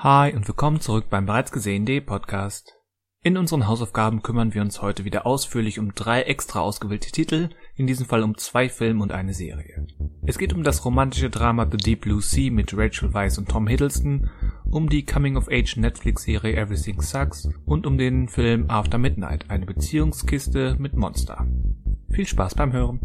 [0.00, 2.76] Hi und willkommen zurück beim bereits gesehenen Podcast.
[3.24, 7.88] In unseren Hausaufgaben kümmern wir uns heute wieder ausführlich um drei extra ausgewählte Titel, in
[7.88, 9.88] diesem Fall um zwei Filme und eine Serie.
[10.24, 13.66] Es geht um das romantische Drama The Deep Blue Sea mit Rachel Weisz und Tom
[13.66, 14.30] Hiddleston,
[14.70, 20.94] um die Coming-of-Age Netflix-Serie Everything Sucks und um den Film After Midnight, eine Beziehungskiste mit
[20.94, 21.44] Monster.
[22.08, 23.00] Viel Spaß beim Hören.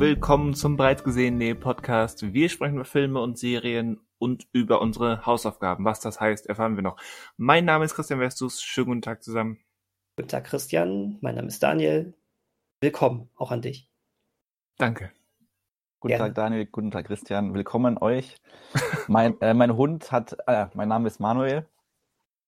[0.00, 2.32] Willkommen zum bereits gesehenen Podcast.
[2.32, 5.84] Wir sprechen über Filme und Serien und über unsere Hausaufgaben.
[5.84, 6.96] Was das heißt, erfahren wir noch.
[7.36, 8.62] Mein Name ist Christian Westus.
[8.62, 9.58] Schönen guten Tag zusammen.
[10.16, 11.18] Guten Tag, Christian.
[11.20, 12.14] Mein Name ist Daniel.
[12.80, 13.90] Willkommen auch an dich.
[14.78, 15.12] Danke.
[16.00, 16.24] Guten Gerne.
[16.28, 16.64] Tag, Daniel.
[16.64, 17.52] Guten Tag, Christian.
[17.52, 18.36] Willkommen an euch.
[19.06, 21.68] mein, äh, mein Hund hat, äh, mein Name ist Manuel.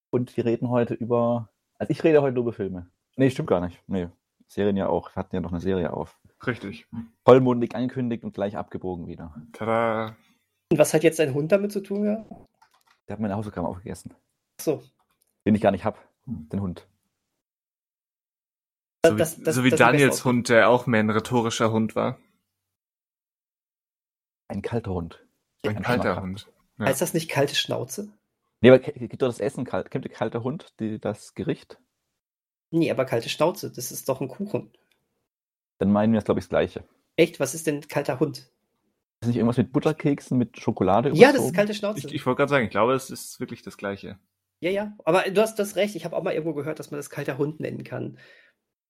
[0.09, 2.89] Und wir reden heute über, also ich rede heute über Filme.
[3.17, 3.79] Nee, stimmt gar nicht.
[3.89, 4.09] Nee,
[4.49, 5.11] Serien ja auch.
[5.11, 6.19] Wir hatten ja noch eine Serie auf.
[6.47, 6.87] Richtig.
[7.25, 9.35] Vollmundig angekündigt und gleich abgebogen wieder.
[9.53, 10.17] Tada.
[10.71, 12.25] Und was hat jetzt dein Hund damit zu tun, ja?
[13.07, 14.15] Der hat meine Hausaufgaben aufgegessen.
[14.59, 14.83] Ach so.
[15.47, 16.89] Den ich gar nicht hab, den Hund.
[19.05, 22.19] So wie, das, das, so wie Daniels Hund, der auch mehr ein rhetorischer Hund war.
[24.49, 25.25] Ein kalter Hund.
[25.65, 26.49] Ein, ein kalter Hund.
[26.79, 26.87] Ja.
[26.87, 28.13] Heißt das nicht kalte Schnauze?
[28.61, 29.91] Nee, aber gibt doch das Essen kalt.
[29.91, 31.81] Kennt ihr kalter Hund, die, das Gericht?
[32.71, 34.73] Nee, aber kalte Schnauze, das ist doch ein Kuchen.
[35.83, 36.85] Dann meinen wir es, glaube ich, das Gleiche.
[37.17, 37.41] Echt?
[37.41, 38.49] Was ist denn kalter Hund?
[39.21, 41.11] Ist nicht irgendwas mit Butterkeksen, mit Schokolade?
[41.13, 42.07] Ja, das ist kalte Schnauze.
[42.07, 44.17] Ich, ich wollte gerade sagen, ich glaube, es ist wirklich das Gleiche.
[44.61, 44.97] Ja, ja.
[45.05, 45.97] Aber du hast das recht.
[45.97, 48.17] Ich habe auch mal irgendwo gehört, dass man das kalter Hund nennen kann.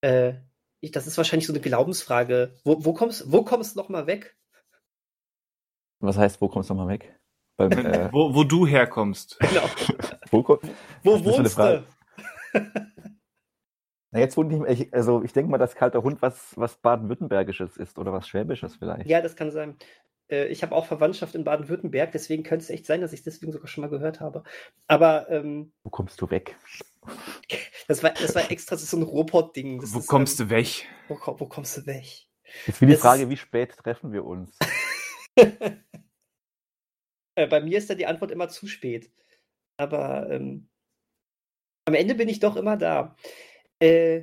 [0.01, 0.33] Äh,
[0.81, 2.53] ich, das ist wahrscheinlich so eine Glaubensfrage.
[2.63, 4.37] Wo, wo kommst wo kommst noch mal weg?
[5.99, 7.19] Was heißt, wo kommst du noch mal weg?
[7.57, 9.39] Beim, äh, wo, wo du herkommst.
[9.39, 9.67] Genau.
[10.29, 10.59] wo,
[11.01, 11.83] wo wohnst du?
[14.13, 17.77] Na, jetzt wundere ich mich, also ich denke mal, dass kalter Hund was, was Baden-Württembergisches
[17.77, 19.09] ist oder was Schwäbisches vielleicht.
[19.09, 19.75] Ja, das kann sein.
[20.29, 23.51] Äh, ich habe auch Verwandtschaft in Baden-Württemberg, deswegen könnte es echt sein, dass ich deswegen
[23.51, 24.43] sogar schon mal gehört habe.
[24.87, 25.31] Aber.
[25.31, 26.55] Ähm, Wo kommst du weg?
[27.87, 29.81] Das war, das war extra so ein Robot-Ding.
[29.81, 30.87] Wo ist, kommst ähm, du weg?
[31.07, 32.05] Wo, wo, kommst du weg?
[32.67, 34.55] Jetzt wie die das Frage, wie spät treffen wir uns?
[37.35, 39.11] äh, bei mir ist da die Antwort immer zu spät.
[39.77, 40.69] Aber ähm,
[41.85, 43.15] am Ende bin ich doch immer da.
[43.79, 44.19] Äh,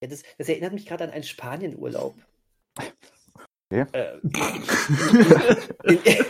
[0.00, 2.14] ja, das, das, erinnert mich gerade an einen Spanienurlaub.
[3.70, 3.86] Ja.
[3.92, 4.18] Äh,
[5.84, 6.24] in, in,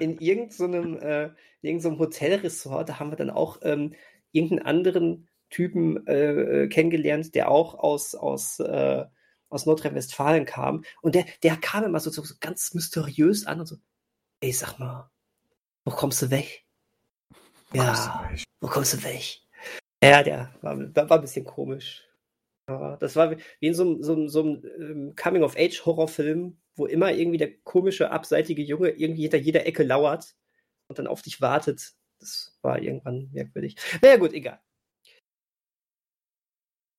[0.00, 1.30] in, irgendeinem, äh,
[1.60, 3.94] irgendeinem Hotelresort, da haben wir dann auch ähm,
[4.32, 9.04] irgendeinen anderen Typen äh, kennengelernt, der auch aus, aus, äh,
[9.48, 10.84] aus Nordrhein-Westfalen kam.
[11.02, 13.76] Und der, der kam immer so, so, so ganz mysteriös an und so,
[14.40, 15.10] ey, sag mal,
[15.84, 16.64] wo kommst du weg?
[17.72, 18.30] Ja,
[18.60, 19.40] wo kommst du weg?
[20.02, 22.08] Ja, der war, war ein bisschen komisch.
[22.66, 28.10] Das war wie in so, so, so einem ähm, Coming-of-Age-Horrorfilm, wo immer irgendwie der komische,
[28.10, 30.34] abseitige Junge irgendwie hinter jeder Ecke lauert
[30.88, 31.94] und dann auf dich wartet.
[32.18, 33.76] Das war irgendwann merkwürdig.
[34.00, 34.60] Naja, gut, egal.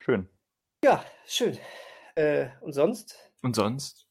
[0.01, 0.27] Schön.
[0.83, 1.57] Ja, schön.
[2.15, 3.31] Äh, und sonst?
[3.41, 4.05] Und sonst?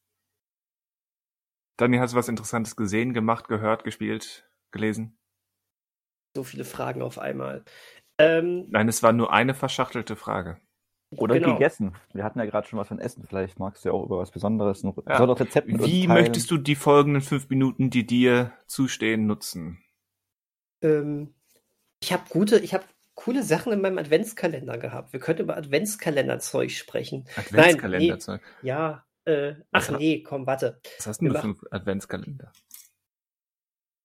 [1.76, 5.18] Daniel, hast du was Interessantes gesehen, gemacht, gehört, gespielt, gelesen?
[6.34, 7.64] So viele Fragen auf einmal.
[8.18, 10.58] Ähm, Nein, es war nur eine verschachtelte Frage.
[11.16, 11.54] Oder genau.
[11.54, 11.94] gegessen.
[12.14, 13.24] Wir hatten ja gerade schon was von Essen.
[13.26, 15.02] Vielleicht magst du ja auch über was Besonderes, ein ja.
[15.02, 19.82] besonderes Rezept mit Wie möchtest du die folgenden fünf Minuten, die dir zustehen, nutzen?
[20.80, 21.34] Ähm,
[22.02, 22.84] ich habe gute, ich habe
[23.14, 25.12] coole Sachen in meinem Adventskalender gehabt.
[25.12, 27.26] Wir könnten über Adventskalenderzeug sprechen.
[27.36, 28.40] Adventskalenderzeug?
[28.62, 29.04] Nee, ja.
[29.24, 30.80] Äh, ach was nee, komm, warte.
[30.98, 32.52] Was hast du denn für Adventskalender?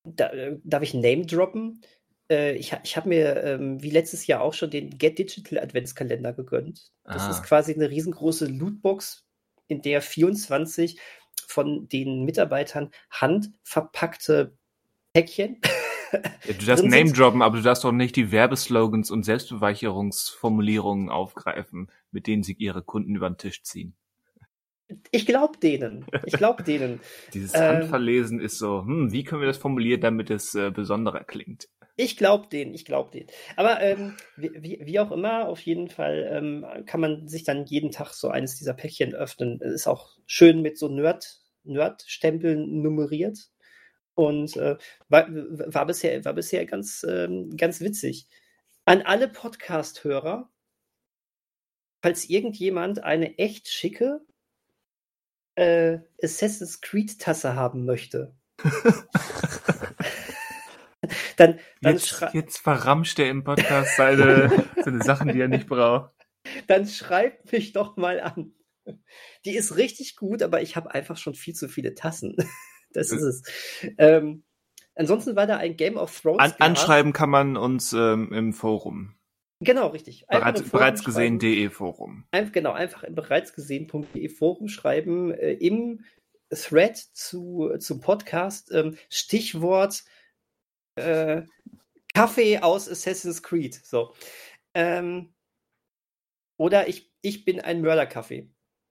[0.04, 1.82] Da, äh, darf ich Name droppen?
[2.30, 6.34] Äh, ich, ich habe mir ähm, wie letztes Jahr auch schon den Get Digital Adventskalender
[6.34, 6.92] gegönnt.
[7.04, 7.30] Das ah.
[7.32, 9.26] ist quasi eine riesengroße Lootbox,
[9.68, 11.00] in der 24
[11.46, 14.58] von den Mitarbeitern handverpackte
[15.14, 15.62] Päckchen.
[16.14, 21.92] Ja, du darfst Name droppen, aber du darfst doch nicht die Werbeslogans und Selbstbeweicherungsformulierungen aufgreifen,
[22.12, 23.94] mit denen sie ihre Kunden über den Tisch ziehen.
[25.12, 26.06] Ich glaube denen.
[26.26, 27.02] Ich glaube denen.
[27.34, 31.26] Dieses Handverlesen ähm, ist so, hm, wie können wir das formulieren, damit es äh, besonderer
[31.26, 31.68] klingt?
[32.00, 33.26] Ich glaube den, ich glaube den.
[33.56, 37.90] Aber ähm, wie, wie, auch immer, auf jeden Fall ähm, kann man sich dann jeden
[37.90, 39.60] Tag so eines dieser Päckchen öffnen.
[39.62, 43.50] Ist auch schön mit so Nerd, Nerd-Stempeln nummeriert.
[44.14, 44.78] Und äh,
[45.10, 48.28] war, war, bisher, war bisher ganz, ähm, ganz witzig.
[48.86, 50.52] An alle Podcast-Hörer,
[52.04, 54.22] falls irgendjemand eine echt schicke
[55.56, 58.36] äh, Assassin's Creed-Tasse haben möchte.
[61.38, 64.52] Dann, dann Jetzt, jetzt verramscht er im Podcast seine,
[64.84, 66.12] seine Sachen, die er nicht braucht.
[66.68, 68.54] dann schreibt mich doch mal an.
[69.46, 72.36] Die ist richtig gut, aber ich habe einfach schon viel zu viele Tassen.
[72.94, 73.44] Das ist es.
[73.98, 74.44] Ähm,
[74.96, 76.40] ansonsten war da ein Game of Thrones.
[76.40, 79.14] An, anschreiben kann man uns ähm, im Forum.
[79.60, 80.30] Genau, richtig.
[80.30, 82.26] Einfach Bereits, bereits gesehen.de Forum.
[82.32, 86.06] Einfach, genau, einfach im bereits gesehen.de Forum schreiben, äh, im
[86.50, 90.06] Thread zu, zum Podcast, ähm, Stichwort
[90.98, 91.46] äh,
[92.14, 93.74] Kaffee aus Assassin's Creed.
[93.74, 94.14] So.
[94.74, 95.34] Ähm,
[96.58, 98.50] oder ich, ich bin ein Mörderkaffee,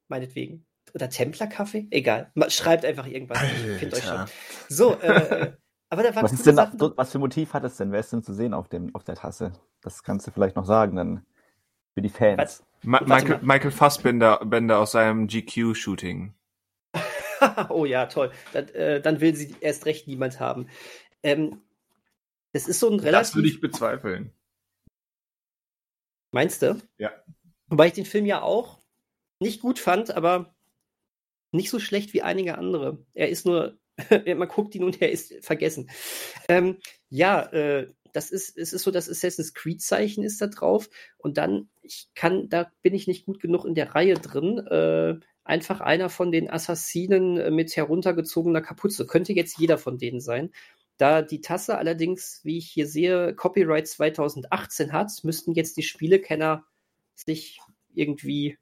[0.08, 0.64] meinetwegen.
[0.94, 1.88] Oder Templerkaffee?
[1.91, 2.32] Egal.
[2.49, 3.43] Schreibt einfach irgendwas.
[3.43, 4.25] Ich finde euch schon.
[4.69, 5.53] So, äh,
[5.88, 6.81] aber da waren Was, ist denn, Sachen.
[6.97, 7.93] was für Motiv hat es denn?
[7.93, 9.52] Wer ist denn zu sehen auf, dem, auf der Tasse?
[9.82, 11.26] Das kannst du vielleicht noch sagen, dann
[11.94, 12.38] für die Fans.
[12.38, 12.64] Was?
[12.82, 13.41] Ma Michael.
[13.43, 16.35] Michael Fassbender Bender aus seinem GQ-Shooting.
[17.69, 18.32] oh ja, toll.
[18.52, 20.69] Dann, äh, dann will sie erst recht niemand haben.
[21.23, 21.62] Ähm,
[22.56, 23.29] das ist so ein relativ.
[23.29, 24.32] Das würde ich bezweifeln.
[26.32, 26.81] Meinst du?
[26.97, 27.12] Ja.
[27.67, 28.81] Wobei ich den Film ja auch
[29.41, 30.56] nicht gut fand, aber
[31.53, 33.05] nicht so schlecht wie einige andere.
[33.12, 33.79] Er ist nur,
[34.26, 35.91] man guckt ihn und er ist vergessen.
[36.49, 36.79] Ähm,
[37.11, 40.88] ja, äh, das ist, es ist so, das Assassin's Creed-Zeichen ist da drauf.
[41.19, 44.59] Und dann, ich kann, da bin ich nicht gut genug in der Reihe drin.
[44.67, 49.06] Äh, einfach einer von den Assassinen mit heruntergezogener Kapuze.
[49.06, 50.52] Könnte jetzt jeder von denen sein.
[50.99, 56.65] Da die Tasse allerdings, wie ich hier sehe, Copyright 2018 hat, müssten jetzt die Spielekenner
[57.15, 57.61] sich
[57.95, 58.59] irgendwie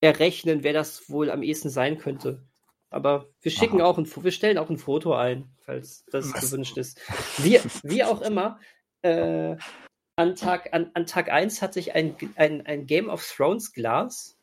[0.00, 2.42] errechnen, wer das wohl am ehesten sein könnte.
[2.90, 3.88] Aber wir schicken Aha.
[3.88, 6.40] auch ein, wir stellen auch ein Foto ein, falls das Was?
[6.42, 7.00] gewünscht ist.
[7.38, 8.60] Wie, wie auch immer,
[9.02, 9.56] äh,
[10.16, 14.38] an Tag, an, an Tag 1 hatte ich ein, ein, ein Game of Thrones Glas.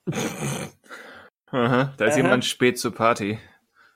[1.47, 2.17] Aha, da ist Aha.
[2.17, 3.39] jemand spät zur Party.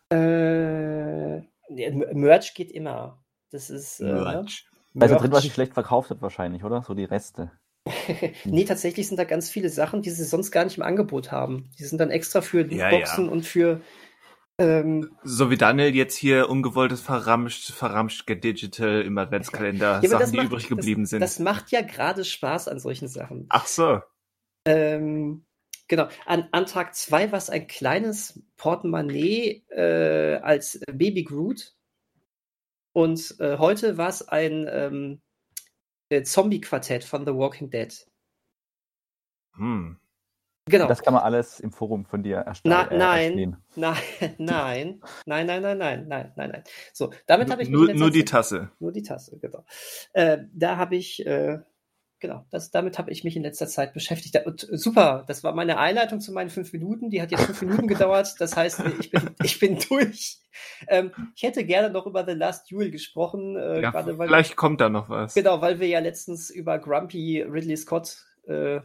[0.10, 3.24] Äh, Merch geht immer.
[3.52, 4.00] Das ist.
[4.00, 4.14] Äh, ne?
[4.14, 4.68] Merch.
[4.94, 6.82] Ist ja drin, was sich schlecht verkauft hat, wahrscheinlich, oder?
[6.84, 7.52] So die Reste.
[8.46, 11.70] nee, tatsächlich sind da ganz viele Sachen, die sie sonst gar nicht im Angebot haben.
[11.78, 13.32] Die sind dann extra für Ja, Lootboxen ja.
[13.32, 13.82] und für.
[14.58, 20.38] Ähm, So wie Daniel jetzt hier ungewolltes verramscht, verramscht gedigital im Adventskalender ja, Sachen, die
[20.38, 21.20] macht- übrig geblieben das, sind.
[21.20, 23.48] Das macht ja gerade Spaß an solchen Sachen.
[23.50, 24.00] Ach so.
[24.66, 25.46] Ähm,
[25.88, 26.08] genau.
[26.26, 31.76] An, an Tag 2 war es ein kleines Portemonnaie äh, als Baby Groot.
[32.94, 35.22] Und äh, heute war es ein ähm,
[36.10, 37.94] äh, Zombie-Quartett von The Walking Dead.
[39.58, 40.00] Hm.
[40.68, 40.88] Genau.
[40.88, 43.98] Das kann man alles im Forum von dir erst Na, äh, nein, nein,
[44.40, 46.64] nein, nein, nein, nein, nein, nein, nein, nein.
[46.92, 48.72] So, damit habe ich Nur, nur die Tasse.
[48.80, 49.64] Nur die Tasse, genau.
[50.14, 51.60] Äh, da habe ich, äh,
[52.20, 54.46] genau, das, damit habe ich mich in letzter Zeit beschäftigt.
[54.46, 57.10] Und äh, super, das war meine Einleitung zu meinen fünf Minuten.
[57.10, 58.36] Die hat jetzt fünf Minuten gedauert.
[58.40, 60.40] Das heißt, ich bin, ich bin durch.
[60.88, 64.56] Ähm, ich hätte gerne noch über The Last Duel gesprochen, äh, Ja, gerade weil, vielleicht
[64.56, 65.34] kommt da noch was.
[65.34, 68.80] genau, weil wir ja letztens über Grumpy Ridley Scott äh,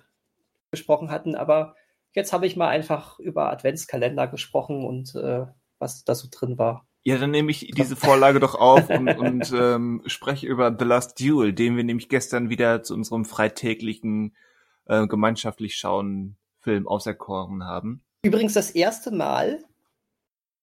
[0.70, 1.34] gesprochen hatten.
[1.36, 1.74] Aber
[2.12, 5.46] jetzt habe ich mal einfach über Adventskalender gesprochen und äh,
[5.78, 6.86] was da so drin war.
[7.02, 11.18] Ja, dann nehme ich diese Vorlage doch auf und, und ähm, spreche über The Last
[11.20, 14.36] Duel, den wir nämlich gestern wieder zu unserem freitäglichen
[14.86, 18.02] äh, gemeinschaftlich schauen Film auserkoren haben.
[18.22, 19.64] Übrigens das erste Mal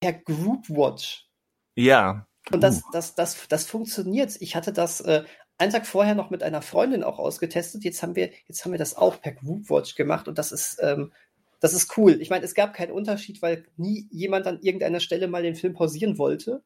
[0.00, 1.28] per Group Watch.
[1.74, 4.36] Ja, Und das, das, das, das funktioniert.
[4.40, 5.24] Ich hatte das äh,
[5.58, 7.84] einen Tag vorher noch mit einer Freundin auch ausgetestet.
[7.84, 10.78] Jetzt haben wir, jetzt haben wir das auch per Group Watch gemacht und das ist,
[10.80, 11.12] ähm,
[11.60, 12.20] das ist cool.
[12.20, 15.74] Ich meine, es gab keinen Unterschied, weil nie jemand an irgendeiner Stelle mal den Film
[15.74, 16.62] pausieren wollte.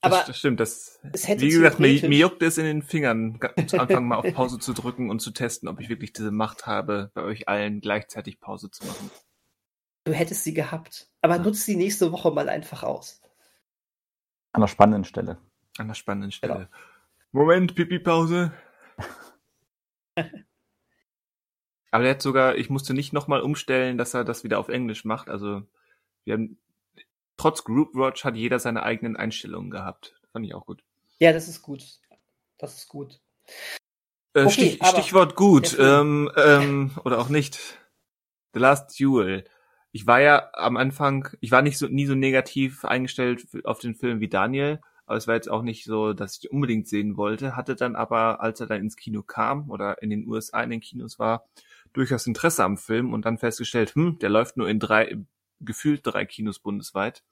[0.00, 0.60] das, Aber das stimmt.
[0.60, 4.16] Das, es hätte wie gesagt, mir, mir juckt es in den Fingern, zu Anfang mal
[4.16, 7.48] auf Pause zu drücken und zu testen, ob ich wirklich diese Macht habe, bei euch
[7.48, 9.10] allen gleichzeitig Pause zu machen.
[10.04, 11.08] du hättest sie gehabt.
[11.20, 13.20] Aber nutzt sie nächste Woche mal einfach aus.
[14.52, 15.38] An einer spannenden Stelle.
[15.78, 16.54] An der spannenden Stelle.
[16.54, 16.68] Genau.
[17.32, 18.52] Moment, Pipi-Pause.
[21.92, 25.04] Aber der hat sogar, ich musste nicht nochmal umstellen, dass er das wieder auf Englisch
[25.04, 25.28] macht.
[25.28, 25.62] Also
[26.24, 26.58] wir haben,
[27.36, 30.18] trotz Group Watch hat jeder seine eigenen Einstellungen gehabt.
[30.32, 30.82] Fand ich auch gut.
[31.18, 31.84] Ja, das ist gut.
[32.56, 33.20] Das ist gut.
[34.34, 37.78] Äh, Okay, Stich, Stichwort gut, ähm, ähm, oder auch nicht.
[38.54, 39.44] The Last Duel.
[39.90, 43.94] Ich war ja am Anfang, ich war nicht so nie so negativ eingestellt auf den
[43.94, 47.54] Film wie Daniel, aber es war jetzt auch nicht so, dass ich unbedingt sehen wollte,
[47.54, 50.80] hatte dann aber, als er dann ins Kino kam oder in den USA in den
[50.80, 51.44] Kinos war,
[51.92, 55.16] durchaus Interesse am Film und dann festgestellt, hm, der läuft nur in drei,
[55.60, 57.22] gefühlt drei Kinos bundesweit.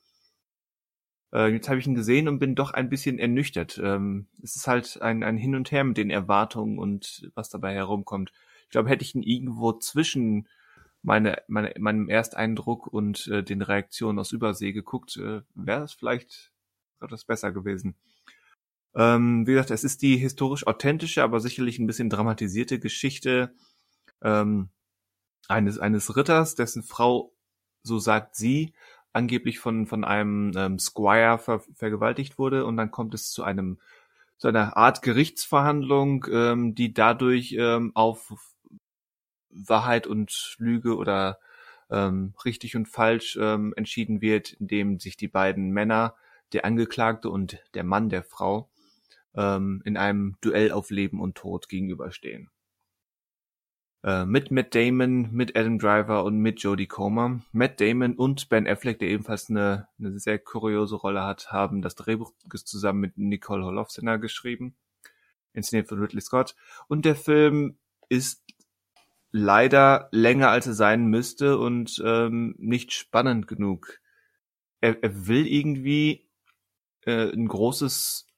[1.32, 3.80] Äh, jetzt habe ich ihn gesehen und bin doch ein bisschen ernüchtert.
[3.82, 7.74] Ähm, es ist halt ein, ein Hin und Her mit den Erwartungen und was dabei
[7.74, 8.32] herumkommt.
[8.64, 10.48] Ich glaube, hätte ich ihn irgendwo zwischen
[11.02, 16.52] meine, meine, meinem Ersteindruck und äh, den Reaktionen aus Übersee geguckt, äh, wäre es vielleicht
[17.00, 17.94] etwas besser gewesen.
[18.94, 23.54] Ähm, wie gesagt, es ist die historisch authentische, aber sicherlich ein bisschen dramatisierte Geschichte
[24.22, 24.70] ähm,
[25.48, 27.32] eines, eines Ritters, dessen Frau,
[27.82, 28.72] so sagt sie,
[29.12, 33.78] angeblich von, von einem ähm, Squire ver vergewaltigt wurde und dann kommt es zu einem
[34.38, 38.32] zu einer Art Gerichtsverhandlung, ähm, die dadurch ähm, auf
[39.50, 41.38] Wahrheit und Lüge oder
[41.90, 46.14] ähm, richtig und falsch ähm, entschieden wird, indem sich die beiden Männer,
[46.52, 48.70] der Angeklagte und der Mann der Frau,
[49.34, 52.48] ähm, in einem Duell auf Leben und Tod gegenüberstehen.
[54.02, 57.40] Äh, mit Matt Damon, mit Adam Driver und mit Jodie Comer.
[57.52, 61.96] Matt Damon und Ben Affleck, der ebenfalls eine, eine sehr kuriose Rolle hat, haben das
[61.96, 62.32] Drehbuch
[62.64, 64.74] zusammen mit Nicole Holofcener geschrieben,
[65.52, 66.56] inszeniert von Ridley Scott.
[66.88, 67.78] Und der Film
[68.08, 68.42] ist
[69.32, 74.00] leider länger als er sein müsste und ähm, nicht spannend genug.
[74.80, 76.26] Er, er will irgendwie
[77.04, 78.29] äh, ein großes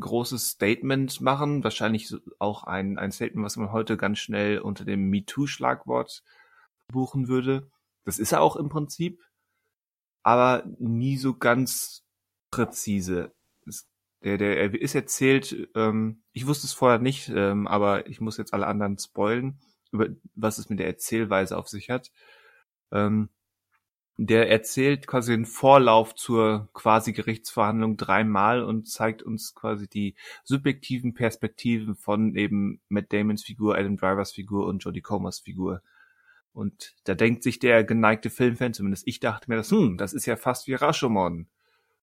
[0.00, 5.10] großes Statement machen, wahrscheinlich auch ein, ein Statement, was man heute ganz schnell unter dem
[5.10, 6.22] MeToo-Schlagwort
[6.88, 7.70] buchen würde.
[8.04, 9.20] Das ist er auch im Prinzip,
[10.22, 12.04] aber nie so ganz
[12.50, 13.32] präzise.
[14.22, 18.36] Der, der, er ist erzählt, ähm, ich wusste es vorher nicht, ähm, aber ich muss
[18.36, 19.60] jetzt alle anderen spoilen,
[19.92, 22.10] über was es mit der Erzählweise auf sich hat.
[22.92, 23.30] Ähm,
[24.22, 31.14] der erzählt quasi den Vorlauf zur quasi Gerichtsverhandlung dreimal und zeigt uns quasi die subjektiven
[31.14, 35.80] Perspektiven von eben Matt Damons Figur, Adam Drivers Figur und Jodie Comers Figur.
[36.52, 40.26] Und da denkt sich der geneigte Filmfan, zumindest ich dachte mir das, hm, das ist
[40.26, 41.46] ja fast wie Rashomon.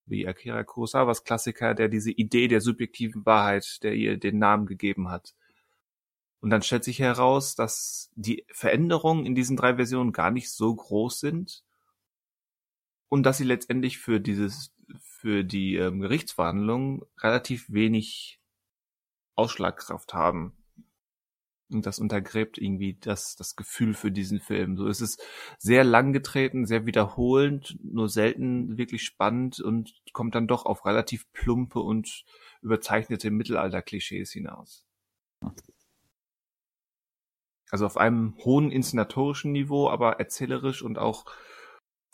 [0.08, 5.10] Wie Akira Kurosawas Klassiker, der diese Idee der subjektiven Wahrheit, der ihr den Namen gegeben
[5.10, 5.36] hat.
[6.40, 10.74] Und dann stellt sich heraus, dass die Veränderungen in diesen drei Versionen gar nicht so
[10.74, 11.67] groß sind,
[13.10, 18.40] und dass sie letztendlich für dieses für die ähm, Gerichtsverhandlungen relativ wenig
[19.36, 20.54] Ausschlagkraft haben.
[21.70, 24.78] Und das untergräbt irgendwie das, das Gefühl für diesen Film.
[24.78, 25.18] So ist es
[25.58, 31.30] sehr lang getreten, sehr wiederholend, nur selten wirklich spannend und kommt dann doch auf relativ
[31.34, 32.24] plumpe und
[32.62, 34.86] überzeichnete Mittelalter-Klischees hinaus.
[37.70, 41.26] Also auf einem hohen inszenatorischen Niveau, aber erzählerisch und auch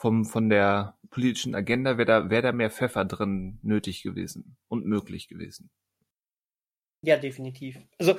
[0.03, 4.85] vom, von der politischen Agenda wäre da, wär da mehr Pfeffer drin nötig gewesen und
[4.85, 5.69] möglich gewesen.
[7.05, 7.79] Ja, definitiv.
[7.97, 8.17] Also,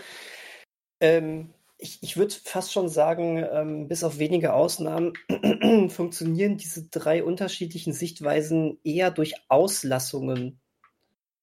[1.00, 5.12] ähm, ich, ich würde fast schon sagen, ähm, bis auf wenige Ausnahmen
[5.90, 10.62] funktionieren diese drei unterschiedlichen Sichtweisen eher durch Auslassungen.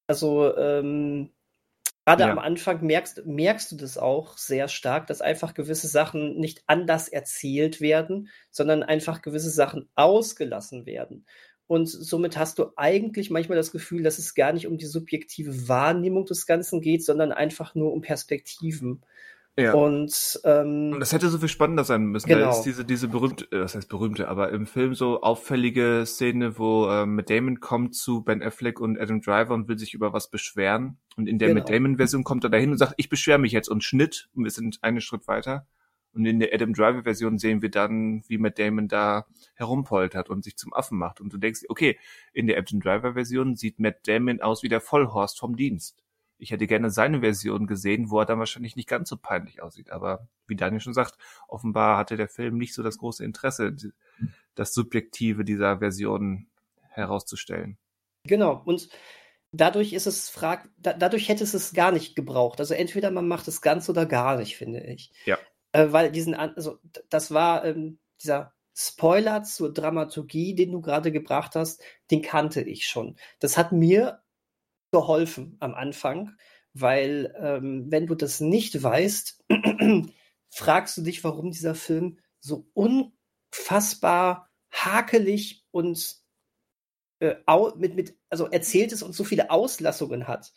[0.07, 1.29] Also, ähm,
[2.11, 2.31] Gerade ja.
[2.31, 7.07] am Anfang merkst, merkst du das auch sehr stark, dass einfach gewisse Sachen nicht anders
[7.07, 11.25] erzählt werden, sondern einfach gewisse Sachen ausgelassen werden.
[11.67, 15.69] Und somit hast du eigentlich manchmal das Gefühl, dass es gar nicht um die subjektive
[15.69, 19.05] Wahrnehmung des Ganzen geht, sondern einfach nur um Perspektiven.
[19.57, 19.73] Ja.
[19.73, 22.29] Und, ähm, und das hätte so viel spannender sein müssen.
[22.29, 22.45] Genau.
[22.45, 26.57] Da ist diese, diese berühmte, äh, das heißt berühmte, aber im Film so auffällige Szene,
[26.57, 30.13] wo ähm, Matt Damon kommt zu Ben Affleck und Adam Driver und will sich über
[30.13, 30.99] was beschweren.
[31.17, 31.59] Und in der genau.
[31.59, 34.29] Matt Damon-Version kommt er dahin und sagt, ich beschwere mich jetzt und Schnitt.
[34.33, 35.67] Und wir sind einen Schritt weiter.
[36.13, 40.57] Und in der Adam Driver-Version sehen wir dann, wie Matt Damon da herumpoltert und sich
[40.57, 41.19] zum Affen macht.
[41.19, 41.99] Und du denkst, okay,
[42.31, 45.97] in der Adam Driver-Version sieht Matt Damon aus wie der Vollhorst vom Dienst
[46.41, 49.91] ich hätte gerne seine Version gesehen, wo er dann wahrscheinlich nicht ganz so peinlich aussieht.
[49.91, 51.17] Aber wie Daniel schon sagt,
[51.47, 53.75] offenbar hatte der Film nicht so das große Interesse,
[54.55, 56.47] das Subjektive dieser Version
[56.89, 57.77] herauszustellen.
[58.23, 58.59] Genau.
[58.65, 58.89] Und
[59.51, 62.59] dadurch ist es frag, da, dadurch hätte es es gar nicht gebraucht.
[62.59, 65.11] Also entweder man macht es ganz oder gar nicht, finde ich.
[65.25, 65.37] Ja.
[65.73, 66.79] Äh, weil diesen, also
[67.09, 72.87] das war ähm, dieser Spoiler zur Dramaturgie, den du gerade gebracht hast, den kannte ich
[72.87, 73.15] schon.
[73.39, 74.21] Das hat mir
[74.91, 76.35] geholfen am Anfang,
[76.73, 79.43] weil ähm, wenn du das nicht weißt,
[80.49, 86.21] fragst du dich, warum dieser Film so unfassbar hakelig und
[87.19, 87.35] äh,
[87.75, 90.53] mit, mit, also erzählt ist und so viele Auslassungen hat.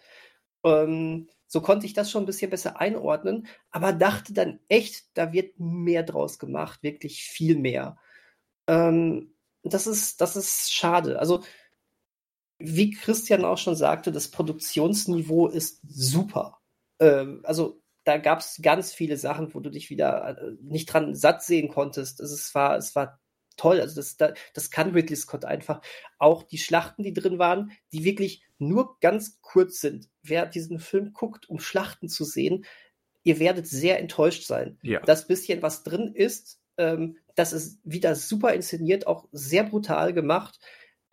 [0.65, 5.33] Ähm, so konnte ich das schon ein bisschen besser einordnen, aber dachte dann echt, da
[5.33, 7.99] wird mehr draus gemacht, wirklich viel mehr.
[8.67, 11.19] Ähm, das ist, das ist schade.
[11.19, 11.43] Also
[12.59, 16.61] wie Christian auch schon sagte, das Produktionsniveau ist super.
[17.01, 21.15] Ähm, also da gab es ganz viele Sachen, wo du dich wieder äh, nicht dran
[21.15, 22.21] satt sehen konntest.
[22.21, 23.21] Also, es war, es war
[23.57, 23.81] toll.
[23.81, 25.81] Also das, das kann Ridley Scott einfach.
[26.19, 30.09] Auch die Schlachten, die drin waren, die wirklich nur ganz kurz sind.
[30.23, 32.65] Wer diesen Film guckt, um Schlachten zu sehen,
[33.23, 34.79] ihr werdet sehr enttäuscht sein.
[34.83, 35.01] Ja.
[35.01, 40.59] Das bisschen, was drin ist, ähm, das ist wieder super inszeniert, auch sehr brutal gemacht.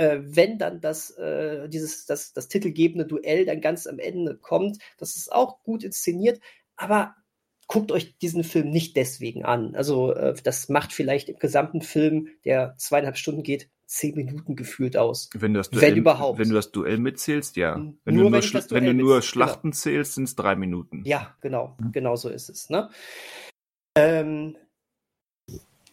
[0.01, 4.79] Äh, wenn dann das, äh, dieses, das, das titelgebende Duell dann ganz am Ende kommt,
[4.97, 6.41] das ist auch gut inszeniert,
[6.75, 7.15] aber
[7.67, 9.75] guckt euch diesen Film nicht deswegen an.
[9.75, 14.97] Also äh, das macht vielleicht im gesamten Film, der zweieinhalb Stunden geht, zehn Minuten gefühlt
[14.97, 15.29] aus.
[15.35, 16.39] Wenn du das Duell, wenn überhaupt.
[16.39, 17.75] Wenn du das Duell mitzählst, ja.
[17.75, 19.21] Wenn nur, du nur, wenn, wenn du nur genau.
[19.21, 19.79] Schlachten genau.
[19.81, 21.03] zählst, sind es drei Minuten.
[21.05, 21.77] Ja, genau.
[21.79, 21.91] Mhm.
[21.91, 22.69] Genau so ist es.
[22.69, 22.89] Ne?
[23.95, 24.57] Ähm,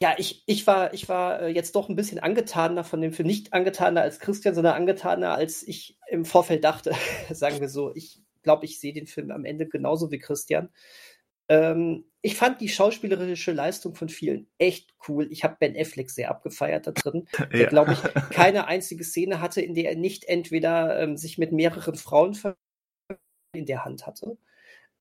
[0.00, 3.26] ja, ich, ich war, ich war äh, jetzt doch ein bisschen angetaner von dem Film.
[3.26, 6.94] Nicht angetaner als Christian, sondern angetaner, als ich im Vorfeld dachte.
[7.30, 7.94] Sagen wir so.
[7.94, 10.70] Ich glaube, ich sehe den Film am Ende genauso wie Christian.
[11.48, 15.26] Ähm, ich fand die schauspielerische Leistung von vielen echt cool.
[15.32, 17.68] Ich habe Ben Affleck sehr abgefeiert da drin, der, ja.
[17.68, 21.96] glaube ich, keine einzige Szene hatte, in der er nicht entweder ähm, sich mit mehreren
[21.96, 22.38] Frauen
[23.52, 24.36] in der Hand hatte.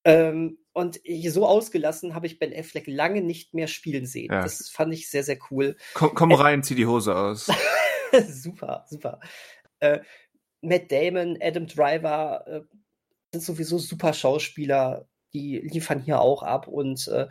[0.08, 4.32] Ähm, und so ausgelassen habe ich Ben Affleck lange nicht mehr spielen sehen.
[4.32, 4.42] Ja.
[4.42, 5.76] Das fand ich sehr, sehr cool.
[5.94, 7.52] Komm, komm rein, zieh die Hose aus.
[8.28, 9.20] super, super.
[9.80, 10.00] Äh,
[10.62, 12.62] Matt Damon, Adam Driver äh,
[13.34, 16.68] sind sowieso super Schauspieler die liefern hier auch ab.
[16.68, 17.28] Und äh,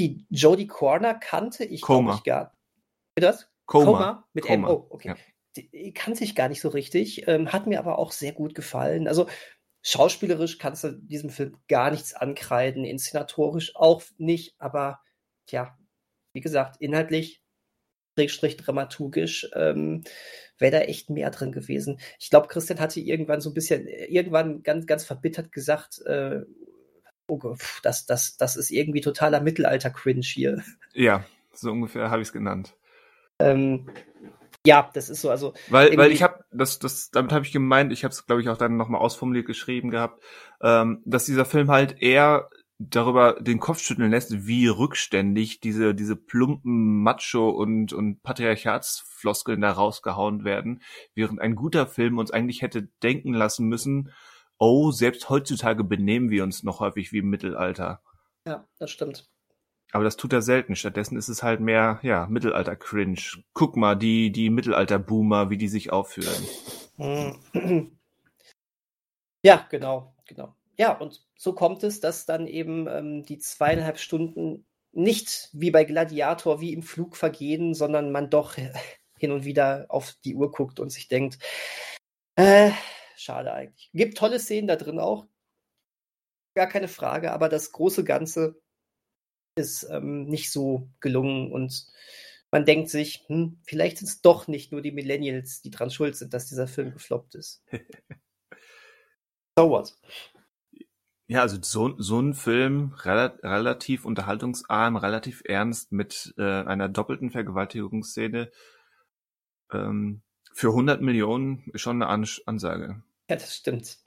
[0.00, 2.52] die Jodie Corner kannte ich, glaube ich, gar
[3.16, 3.24] nicht.
[3.24, 3.48] das?
[3.66, 3.84] Coma.
[3.84, 4.68] Coma mit Coma.
[4.68, 4.74] M.
[4.74, 5.08] Oh, okay.
[5.08, 5.16] Ja.
[5.56, 9.06] Die kannte ich gar nicht so richtig, ähm, hat mir aber auch sehr gut gefallen.
[9.06, 9.28] Also
[9.84, 15.00] schauspielerisch kannst du diesem Film gar nichts ankreiden, inszenatorisch auch nicht, aber
[15.50, 15.78] ja,
[16.32, 17.42] wie gesagt, inhaltlich,
[18.16, 20.02] Schrägstrich dramaturgisch, ähm,
[20.58, 22.00] wäre da echt mehr drin gewesen.
[22.18, 26.40] Ich glaube, Christian hatte irgendwann so ein bisschen, irgendwann ganz, ganz verbittert gesagt, äh,
[27.26, 30.62] oh Gott, das, das, das ist irgendwie totaler Mittelalter-Cringe hier.
[30.94, 32.76] Ja, so ungefähr habe ich es genannt.
[33.38, 33.90] Ähm,
[34.66, 35.52] ja, das ist so, also.
[35.68, 38.48] Weil, weil ich habe, das, das, damit habe ich gemeint, ich habe es, glaube ich,
[38.48, 40.22] auch dann nochmal ausformuliert geschrieben gehabt,
[40.62, 46.16] ähm, dass dieser Film halt eher darüber den Kopf schütteln lässt, wie rückständig diese, diese
[46.16, 50.82] plumpen Macho- und, und Patriarchatsfloskeln da rausgehauen werden,
[51.14, 54.12] während ein guter Film uns eigentlich hätte denken lassen müssen,
[54.58, 58.02] oh, selbst heutzutage benehmen wir uns noch häufig wie im Mittelalter.
[58.46, 59.28] Ja, das stimmt.
[59.94, 60.74] Aber das tut er selten.
[60.74, 63.20] Stattdessen ist es halt mehr, ja, Mittelalter-Cringe.
[63.52, 66.44] Guck mal, die, die Mittelalter-Boomer, wie die sich aufführen.
[69.44, 70.56] Ja, genau, genau.
[70.76, 75.84] Ja, und so kommt es, dass dann eben ähm, die zweieinhalb Stunden nicht wie bei
[75.84, 80.80] Gladiator wie im Flug vergehen, sondern man doch hin und wieder auf die Uhr guckt
[80.80, 81.38] und sich denkt,
[82.36, 82.72] äh,
[83.16, 83.90] schade eigentlich.
[83.92, 85.26] Gibt tolle Szenen da drin auch.
[86.54, 88.60] Gar keine Frage, aber das große Ganze
[89.56, 91.86] ist ähm, nicht so gelungen und
[92.50, 96.16] man denkt sich, hm, vielleicht sind es doch nicht nur die Millennials, die dran schuld
[96.16, 97.64] sind, dass dieser Film gefloppt ist.
[99.58, 99.96] so what?
[101.26, 107.30] Ja, also so, so ein Film, rel relativ unterhaltungsarm, relativ ernst mit äh, einer doppelten
[107.30, 108.52] Vergewaltigungsszene,
[109.72, 113.02] ähm, für 100 Millionen ist schon eine Ans Ansage.
[113.28, 113.98] Ja, das stimmt.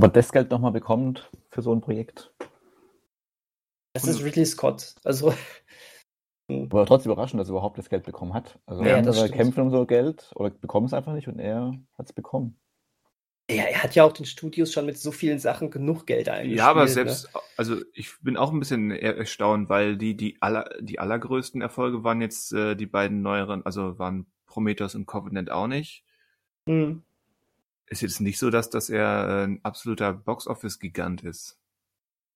[0.00, 2.32] Ob er das Geld nochmal bekommt für so ein Projekt?
[3.92, 4.94] Das ist Ridley Scott.
[5.04, 5.34] Also.
[6.48, 8.58] Aber trotzdem überraschend, dass er überhaupt das Geld bekommen hat.
[8.64, 12.06] Also ja, andere kämpfen um so Geld oder bekommen es einfach nicht und er hat
[12.06, 12.58] es bekommen.
[13.50, 16.58] Ja, er hat ja auch den Studios schon mit so vielen Sachen genug Geld eingespielt.
[16.60, 16.88] Ja, aber ne?
[16.88, 17.40] selbst, ne?
[17.58, 22.22] also ich bin auch ein bisschen erstaunt, weil die, die, aller, die allergrößten Erfolge waren
[22.22, 26.04] jetzt äh, die beiden neueren, also waren Prometheus und Covenant auch nicht.
[26.64, 27.02] Mhm.
[27.90, 31.58] Ist jetzt nicht so, dass, dass er äh, ein absoluter Box-Office-Gigant ist.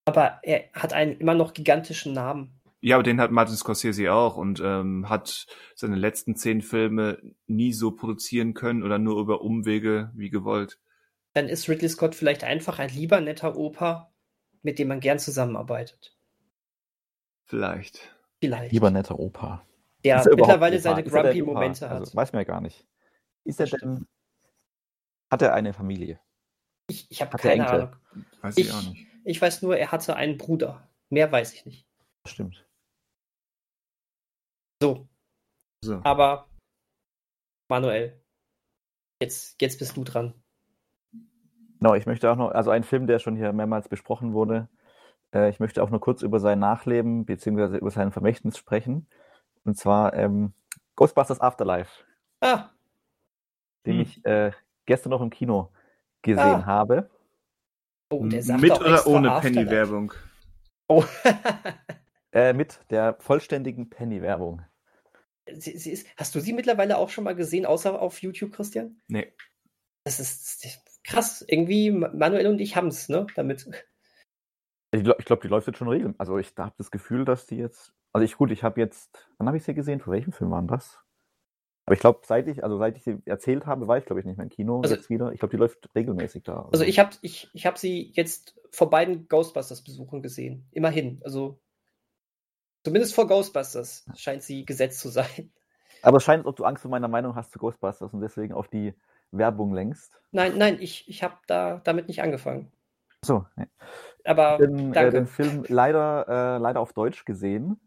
[0.05, 2.61] Aber er hat einen immer noch gigantischen Namen.
[2.81, 7.73] Ja, aber den hat Martin Scorsese auch und ähm, hat seine letzten zehn Filme nie
[7.73, 10.79] so produzieren können oder nur über Umwege wie gewollt.
[11.33, 14.12] Dann ist Ridley Scott vielleicht einfach ein lieber netter Opa,
[14.62, 16.14] mit dem man gern zusammenarbeitet.
[17.47, 18.14] Vielleicht.
[18.40, 18.73] Vielleicht.
[18.73, 19.64] Lieber netter Opa
[20.05, 22.01] der mittlerweile seine Grumpy-Momente hat.
[22.01, 22.87] Also, weiß man ja gar nicht.
[23.45, 24.07] Ist er denn,
[25.35, 26.20] hat er eine Familie?
[26.87, 27.97] Ich, ich habe keine Ahnung.
[28.40, 29.07] Weiß ich, ich, auch nicht.
[29.25, 30.88] Ich weiß nur, er hatte einen Bruder.
[31.11, 31.88] Mehr weiß ich nicht.
[32.25, 32.64] Stimmt.
[34.81, 35.09] So.
[35.81, 36.01] so.
[36.05, 36.49] Aber
[37.68, 38.23] Manuel,
[39.20, 40.35] jetzt, jetzt bist du dran.
[41.81, 44.68] Genau, ich möchte auch noch, also ein Film, der schon hier mehrmals besprochen wurde,
[45.35, 47.79] äh, ich möchte auch nur kurz über sein Nachleben bzw.
[47.79, 49.09] über sein Vermächtnis sprechen.
[49.64, 50.53] Und zwar ähm,
[50.94, 52.05] Ghostbusters Afterlife.
[52.40, 52.70] Ah.
[53.85, 54.01] Den hm.
[54.03, 54.53] ich äh,
[54.87, 55.70] gestern noch im Kino
[56.23, 56.66] gesehen ah.
[56.66, 57.11] habe.
[58.11, 60.12] Oh, der sagt mit oder ohne Penny-Werbung?
[60.88, 61.05] Oh.
[62.33, 64.62] äh, mit der vollständigen Penny-Werbung.
[65.53, 69.01] Sie, sie ist, hast du sie mittlerweile auch schon mal gesehen, außer auf YouTube, Christian?
[69.09, 69.33] Nee.
[70.05, 71.44] Das ist krass.
[71.47, 73.27] Irgendwie, Manuel und ich haben es, ne?
[73.35, 73.68] Damit.
[74.92, 76.14] Ich glaube, glaub, die läuft jetzt schon regeln.
[76.18, 79.49] Also ich habe das Gefühl, dass die jetzt Also ich gut, ich habe jetzt, wann
[79.49, 80.01] habe ich sie gesehen?
[80.01, 81.04] Für welchen Film waren das?
[81.87, 84.27] Aber ich glaube, seit ich, also seit ich sie erzählt habe, war ich glaube ich
[84.27, 84.81] nicht mehr im Kino.
[84.81, 85.33] Also- jetzt wieder.
[85.33, 86.68] Ich glaube, die läuft regelmäßig da.
[86.73, 90.66] Also ich habe ich, ich hab sie jetzt vor beiden Ghostbusters-Besuchen gesehen.
[90.73, 91.20] Immerhin.
[91.25, 91.61] Also
[92.85, 95.53] zumindest vor Ghostbusters scheint sie gesetzt zu sein.
[96.03, 98.53] Aber es scheint, als ob du Angst vor meiner Meinung hast zu Ghostbusters und deswegen
[98.53, 98.94] auf die
[99.31, 100.12] Werbung lenkst.
[100.33, 102.73] Nein, nein, ich, ich habe da damit nicht angefangen.
[103.23, 103.66] So, nee.
[104.25, 105.11] Aber den, äh, danke.
[105.12, 107.81] den Film leider, äh, leider auf Deutsch gesehen.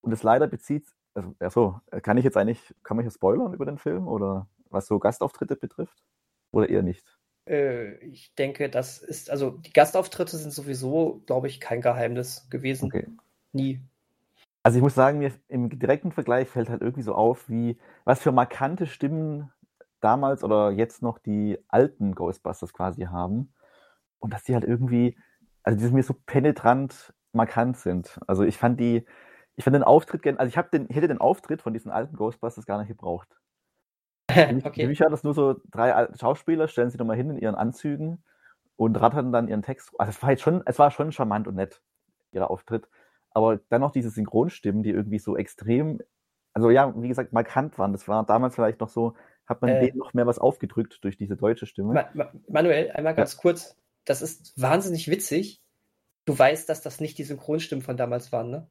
[0.00, 3.64] Und es leider bezieht, also, achso, kann ich jetzt eigentlich, kann man hier spoilern über
[3.64, 6.04] den Film oder was so Gastauftritte betrifft?
[6.50, 7.04] Oder eher nicht?
[7.48, 12.86] Äh, ich denke, das ist, also die Gastauftritte sind sowieso, glaube ich, kein Geheimnis gewesen.
[12.86, 13.06] Okay.
[13.52, 13.80] Nie.
[14.62, 18.20] Also ich muss sagen, mir im direkten Vergleich fällt halt irgendwie so auf, wie was
[18.20, 19.52] für markante Stimmen
[20.00, 23.52] damals oder jetzt noch die alten Ghostbusters quasi haben.
[24.18, 25.18] Und dass die halt irgendwie,
[25.62, 28.18] also die mir so penetrant markant sind.
[28.26, 29.04] Also ich fand die,
[29.56, 32.16] ich fand den Auftritt, gern- also ich habe den, hätte den Auftritt von diesen alten
[32.16, 33.28] Ghostbusters gar nicht gebraucht.
[34.34, 34.86] Mich, für okay.
[34.86, 37.54] mich waren das nur so drei alte Schauspieler, stellen sie doch mal hin in ihren
[37.54, 38.24] Anzügen
[38.76, 39.90] und rattern dann ihren Text.
[39.98, 41.82] Also es war jetzt schon, es war schon charmant und nett,
[42.32, 42.88] ihr Auftritt.
[43.30, 46.00] Aber dann noch diese Synchronstimmen, die irgendwie so extrem,
[46.52, 47.92] also ja, wie gesagt, markant waren.
[47.92, 49.14] Das war damals vielleicht noch so,
[49.46, 49.86] hat man Äh.
[49.86, 51.92] denen noch mehr was aufgedrückt durch diese deutsche Stimme.
[51.92, 53.76] Ma Ma Manuel, einmal ganz kurz.
[54.06, 55.62] Das ist wahnsinnig witzig.
[56.24, 58.70] Du weißt, dass das nicht die Synchronstimmen von damals waren, ne?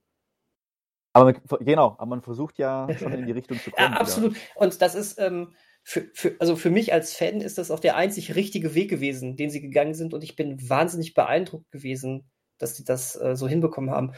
[1.14, 3.94] Aber man, genau, aber man versucht ja schon in die Richtung zu kommen.
[3.94, 4.36] Ja, absolut.
[4.56, 7.96] Und das ist, ähm, für, für, also für mich als Fan ist das auch der
[7.96, 10.14] einzig richtige Weg gewesen, den sie gegangen sind.
[10.14, 14.14] Und ich bin wahnsinnig beeindruckt gewesen, dass sie das äh, so hinbekommen haben.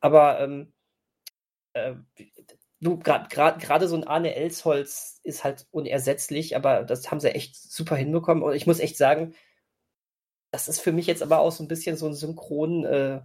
[0.00, 0.72] Aber ähm,
[1.72, 1.94] äh,
[2.80, 7.34] du, gerade grad, grad so ein Arne Elsholz ist halt unersetzlich, aber das haben sie
[7.34, 8.44] echt super hinbekommen.
[8.44, 9.34] Und ich muss echt sagen,
[10.50, 13.20] das ist für mich jetzt aber auch so ein bisschen so ein synchron äh,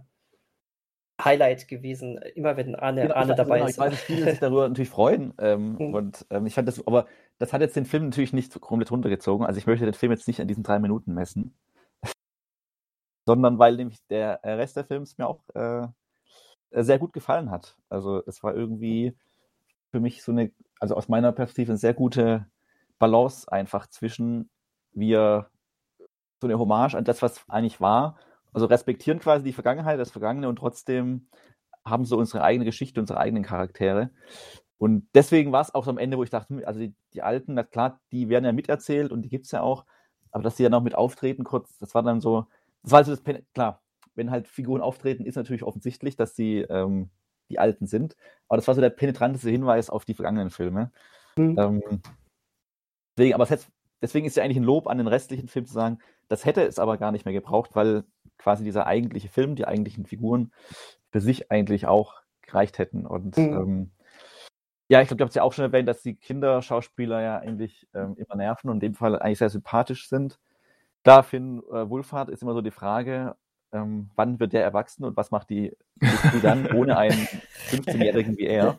[1.22, 3.74] Highlight gewesen, immer wenn Arne, Genau, Arne dabei genau, ist.
[3.74, 5.34] ich weiß, viele sich darüber natürlich freuen.
[5.38, 5.94] Ähm, Mhm.
[5.94, 7.06] Und ähm, ich fand das, aber
[7.38, 9.46] das hat jetzt den Film natürlich nicht komplett runtergezogen.
[9.46, 11.54] Also ich möchte den Film jetzt nicht an diesen drei Minuten messen.
[13.26, 15.86] Sondern weil nämlich der äh, Rest der Films mir auch äh,
[16.72, 17.76] sehr gut gefallen hat.
[17.88, 19.16] Also es war irgendwie
[19.90, 22.46] für mich so eine, also aus meiner Perspektive eine sehr gute
[22.98, 24.48] Balance einfach zwischen
[24.92, 25.50] wir
[26.40, 28.16] so eine Hommage an das, was eigentlich war,
[28.52, 31.28] also respektieren quasi die Vergangenheit, das Vergangene und trotzdem
[31.84, 34.10] haben so unsere eigene Geschichte, unsere eigenen Charaktere.
[34.78, 37.22] Und deswegen war es auch so am Ende, wo ich dachte, hm, also die, die
[37.22, 39.84] Alten, na klar, die werden ja miterzählt und die gibt es ja auch,
[40.30, 42.46] aber dass die dann auch mit auftreten kurz, das war dann so,
[42.82, 43.22] das war also das,
[43.54, 43.82] klar,
[44.14, 47.10] wenn halt Figuren auftreten, ist natürlich offensichtlich, dass sie ähm,
[47.48, 48.16] die Alten sind,
[48.48, 50.90] aber das war so der penetranteste Hinweis auf die vergangenen Filme.
[51.36, 51.56] Mhm.
[51.58, 52.02] Ähm,
[53.16, 53.66] deswegen, aber hätte,
[54.00, 56.78] deswegen ist ja eigentlich ein Lob an den restlichen Film zu sagen, das hätte es
[56.78, 58.04] aber gar nicht mehr gebraucht, weil
[58.42, 60.52] quasi dieser eigentliche Film, die eigentlichen Figuren
[61.10, 63.06] für sich eigentlich auch gereicht hätten.
[63.06, 63.52] Und Mhm.
[63.54, 63.90] ähm,
[64.88, 68.14] ja, ich glaube, du hast ja auch schon erwähnt, dass die Kinderschauspieler ja eigentlich ähm,
[68.16, 70.38] immer nerven und in dem Fall eigentlich sehr sympathisch sind.
[71.04, 73.36] Klar, Finn äh, Wulfhard ist immer so die Frage,
[73.72, 77.26] ähm, wann wird der erwachsen und was macht die, die dann ohne einen
[77.70, 78.78] 15-Jährigen wie er?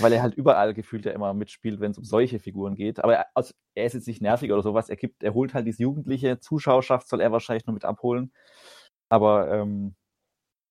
[0.00, 3.04] Weil er halt überall gefühlt ja immer mitspielt, wenn es um solche Figuren geht.
[3.04, 4.88] Aber er, also, er ist jetzt nicht nervig oder sowas.
[4.88, 8.32] Er gibt, er holt halt diese jugendliche Zuschauerschaft, soll er wahrscheinlich nur mit abholen.
[9.08, 9.94] Aber ähm,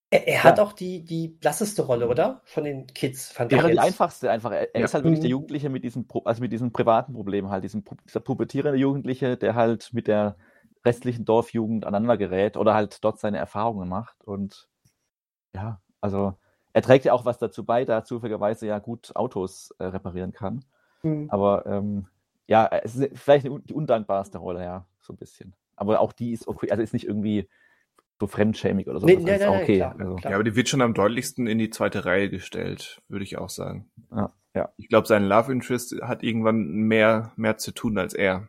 [0.10, 2.42] Er, er hat auch die, die blasseste Rolle, oder?
[2.46, 3.80] Von den Kids, fand Ja, ich die jetzt.
[3.80, 4.52] einfachste einfach.
[4.52, 4.86] Er, Ja.
[4.86, 5.32] ist halt wirklich der Mhm.
[5.32, 9.94] Jugendliche mit diesem, also mit diesem privaten Problem halt, diesem, dieser pubertierende Jugendliche, der halt
[9.94, 10.36] mit der
[10.84, 14.24] restlichen Dorfjugend aneinander gerät oder halt dort seine Erfahrungen macht.
[14.24, 14.68] Und
[15.56, 16.36] ja, also
[16.74, 20.34] er trägt ja auch was dazu bei, da er zufälligerweise ja gut Autos äh, reparieren
[20.34, 20.66] kann.
[21.04, 21.30] Mhm.
[21.30, 22.08] Aber ähm,
[22.48, 25.56] ja, es ist vielleicht die undankbarste Rolle, ja, so ein bisschen.
[25.76, 27.50] Aber auch die ist okay, also ist nicht irgendwie
[28.20, 29.06] so fremdschämig oder so.
[29.06, 29.78] Nee, nee, nee, okay.
[29.78, 30.16] klar, also.
[30.16, 30.32] klar.
[30.32, 33.50] Ja, aber die wird schon am deutlichsten in die zweite Reihe gestellt, würde ich auch
[33.50, 33.90] sagen.
[34.12, 34.74] Ja, ja.
[34.78, 38.48] Ich glaube, sein Love Interest hat irgendwann mehr, mehr zu tun als er.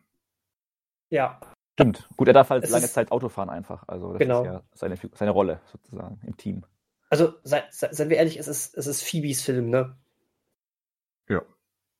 [1.10, 1.40] Ja,
[1.78, 2.08] Stimmt.
[2.16, 3.84] Gut, er darf halt Es lange ist- Zeit Auto fahren einfach.
[3.86, 4.40] Also das Genau.
[4.40, 6.64] ist ja seine, seine Rolle sozusagen im Team.
[7.10, 9.94] also sei, sei, seien wir ehrlich, es ist, es ist Phoebes Film, ne?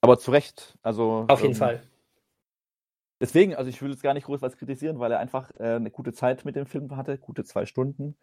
[0.03, 0.79] Aber zu Recht.
[0.83, 1.83] Also, Auf jeden ähm, Fall.
[3.21, 5.91] Deswegen, also ich will jetzt gar nicht groß was kritisieren, weil er einfach äh, eine
[5.91, 8.17] gute Zeit mit dem Film hatte, gute zwei Stunden.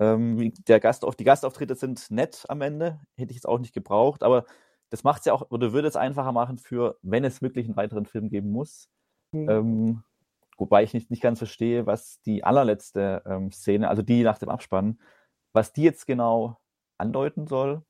[0.00, 4.22] Ähm, der Gast die Gastauftritte sind nett am Ende, hätte ich jetzt auch nicht gebraucht,
[4.22, 4.46] aber
[4.90, 7.76] das macht es ja auch, oder würde es einfacher machen für, wenn es wirklich einen
[7.76, 8.90] weiteren Film geben muss.
[9.30, 9.48] Mhm.
[9.48, 10.02] Ähm,
[10.58, 14.48] wobei ich nicht, nicht ganz verstehe, was die allerletzte ähm, Szene, also die nach dem
[14.48, 14.98] Abspann,
[15.52, 16.58] was die jetzt genau
[16.98, 17.82] andeuten soll.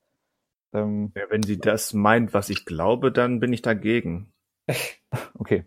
[0.73, 4.31] Ähm, Ja, wenn sie das meint, was ich glaube, dann bin ich dagegen.
[5.33, 5.65] okay.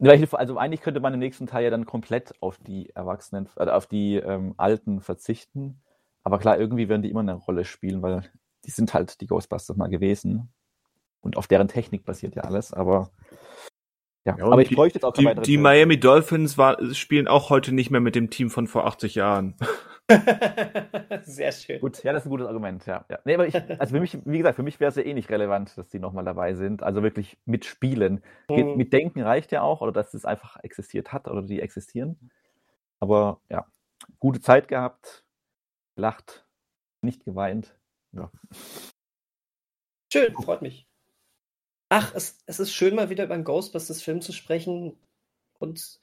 [0.00, 3.86] Also eigentlich könnte man im nächsten Teil ja dann komplett auf die Erwachsenen, also auf
[3.86, 5.80] die ähm, Alten verzichten.
[6.22, 8.30] Aber klar, irgendwie werden die immer eine Rolle spielen, weil
[8.64, 10.52] die sind halt die Ghostbusters mal gewesen.
[11.20, 13.10] Und auf deren Technik basiert ja alles, aber
[14.24, 15.62] ja, Ja, aber ich bräuchte jetzt auch Die, weitere die Filme.
[15.62, 19.56] Miami Dolphins war, spielen auch heute nicht mehr mit dem Team von vor 80 Jahren.
[21.22, 21.80] Sehr schön.
[21.80, 23.04] Gut, ja, das ist ein gutes Argument, ja.
[23.08, 23.18] ja.
[23.24, 25.30] Nee, aber ich, also für mich, wie gesagt, für mich wäre es ja eh nicht
[25.30, 26.82] relevant, dass die nochmal dabei sind.
[26.82, 28.22] Also wirklich mitspielen.
[28.48, 28.76] Mhm.
[28.76, 32.30] mit Denken reicht ja auch, oder dass es einfach existiert hat oder die existieren.
[32.98, 33.66] Aber ja,
[34.18, 35.24] gute Zeit gehabt,
[35.94, 36.46] gelacht,
[37.02, 37.78] nicht geweint.
[38.12, 38.30] Ja.
[40.12, 40.88] Schön, freut mich.
[41.88, 44.96] Ach, es, es ist schön, mal wieder über einen Ghostbusters-Film zu sprechen.
[45.58, 46.00] Und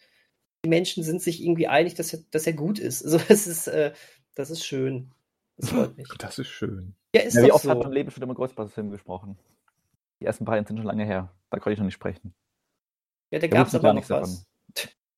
[0.67, 3.01] die Menschen sind sich irgendwie einig, dass er, dass er gut ist.
[3.05, 3.93] Also es ist, äh,
[4.35, 5.11] das ist schön.
[5.55, 6.07] Das freut mich.
[6.19, 6.93] Das ist schön.
[7.15, 7.69] Ja, ist ja wie oft so.
[7.69, 9.37] hat man im Leben schon über Ghostbusters-Film gesprochen?
[10.19, 11.31] Die ersten beiden sind schon lange her.
[11.49, 12.33] Da konnte ich noch nicht sprechen.
[13.31, 14.23] Ja, da Da gab es aber noch nichts davon.
[14.29, 14.45] was.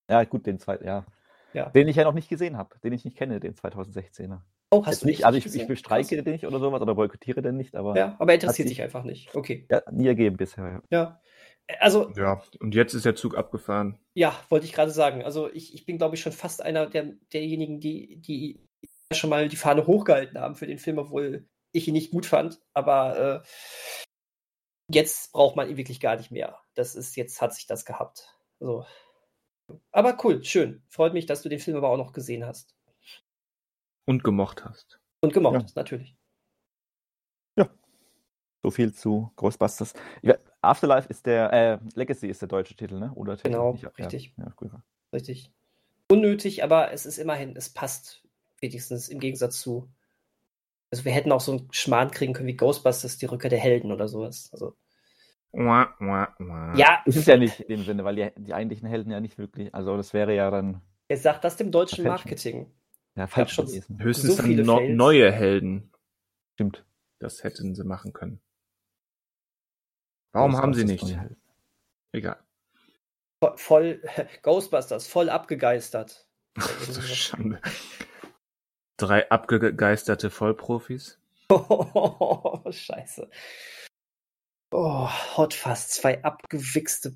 [0.07, 1.05] Ja, gut, den zweiten, ja.
[1.53, 1.69] Ja.
[1.69, 4.41] Den ich ja noch nicht gesehen habe, den ich nicht kenne, den 2016er.
[4.71, 6.23] Oh, hast Jetzt du nicht, also ich, ich bestreike Krass.
[6.23, 8.83] den nicht oder sowas oder boykottiere den nicht, aber Ja, aber er interessiert sich- dich
[8.83, 9.33] einfach nicht.
[9.35, 9.65] Okay.
[9.71, 10.63] ja, nie ergeben bisher.
[10.63, 10.81] Ja.
[10.91, 11.21] Ja.
[11.79, 13.99] Also, Ja, und jetzt ist der Zug abgefahren.
[14.15, 15.23] ja, wollte ich gerade sagen.
[15.23, 18.65] Also, ich, ich bin, glaube ich, schon fast einer der, derjenigen, die, die
[19.13, 22.59] schon mal die Fahne hochgehalten haben für den Film, obwohl ich ihn nicht gut fand.
[22.73, 23.47] Aber äh,
[24.91, 26.59] jetzt braucht man ihn wirklich gar nicht mehr.
[26.73, 28.35] Das ist, jetzt hat sich das gehabt.
[28.59, 28.85] Also,
[29.91, 30.81] aber cool, schön.
[30.89, 32.75] Freut mich, dass du den Film aber auch noch gesehen hast.
[34.07, 34.99] Und gemocht hast.
[35.21, 35.63] Und gemocht Ja.
[35.63, 36.15] hast, natürlich.
[38.61, 39.93] So viel zu Ghostbusters.
[40.21, 43.11] Ja, Afterlife ist der, äh, Legacy ist der deutsche Titel, ne?
[43.15, 43.49] Oder Titel?
[43.49, 44.33] Genau, ja, richtig.
[44.37, 44.71] Ja, gut.
[45.13, 45.51] Richtig.
[46.11, 48.23] Unnötig, aber es ist immerhin, es passt
[48.59, 49.89] wenigstens im Gegensatz zu.
[50.91, 53.91] Also wir hätten auch so einen Schmarrn kriegen können wie Ghostbusters, die Rückkehr der Helden
[53.91, 54.49] oder sowas.
[54.51, 54.75] Also,
[55.51, 56.75] Wah, wah, wah.
[56.75, 59.37] ja, Ist es ja nicht in dem Sinne, weil die, die eigentlichen Helden ja nicht
[59.37, 62.05] wirklich, also das wäre ja dann er sagt das dem deutschen.
[62.05, 62.71] Marketing.
[63.15, 63.67] ja, falsch schon-.
[63.97, 65.91] Höchstens so dann no neue Helden.
[66.53, 66.85] Stimmt.
[67.17, 68.39] Das hätten sie machen können.
[70.33, 71.03] Warum haben sie nicht?
[71.05, 71.41] Helden.
[72.11, 72.39] Egal.
[73.43, 74.01] Vo- Voll,
[74.43, 76.27] Ghostbusters, voll abgegeistert.
[76.57, 77.61] So Schande.
[78.97, 81.19] Drei abgegeisterte Vollprofis.
[81.49, 83.29] Oh, scheiße.
[84.71, 87.15] Oh, Hot Fast, zwei abgewichste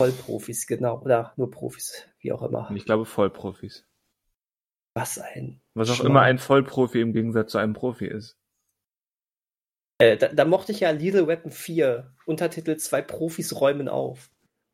[0.00, 1.00] Vollprofis, genau.
[1.00, 2.70] Oder nur Profis, wie auch immer.
[2.74, 3.86] Ich glaube Vollprofis.
[4.94, 5.60] Was ein.
[5.74, 6.10] Was auch Schmarrn.
[6.10, 8.39] immer ein Vollprofi im Gegensatz zu einem Profi ist.
[10.00, 14.30] Äh, da, da mochte ich ja Lethal Weapon 4, Untertitel Zwei Profis räumen auf.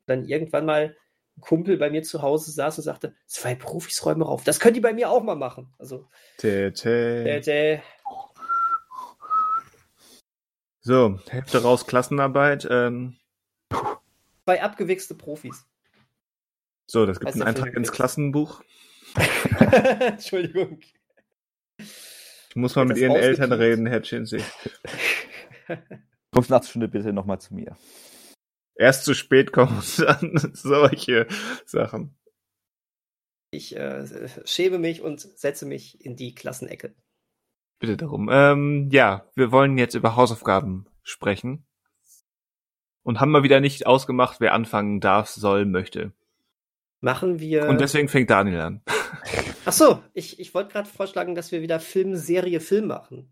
[0.06, 0.96] Dann irgendwann mal
[1.36, 4.44] ein Kumpel bei mir zu Hause saß und sagte, zwei Profis räumen auf.
[4.44, 5.74] Das können die bei mir auch mal machen.
[5.78, 6.08] Also,
[6.38, 7.24] Tä, tä.
[7.24, 7.80] äh, äh,
[10.80, 12.66] So, Hälfte raus Klassenarbeit.
[12.70, 13.16] Ähm,
[14.44, 15.66] zwei abgewichste Profis.
[16.88, 17.90] so, das gibt Heißt einen Eintrag ins?
[17.90, 18.62] Klassenbuch.
[20.00, 20.78] Entschuldigung.
[21.78, 24.40] Ich muss mal mit Ihren Eltern reden, Herr Chinsey.
[26.32, 27.76] Kommst nach der Stunde bitte nochmal zu mir.
[28.74, 31.26] Erst zu spät kommen dann solche
[31.64, 32.16] Sachen.
[33.50, 36.94] Ich äh, schäme mich und setze mich in die Klassenecke.
[37.78, 38.28] Bitte darum.
[38.30, 41.66] Ähm, ja, wir wollen jetzt über Hausaufgaben sprechen.
[43.02, 46.12] Und haben mal wieder nicht ausgemacht, wer anfangen darf, soll, möchte.
[47.00, 47.68] Machen wir.
[47.68, 48.82] Und deswegen fängt Daniel an.
[49.64, 53.30] Ach so, ich, ich wollte gerade vorschlagen, dass wir wieder Film, Serie, Film machen.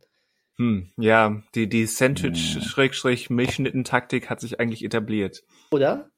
[0.57, 1.88] Hm, ja, die, die Hm.
[1.88, 5.43] Sandwich-Milchschnitten-Taktik hat sich eigentlich etabliert.
[5.71, 6.11] Oder?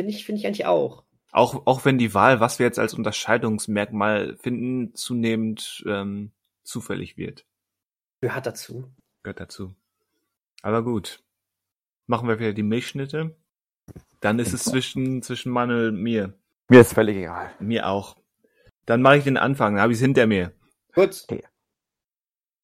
[0.00, 1.04] Finde ich, finde ich eigentlich auch.
[1.32, 6.30] Auch, auch wenn die Wahl, was wir jetzt als Unterscheidungsmerkmal finden, zunehmend ähm,
[6.62, 7.44] zufällig wird.
[8.20, 8.94] Gehört dazu.
[9.24, 9.74] Gehört dazu.
[10.62, 11.24] Aber gut.
[12.06, 13.36] Machen wir wieder die Milchschnitte.
[14.20, 16.34] Dann ist es zwischen, zwischen Manuel und mir.
[16.68, 17.50] Mir ist völlig egal.
[17.58, 18.16] Mir auch.
[18.86, 20.52] Dann mache ich den Anfang, dann habe ich es hinter mir.
[20.94, 21.26] Gut.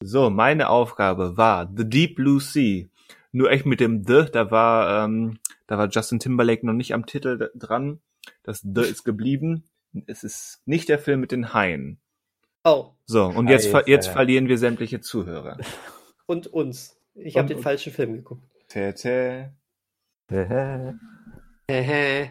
[0.02, 2.86] So, meine Aufgabe war The Deep Blue Sea.
[3.32, 7.06] Nur echt mit dem The, da war, ähm, da war Justin Timberlake noch nicht am
[7.06, 8.00] Titel dran.
[8.42, 9.64] Das The ist geblieben.
[10.06, 11.98] Es ist nicht der Film mit den Haien.
[12.64, 13.90] Oh, So, und jetzt, ver Scheiße.
[13.90, 15.58] jetzt verlieren wir sämtliche Zuhörer.
[16.26, 16.96] und uns.
[17.14, 17.64] Ich Und habe den uns.
[17.64, 18.44] falschen Film geguckt.
[18.68, 19.52] Tä, tä.
[20.28, 22.30] Äh, Hehe.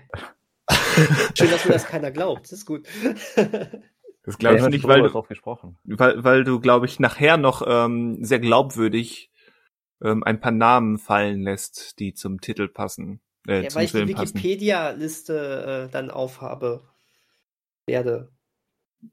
[1.38, 2.44] Schön, dass mir das keiner glaubt.
[2.44, 2.88] Das ist gut.
[4.30, 5.76] Das glaube ich ja, nicht, drüber weil du, drauf gesprochen.
[5.86, 9.32] weil, weil du, glaube ich, nachher noch ähm, sehr glaubwürdig
[10.04, 13.22] ähm, ein paar Namen fallen lässt, die zum Titel passen.
[13.48, 14.08] Äh, ja, zum weil ich die Film.
[14.08, 16.84] Wikipedia-Liste äh, dann aufhabe.
[17.88, 18.32] Werde.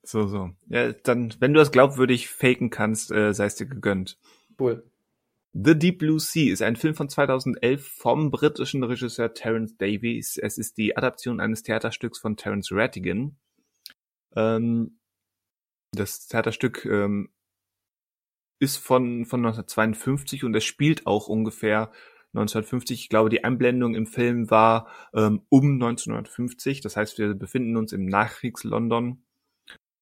[0.02, 0.50] So, so.
[0.68, 4.18] Ja, dann, wenn du das glaubwürdig faken kannst, äh, sei es dir gegönnt.
[4.60, 4.84] Cool.
[5.54, 10.36] The Deep Blue Sea ist ein Film von 2011 vom britischen Regisseur Terence Davies.
[10.36, 13.38] Es ist die Adaption eines Theaterstücks von Terence Rattigan.
[14.36, 14.98] Ähm,
[15.92, 17.30] das Theaterstück ähm,
[18.58, 21.90] ist von, von 1952 und es spielt auch ungefähr
[22.36, 23.00] 1950.
[23.00, 26.80] Ich glaube, die Einblendung im Film war ähm, um 1950.
[26.80, 29.22] Das heißt, wir befinden uns im Nachkriegs-London.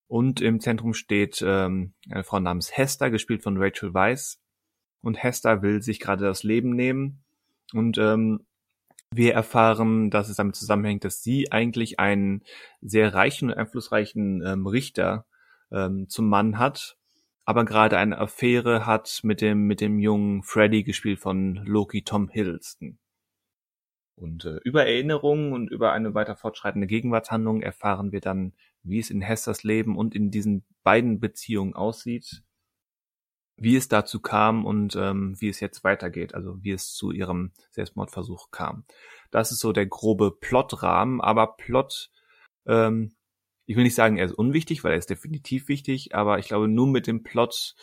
[0.07, 4.41] Und im Zentrum steht ähm, eine Frau namens Hester, gespielt von Rachel Weisz.
[5.01, 7.25] Und Hester will sich gerade das Leben nehmen.
[7.73, 8.47] Und ähm,
[9.11, 12.43] wir erfahren, dass es damit zusammenhängt, dass sie eigentlich einen
[12.81, 15.27] sehr reichen und einflussreichen ähm, Richter
[15.75, 16.97] ähm, zum Mann hat,
[17.45, 22.29] aber gerade eine Affäre hat mit dem mit dem jungen Freddy gespielt von Loki Tom
[22.29, 22.99] Hiddleston.
[24.17, 28.53] Und äh, über Erinnerungen und über eine weiter fortschreitende Gegenwartshandlung erfahren wir dann,
[28.85, 32.45] wie es in Hesters Leben und in diesen beiden Beziehungen aussieht,
[33.57, 37.53] wie es dazu kam und ähm, wie es jetzt weitergeht, also wie es zu ihrem
[37.71, 38.85] Selbstmordversuch kam.
[39.31, 42.11] Das ist so der grobe Plotrahmen, aber Plot,
[42.67, 43.15] ähm,
[43.67, 46.69] ich will nicht sagen, er ist unwichtig, weil er ist definitiv wichtig, aber ich glaube,
[46.69, 47.75] nur mit dem Plot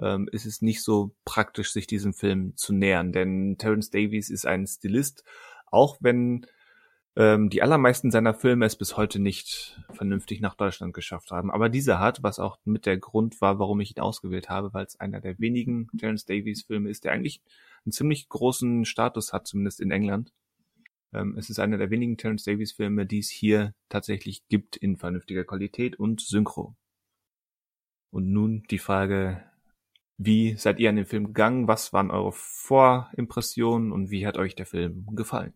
[0.00, 4.46] ähm, ist es nicht so praktisch, sich diesem Film zu nähern, denn Terence Davies ist
[4.46, 5.24] ein Stilist,
[5.66, 6.46] auch wenn
[7.16, 11.50] ähm, die allermeisten seiner Filme es bis heute nicht vernünftig nach Deutschland geschafft haben.
[11.50, 14.86] Aber dieser hat, was auch mit der Grund war, warum ich ihn ausgewählt habe, weil
[14.86, 17.42] es einer der wenigen Terence Davies Filme ist, der eigentlich
[17.84, 20.32] einen ziemlich großen Status hat, zumindest in England.
[21.12, 24.96] Ähm, es ist einer der wenigen Terence Davies Filme, die es hier tatsächlich gibt in
[24.96, 26.76] vernünftiger Qualität und Synchro.
[28.10, 29.44] Und nun die Frage,
[30.16, 31.68] wie seid ihr an den Film gegangen?
[31.68, 35.54] Was waren eure Vorimpressionen und wie hat euch der Film gefallen?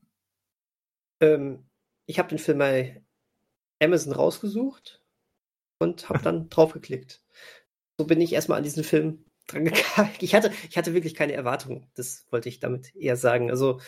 [1.20, 1.64] Ähm,
[2.06, 3.02] ich habe den Film bei
[3.82, 5.02] Amazon rausgesucht
[5.78, 7.22] und habe dann draufgeklickt.
[7.98, 10.10] So bin ich erstmal an diesen Film dran gegangen.
[10.20, 11.86] Ich hatte, ich hatte wirklich keine Erwartungen.
[11.94, 13.50] Das wollte ich damit eher sagen.
[13.50, 13.80] Also,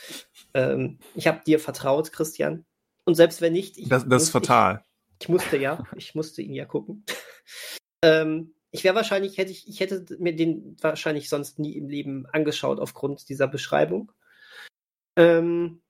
[0.54, 2.64] ähm, ich habe dir vertraut, Christian.
[3.04, 3.78] Und selbst wenn nicht.
[3.78, 4.82] Ich, das, das ist fatal.
[5.18, 7.04] Ich, ich, musste ja, ich musste ihn ja gucken.
[8.02, 12.26] ähm, ich wäre wahrscheinlich, hätte ich, ich hätte mir den wahrscheinlich sonst nie im Leben
[12.26, 14.10] angeschaut aufgrund dieser Beschreibung.
[15.16, 15.82] Ähm,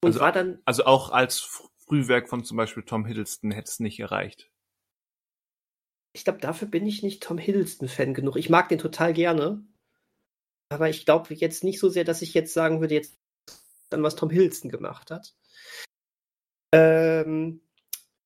[0.00, 0.60] und also, war dann.
[0.64, 4.50] Also auch als Frühwerk von zum Beispiel Tom Hiddleston hätte es nicht erreicht.
[6.16, 8.36] Ich glaube, dafür bin ich nicht Tom Hiddleston-Fan genug.
[8.36, 9.62] Ich mag den total gerne.
[10.70, 13.18] Aber ich glaube jetzt nicht so sehr, dass ich jetzt sagen würde, jetzt
[13.90, 15.36] dann, was Tom Hiddleston gemacht hat.
[16.72, 17.60] Ähm,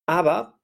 [0.05, 0.57] aber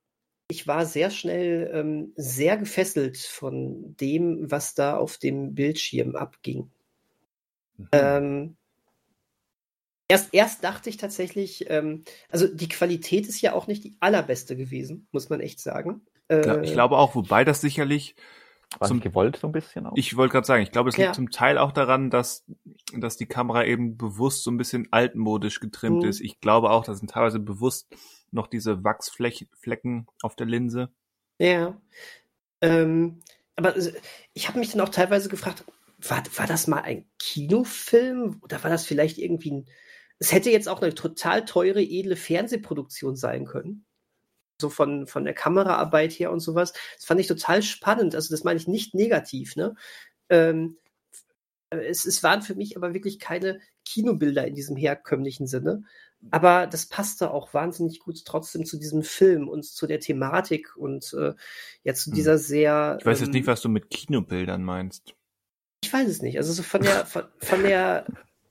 [0.50, 6.72] ich war sehr schnell ähm, sehr gefesselt von dem, was da auf dem Bildschirm abging.
[7.76, 7.90] Mhm.
[7.92, 8.58] Ähm,
[10.10, 14.56] Erst, erst dachte ich tatsächlich, ähm, also die Qualität ist ja auch nicht die allerbeste
[14.56, 16.06] gewesen, muss man echt sagen.
[16.30, 18.16] Äh, ich glaube auch, wobei das sicherlich
[18.80, 19.94] war zum, gewollt so ein bisschen auch.
[19.96, 21.14] Ich wollte gerade sagen, ich glaube, es liegt ja.
[21.14, 22.46] zum Teil auch daran, dass,
[22.94, 26.10] dass die Kamera eben bewusst so ein bisschen altmodisch getrimmt mhm.
[26.10, 26.20] ist.
[26.20, 27.88] Ich glaube auch, da sind teilweise bewusst
[28.32, 30.90] noch diese Wachsflecken auf der Linse.
[31.40, 31.80] Ja.
[32.62, 33.22] Ähm,
[33.56, 33.76] aber
[34.34, 35.64] ich habe mich dann auch teilweise gefragt,
[36.00, 39.70] war, war das mal ein Kinofilm oder war das vielleicht irgendwie ein
[40.20, 43.86] es hätte jetzt auch eine total teure, edle Fernsehproduktion sein können.
[44.60, 46.74] So von, von der Kameraarbeit her und sowas.
[46.96, 48.16] Das fand ich total spannend.
[48.16, 49.76] Also, das meine ich nicht negativ, ne?
[50.30, 50.78] Ähm,
[51.70, 55.84] es, es waren für mich aber wirklich keine Kinobilder in diesem herkömmlichen Sinne.
[56.32, 61.14] Aber das passte auch wahnsinnig gut trotzdem zu diesem Film und zu der Thematik und
[61.14, 61.34] äh,
[61.84, 62.16] ja zu hm.
[62.16, 62.98] dieser sehr.
[63.00, 65.14] Ich weiß jetzt ähm, nicht, was du mit Kinobildern meinst.
[65.84, 66.38] Ich weiß es nicht.
[66.38, 68.08] Also so von der von, von der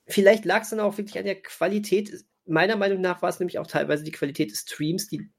[0.07, 2.25] Vielleicht lag es dann auch wirklich an der Qualität.
[2.45, 5.29] Meiner Meinung nach war es nämlich auch teilweise die Qualität des Streams, die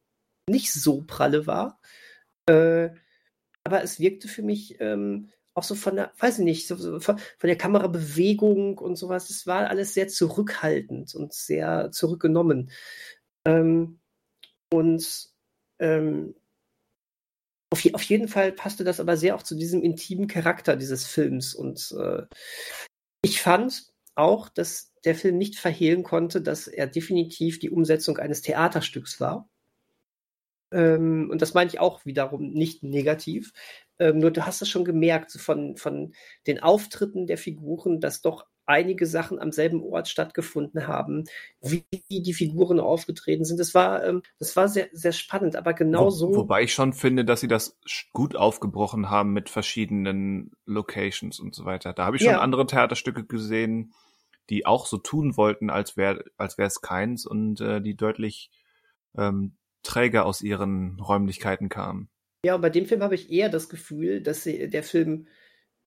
[0.49, 1.81] nicht so pralle war.
[2.47, 2.91] Äh,
[3.65, 7.01] aber es wirkte für mich ähm, auch so von der, weiß ich nicht, so, so
[7.01, 9.31] von, der Kamerabewegung und sowas.
[9.31, 12.71] Es war alles sehr zurückhaltend und sehr zurückgenommen.
[13.45, 14.01] Ähm,
[14.73, 15.31] und
[15.79, 16.35] ähm,
[17.71, 21.55] auf, auf, jeden Fall passte das aber sehr auch zu diesem intimen Charakter dieses Films.
[21.55, 22.23] Und äh,
[23.23, 28.43] ich fand, auch, dass der Film nicht verhehlen konnte, dass er definitiv die Umsetzung eines
[28.43, 29.49] Theaterstücks war.
[30.71, 33.53] Ähm, und das meine ich auch wiederum nicht negativ.
[33.99, 36.13] Ähm, nur du hast es schon gemerkt, von, von
[36.47, 41.25] den Auftritten der Figuren, dass doch einige Sachen am selben Ort stattgefunden haben,
[41.63, 43.59] wie die Figuren aufgetreten sind.
[43.59, 46.35] Das war, ähm, das war sehr, sehr spannend, aber genau Wo, so.
[46.35, 47.79] Wobei ich schon finde, dass sie das
[48.13, 51.95] gut aufgebrochen haben mit verschiedenen Locations und so weiter.
[51.95, 52.41] Da habe ich schon ja.
[52.41, 53.95] andere Theaterstücke gesehen,
[54.51, 58.51] die auch so tun wollten, als wäre als wäre es keins und äh, die deutlich
[59.17, 59.57] ähm,
[59.89, 62.11] träger aus ihren Räumlichkeiten kamen.
[62.45, 65.27] Ja, und bei dem Film habe ich eher das Gefühl, dass sie, der Film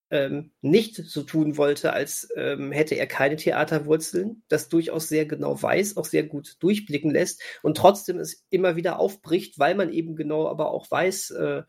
[0.09, 5.61] ähm, nicht so tun wollte, als ähm, hätte er keine Theaterwurzeln, das durchaus sehr genau
[5.61, 10.15] weiß, auch sehr gut durchblicken lässt und trotzdem es immer wieder aufbricht, weil man eben
[10.15, 11.63] genau aber auch weiß, äh,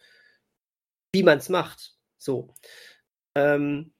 [1.12, 1.96] wie man es macht.
[2.18, 2.54] So.
[3.36, 3.92] Ähm,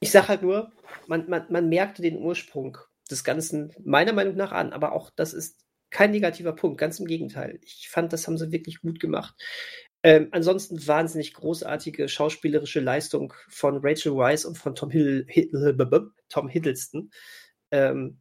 [0.00, 0.72] ich sage halt nur,
[1.06, 2.76] man, man, man merkte den Ursprung
[3.08, 7.06] des Ganzen meiner Meinung nach an, aber auch das ist kein negativer Punkt, ganz im
[7.06, 7.58] Gegenteil.
[7.62, 9.34] Ich fand, das haben sie wirklich gut gemacht.
[10.02, 16.48] Ähm, ansonsten wahnsinnig großartige schauspielerische Leistung von Rachel Weisz und von Tom, Hiddl Hiddl Tom
[16.48, 17.10] Hiddleston.
[17.70, 18.20] Ähm,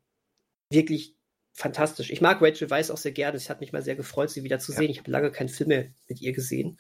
[0.72, 1.16] wirklich
[1.54, 2.10] fantastisch.
[2.12, 3.38] Ich mag Rachel Weisz auch sehr gerne.
[3.38, 4.90] Es hat mich mal sehr gefreut, sie wieder zu sehen.
[4.90, 6.80] Ich habe lange keinen Film mehr mit ihr gesehen.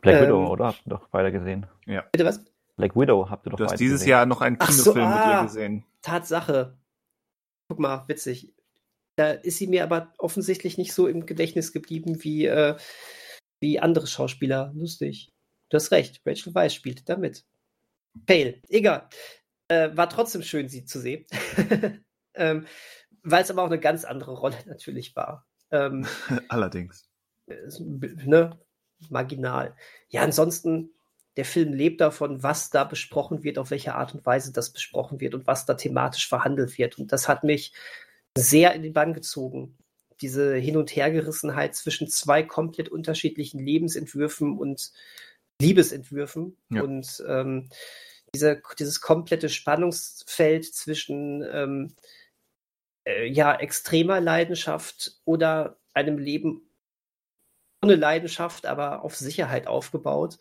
[0.00, 0.66] Black ähm, Widow, oder?
[0.66, 1.66] Habt ihr doch beide gesehen?
[1.86, 2.04] Ja.
[2.12, 2.44] Bitte was?
[2.76, 4.10] Black Widow habt ihr doch Du hast dieses gesehen.
[4.10, 5.84] Jahr noch einen Kinofilm so, ah, mit ihr gesehen.
[6.02, 6.76] Tatsache.
[7.68, 8.52] Guck mal, witzig.
[9.16, 12.76] Da ist sie mir aber offensichtlich nicht so im Gedächtnis geblieben wie, äh,
[13.60, 14.72] wie andere Schauspieler.
[14.74, 15.32] Lustig.
[15.70, 17.44] Du hast recht, Rachel Weisz spielte damit.
[18.26, 19.08] Pale, egal.
[19.68, 21.26] Äh, war trotzdem schön, sie zu sehen.
[22.34, 22.66] ähm,
[23.22, 25.46] Weil es aber auch eine ganz andere Rolle natürlich war.
[25.70, 26.06] Ähm,
[26.48, 27.08] Allerdings.
[27.78, 28.58] Ne,
[29.08, 29.74] marginal.
[30.08, 30.90] Ja, ansonsten,
[31.36, 35.20] der Film lebt davon, was da besprochen wird, auf welche Art und Weise das besprochen
[35.20, 36.98] wird und was da thematisch verhandelt wird.
[36.98, 37.72] Und das hat mich
[38.36, 39.76] sehr in den Bann gezogen.
[40.20, 44.92] Diese Hin- und Hergerissenheit zwischen zwei komplett unterschiedlichen Lebensentwürfen und
[45.60, 46.82] Liebesentwürfen ja.
[46.82, 47.68] und ähm,
[48.34, 51.94] diese, dieses komplette Spannungsfeld zwischen ähm,
[53.06, 56.68] äh, ja, extremer Leidenschaft oder einem Leben
[57.82, 60.38] ohne Leidenschaft, aber auf Sicherheit aufgebaut.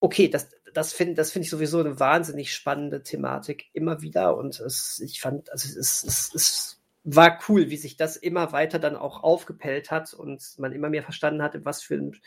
[0.00, 4.58] Okay, das, das finde das find ich sowieso eine wahnsinnig spannende Thematik immer wieder und
[4.60, 8.96] es, ich fand, also es, es, es war cool, wie sich das immer weiter dann
[8.96, 12.20] auch aufgepellt hat und man immer mehr verstanden hat, in was für ein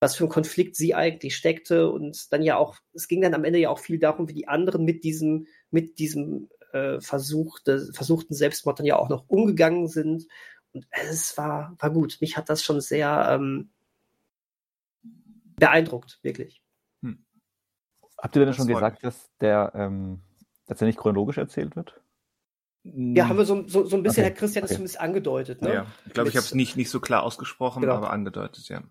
[0.00, 3.44] was für ein Konflikt sie eigentlich steckte und dann ja auch, es ging dann am
[3.44, 8.34] Ende ja auch viel darum, wie die anderen mit diesem, mit diesem äh, versuchte, versuchten
[8.34, 10.26] Selbstmord dann ja auch noch umgegangen sind.
[10.72, 12.18] Und es war, war gut.
[12.20, 13.70] Mich hat das schon sehr ähm,
[15.58, 16.62] beeindruckt, wirklich.
[18.18, 20.20] Habt ihr denn das schon gesagt, dass der, ähm,
[20.66, 22.00] dass er nicht chronologisch erzählt wird?
[22.82, 24.30] Ja, haben wir so, so, so ein bisschen, okay.
[24.30, 24.76] Herr Christian, das okay.
[24.76, 25.60] zumindest angedeutet.
[25.60, 25.74] Ne?
[25.74, 27.94] Ja, ich glaube, ich habe es nicht, nicht so klar ausgesprochen, genau.
[27.94, 28.82] aber angedeutet, ja.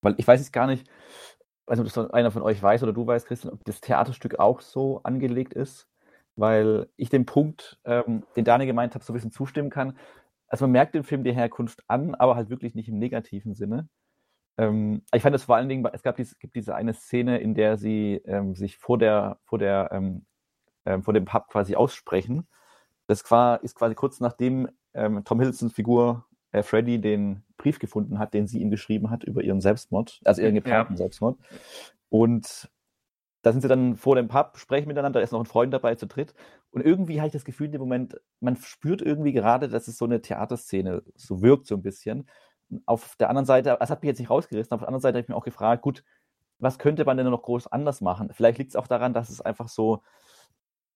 [0.00, 0.88] Weil ich weiß es gar nicht,
[1.66, 4.38] weiß nicht, ob das einer von euch weiß oder du weißt, Christian, ob das Theaterstück
[4.38, 5.88] auch so angelegt ist,
[6.36, 9.98] weil ich den Punkt, ähm, den Daniel gemeint hat, so ein bisschen zustimmen kann.
[10.46, 13.88] Also man merkt dem Film die Herkunft an, aber halt wirklich nicht im negativen Sinne.
[14.58, 17.54] Ähm, ich fand es vor allen Dingen, es gab diese, gibt diese eine Szene, in
[17.54, 20.26] der sie ähm, sich vor der, vor der, ähm,
[20.84, 22.46] ähm vor dem Pub quasi aussprechen.
[23.06, 28.18] Das war, ist quasi kurz nachdem ähm, Tom Hiddlestons Figur äh, Freddy den Brief gefunden
[28.18, 30.98] hat, den sie ihm geschrieben hat über ihren Selbstmord, also ihren geplanten ja.
[30.98, 31.38] Selbstmord.
[32.08, 32.68] Und
[33.42, 35.94] da sind sie dann vor dem Pub, sprechen miteinander, da ist noch ein Freund dabei
[35.94, 36.34] zu dritt.
[36.70, 39.96] Und irgendwie habe ich das Gefühl in dem Moment, man spürt irgendwie gerade, dass es
[39.96, 42.28] so eine Theaterszene so wirkt, so ein bisschen.
[42.86, 45.22] Auf der anderen Seite, das hat mich jetzt nicht rausgerissen, auf der anderen Seite habe
[45.22, 46.04] ich mir auch gefragt, gut,
[46.58, 48.30] was könnte man denn noch groß anders machen?
[48.32, 50.02] Vielleicht liegt es auch daran, dass es einfach so,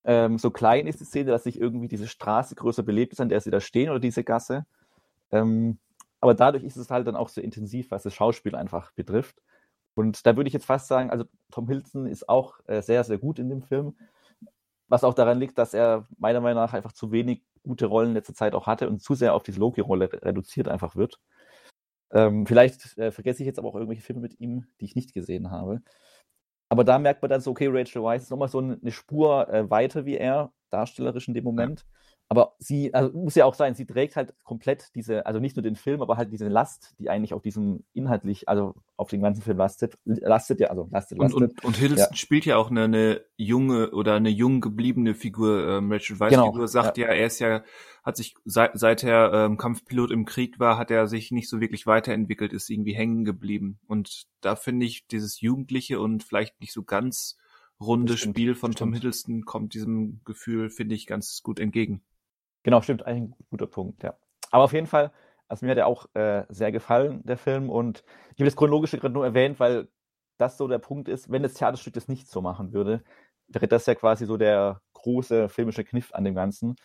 [0.04, 3.28] ähm, so klein ist, die Szene, dass sich irgendwie diese Straße größer belebt ist, an
[3.28, 4.66] der sie da stehen oder diese Gasse.
[5.30, 5.78] Ähm,
[6.20, 9.42] aber dadurch ist es halt dann auch so intensiv, was das Schauspiel einfach betrifft.
[9.94, 13.18] Und da würde ich jetzt fast sagen, also Tom Hilton ist auch äh, sehr, sehr
[13.18, 13.96] gut in dem Film.
[14.88, 18.14] Was auch daran liegt, dass er meiner Meinung nach einfach zu wenig gute Rollen in
[18.14, 21.18] letzter Zeit auch hatte und zu sehr auf diese Loki-Rolle reduziert einfach wird.
[22.12, 25.14] Ähm, vielleicht äh, vergesse ich jetzt aber auch irgendwelche Filme mit ihm, die ich nicht
[25.14, 25.82] gesehen habe.
[26.68, 29.68] Aber da merkt man dann so, okay, Rachel Weisz ist nochmal so eine Spur äh,
[29.68, 31.80] weiter wie er, darstellerisch in dem Moment.
[31.80, 31.86] Ja.
[32.32, 35.62] Aber sie, also muss ja auch sein, sie trägt halt komplett diese, also nicht nur
[35.62, 39.42] den Film, aber halt diese Last, die eigentlich auf diesem inhaltlich, also auf den ganzen
[39.42, 41.42] Film lastet, lastet ja, also lastet, lastet.
[41.42, 42.16] Und, und, und Hiddleston ja.
[42.16, 46.52] spielt ja auch eine, eine, junge oder eine jung gebliebene Figur, ähm, Rachel Weisz genau.
[46.52, 47.08] Figur sagt ja.
[47.08, 47.12] ja.
[47.12, 47.64] er ist ja,
[48.02, 51.60] hat sich seit, seit er ähm, Kampfpilot im Krieg war, hat er sich nicht so
[51.60, 53.78] wirklich weiterentwickelt, ist irgendwie hängen geblieben.
[53.88, 57.36] Und da finde ich dieses Jugendliche und vielleicht nicht so ganz
[57.78, 62.00] runde Spiel von Tom Hiddleston kommt diesem Gefühl, finde ich, ganz gut entgegen.
[62.62, 64.14] Genau, stimmt, eigentlich ein guter Punkt, ja.
[64.50, 65.10] Aber auf jeden Fall,
[65.48, 67.70] also mir hat er auch äh, sehr gefallen, der Film.
[67.70, 68.04] Und
[68.34, 69.88] ich habe das Chronologische gerade nur erwähnt, weil
[70.38, 73.02] das so der Punkt ist, wenn das Theaterstück das nicht so machen würde,
[73.48, 76.76] wäre das ja quasi so der große filmische Kniff an dem Ganzen,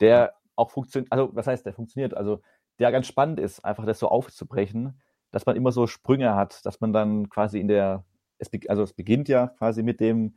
[0.00, 2.42] der auch funktioniert, also was heißt, der funktioniert, also
[2.78, 6.80] der ganz spannend ist, einfach das so aufzubrechen, dass man immer so Sprünge hat, dass
[6.80, 8.04] man dann quasi in der,
[8.38, 10.36] es, also es beginnt ja quasi mit dem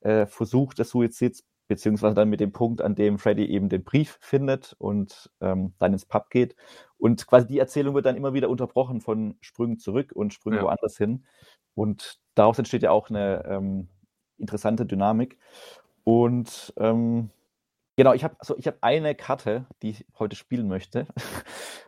[0.00, 4.18] äh, Versuch des Suizids beziehungsweise dann mit dem Punkt, an dem Freddy eben den Brief
[4.20, 6.54] findet und ähm, dann ins Pub geht.
[6.98, 10.64] Und quasi die Erzählung wird dann immer wieder unterbrochen von Sprüngen zurück und Sprüngen ja.
[10.64, 11.24] woanders hin.
[11.74, 13.88] Und daraus entsteht ja auch eine ähm,
[14.38, 15.38] interessante Dynamik.
[16.04, 17.30] Und ähm,
[17.96, 21.06] genau, ich habe also ich eine Karte, die ich heute spielen möchte.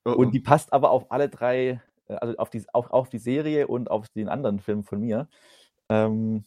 [0.07, 0.17] Oh, oh.
[0.17, 3.67] Und die passt aber auf alle drei, äh, also auf die, auf, auf die Serie
[3.67, 5.29] und auf den anderen Film von mir.
[5.89, 6.45] Ähm,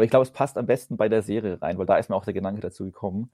[0.00, 2.16] Aber ich glaube, es passt am besten bei der Serie rein, weil da ist mir
[2.16, 3.30] auch der Gedanke dazu gekommen.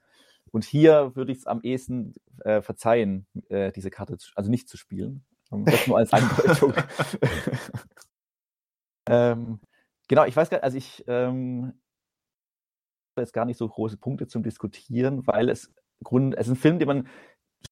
[0.51, 4.69] Und hier würde ich es am ehesten äh, verzeihen, äh, diese Karte, zu, also nicht
[4.69, 5.25] zu spielen.
[5.49, 6.75] Das nur als Andeutung.
[9.09, 9.61] ähm,
[10.09, 11.81] genau, ich weiß gar nicht, also ich ähm,
[13.17, 16.81] jetzt gar nicht so große Punkte zum Diskutieren, weil es Grund, es ist ein Film,
[16.81, 17.09] den man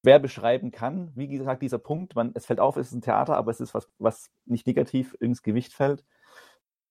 [0.05, 1.11] schwer beschreiben kann.
[1.16, 3.74] Wie gesagt, dieser Punkt, man, es fällt auf, es ist ein Theater, aber es ist
[3.74, 6.05] was, was nicht negativ ins Gewicht fällt.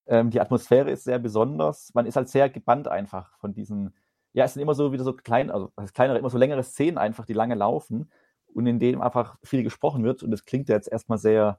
[0.06, 1.92] Ähm, die Atmosphäre ist sehr besonders.
[1.94, 3.94] Man ist halt sehr gebannt einfach von diesen,
[4.32, 7.24] ja, es sind immer so wieder so klein, also kleinere, immer so längere Szenen einfach,
[7.24, 8.10] die lange laufen
[8.52, 10.22] und in denen einfach viel gesprochen wird.
[10.22, 11.58] Und das klingt ja jetzt erstmal sehr,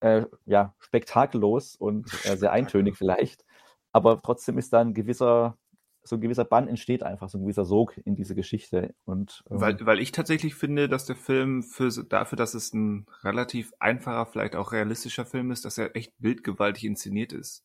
[0.00, 3.44] äh, ja, spektakellos und äh, sehr eintönig vielleicht.
[3.92, 5.56] Aber trotzdem ist da ein gewisser,
[6.02, 8.94] so ein gewisser Bann entsteht einfach, so ein gewisser Sog in diese Geschichte.
[9.04, 13.06] Und, ähm, weil, weil ich tatsächlich finde, dass der Film für, dafür, dass es ein
[13.22, 17.64] relativ einfacher, vielleicht auch realistischer Film ist, dass er echt bildgewaltig inszeniert ist.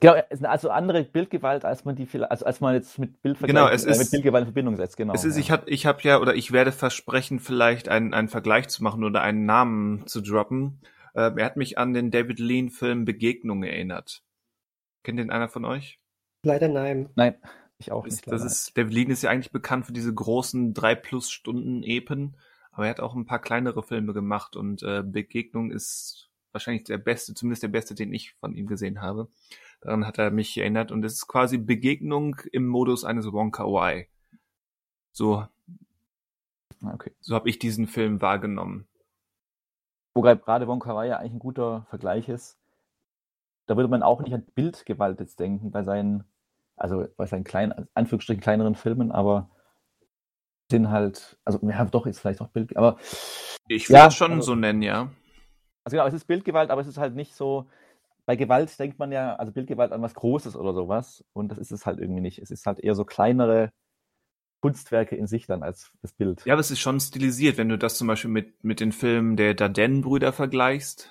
[0.00, 3.84] Genau, also andere Bildgewalt, als man die also als man jetzt mit Bildvergleich, genau, es
[3.84, 5.14] äh, ist, mit Bildgewalt in Verbindung setzt, genau.
[5.14, 5.40] Es ist, ja.
[5.40, 9.04] ich habe ich hab ja oder ich werde versprechen, vielleicht einen, einen Vergleich zu machen
[9.04, 10.80] oder einen Namen zu droppen.
[11.14, 14.22] Äh, er hat mich an den David Lean Film Begegnung erinnert.
[15.04, 16.00] Kennt den einer von euch?
[16.42, 17.08] Leider nein.
[17.14, 17.36] Nein,
[17.78, 18.30] ich auch nicht.
[18.30, 22.36] Das ist, David Lean ist ja eigentlich bekannt für diese großen drei plus Stunden Epen,
[22.72, 26.98] aber er hat auch ein paar kleinere Filme gemacht und äh, Begegnung ist wahrscheinlich der
[26.98, 29.28] beste, zumindest der beste, den ich von ihm gesehen habe.
[29.84, 34.08] Daran hat er mich erinnert und es ist quasi Begegnung im Modus eines Wonka Wai.
[35.12, 35.46] So,
[36.82, 37.12] ah, okay.
[37.20, 38.88] so habe ich diesen Film wahrgenommen.
[40.14, 42.58] Wo gerade Wonka Wai ja eigentlich ein guter Vergleich ist.
[43.66, 46.24] Da würde man auch nicht an Bildgewalt jetzt denken bei seinen,
[46.76, 49.50] also bei seinen kleinen, Anführungsstrichen kleineren Filmen, aber
[50.70, 52.96] sind halt, also ja, doch ist vielleicht auch Bild, aber
[53.68, 55.10] ich will ja, das schon also, so nennen, ja.
[55.84, 57.66] Also genau, es ist Bildgewalt, aber es ist halt nicht so,
[58.26, 61.24] bei Gewalt denkt man ja, also Bildgewalt an was Großes oder sowas.
[61.32, 62.38] Und das ist es halt irgendwie nicht.
[62.38, 63.72] Es ist halt eher so kleinere
[64.60, 66.44] Kunstwerke in sich dann als das Bild.
[66.46, 69.36] Ja, aber es ist schon stilisiert, wenn du das zum Beispiel mit, mit den Filmen
[69.36, 71.10] der Dardenne-Brüder vergleichst.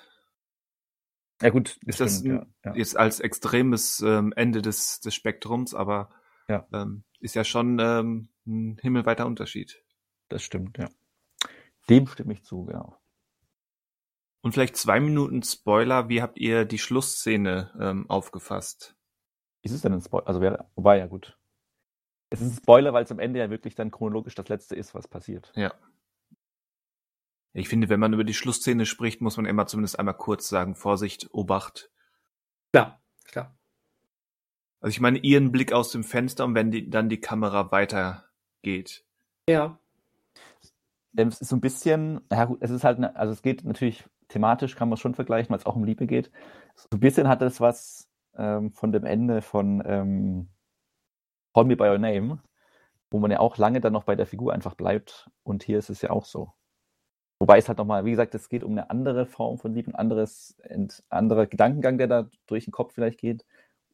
[1.40, 1.78] Ja, gut.
[1.86, 2.76] Ist das stimmt, ja, ja.
[2.76, 6.10] jetzt als extremes ähm, Ende des, des Spektrums, aber
[6.48, 6.66] ja.
[6.72, 9.84] ähm, ist ja schon ähm, ein himmelweiter Unterschied.
[10.28, 10.88] Das stimmt, ja.
[11.88, 12.96] Dem stimme ich zu, genau.
[14.44, 16.10] Und vielleicht zwei Minuten Spoiler.
[16.10, 18.94] Wie habt ihr die Schlussszene ähm, aufgefasst?
[19.62, 20.28] Ist es denn ein Spoiler?
[20.28, 21.38] Also wäre, wobei ja gut.
[22.28, 24.94] Es ist ein Spoiler, weil es am Ende ja wirklich dann chronologisch das letzte ist,
[24.94, 25.50] was passiert.
[25.56, 25.72] Ja.
[27.54, 30.74] Ich finde, wenn man über die Schlussszene spricht, muss man immer zumindest einmal kurz sagen,
[30.74, 31.90] Vorsicht, Obacht.
[32.74, 33.56] Ja, klar.
[34.80, 39.06] Also ich meine, ihren Blick aus dem Fenster und wenn die, dann die Kamera weitergeht.
[39.48, 39.78] Ja.
[41.16, 44.04] Es ist so ein bisschen, ja gut, es ist halt, eine, also es geht natürlich
[44.34, 46.30] thematisch kann man es schon vergleichen, weil es auch um Liebe geht.
[46.74, 50.48] So ein bisschen hat es was ähm, von dem Ende von ähm,
[51.54, 52.40] Call Me By Your Name,
[53.10, 55.30] wo man ja auch lange dann noch bei der Figur einfach bleibt.
[55.44, 56.52] Und hier ist es ja auch so.
[57.38, 59.94] Wobei es halt nochmal, wie gesagt, es geht um eine andere Form von Liebe, ein
[59.94, 63.44] anderes, ein anderer Gedankengang, der da durch den Kopf vielleicht geht.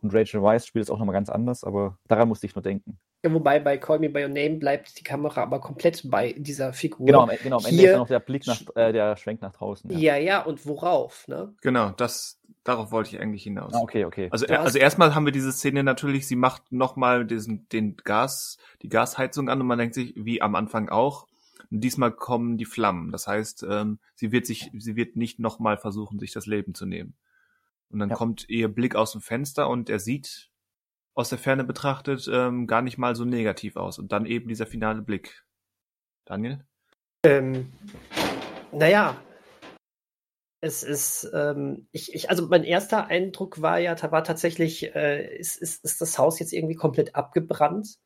[0.03, 2.99] Und Rachel Weisz spielt es auch nochmal ganz anders, aber daran musste ich nur denken.
[3.23, 6.73] Ja, wobei bei Call Me By Your Name bleibt die Kamera aber komplett bei dieser
[6.73, 7.07] Figur.
[7.07, 9.91] Genau, genau am Ende Hier, ist noch der Blick nach, äh, der Schwenk nach draußen.
[9.91, 9.99] Ja.
[9.99, 11.55] ja, ja, und worauf, ne?
[11.61, 13.75] Genau, das, darauf wollte ich eigentlich hinaus.
[13.75, 14.29] Ah, okay, okay.
[14.31, 18.89] Also, also erstmal haben wir diese Szene natürlich, sie macht nochmal diesen, den Gas, die
[18.89, 21.27] Gasheizung an und man denkt sich, wie am Anfang auch,
[21.71, 23.13] und diesmal kommen die Flammen.
[23.13, 26.87] Das heißt, ähm, sie wird sich, sie wird nicht nochmal versuchen, sich das Leben zu
[26.87, 27.15] nehmen.
[27.91, 28.17] Und dann ja.
[28.17, 30.50] kommt ihr Blick aus dem Fenster und er sieht
[31.15, 33.99] aus der Ferne betrachtet ähm, gar nicht mal so negativ aus.
[33.99, 35.45] Und dann eben dieser finale Blick.
[36.25, 36.65] Daniel?
[37.25, 37.73] Ähm,
[38.73, 39.21] naja,
[40.61, 45.57] es ist, ähm, ich, ich, also mein erster Eindruck war ja, war tatsächlich, äh, ist,
[45.57, 47.99] ist, ist das Haus jetzt irgendwie komplett abgebrannt?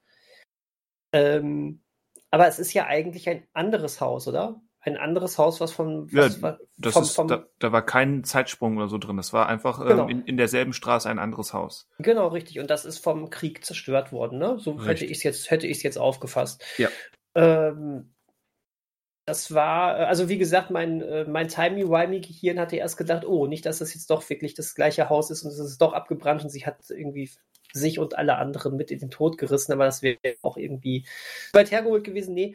[1.12, 1.82] Ähm,
[2.30, 4.60] aber es ist ja eigentlich ein anderes Haus, oder?
[4.84, 8.22] Ein anderes Haus, was von was, ja, das vom, ist, vom, da, da, war kein
[8.24, 9.16] Zeitsprung oder so drin.
[9.16, 10.08] Das war einfach ähm, genau.
[10.08, 11.88] in, in derselben Straße ein anderes Haus.
[11.98, 12.60] Genau, richtig.
[12.60, 14.38] Und das ist vom Krieg zerstört worden.
[14.38, 14.58] Ne?
[14.58, 14.88] So richtig.
[14.88, 16.62] hätte ich es jetzt hätte ich jetzt aufgefasst.
[16.76, 16.88] Ja.
[17.34, 18.14] Ähm,
[19.26, 23.78] das war, also wie gesagt, mein, äh, mein Timey-Wimey-Gehirn hatte erst gedacht, oh, nicht, dass
[23.78, 26.66] das jetzt doch wirklich das gleiche Haus ist und es ist doch abgebrannt und sie
[26.66, 27.30] hat irgendwie
[27.72, 31.06] sich und alle anderen mit in den Tod gerissen, aber das wäre auch irgendwie
[31.54, 32.34] weit hergeholt gewesen.
[32.34, 32.54] Nee,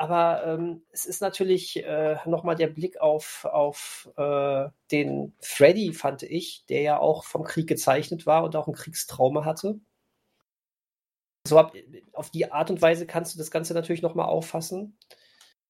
[0.00, 6.22] aber ähm, es ist natürlich äh, nochmal der Blick auf, auf äh, den Freddy, fand
[6.22, 9.78] ich, der ja auch vom Krieg gezeichnet war und auch ein Kriegstrauma hatte.
[11.46, 11.74] So ab,
[12.14, 14.96] auf die Art und Weise kannst du das Ganze natürlich nochmal auffassen.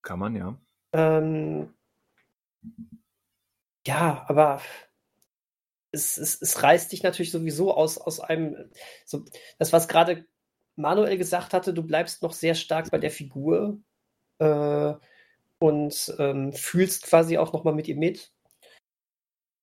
[0.00, 0.56] Kann man, ja.
[0.92, 1.74] Ähm,
[3.84, 4.62] ja, aber
[5.90, 8.70] es, es, es reißt dich natürlich sowieso aus, aus einem,
[9.04, 9.24] so,
[9.58, 10.24] das, was gerade
[10.76, 13.80] Manuel gesagt hatte, du bleibst noch sehr stark bei der Figur
[14.40, 14.94] äh,
[15.60, 18.32] und ähm, fühlst quasi auch nochmal mit ihr mit.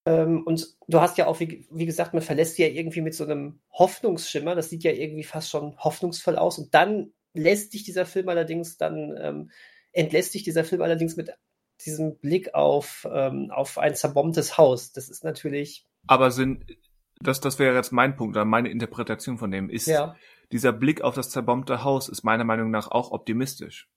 [0.06, 3.14] Ähm, und du hast ja auch, wie, wie gesagt, man verlässt sie ja irgendwie mit
[3.14, 4.56] so einem Hoffnungsschimmer.
[4.56, 6.58] Das sieht ja irgendwie fast schon hoffnungsvoll aus.
[6.58, 9.52] Und dann lässt dich dieser Film allerdings dann, ähm,
[9.92, 11.32] entlässt dich dieser Film allerdings mit
[11.86, 14.94] diesem Blick auf, ähm, auf ein zerbombtes Haus.
[14.94, 16.66] Das ist natürlich aber sind,
[17.20, 20.16] das, das wäre jetzt mein Punkt oder meine Interpretation von dem, ist ja.
[20.52, 23.90] dieser Blick auf das zerbombte Haus ist meiner Meinung nach auch optimistisch.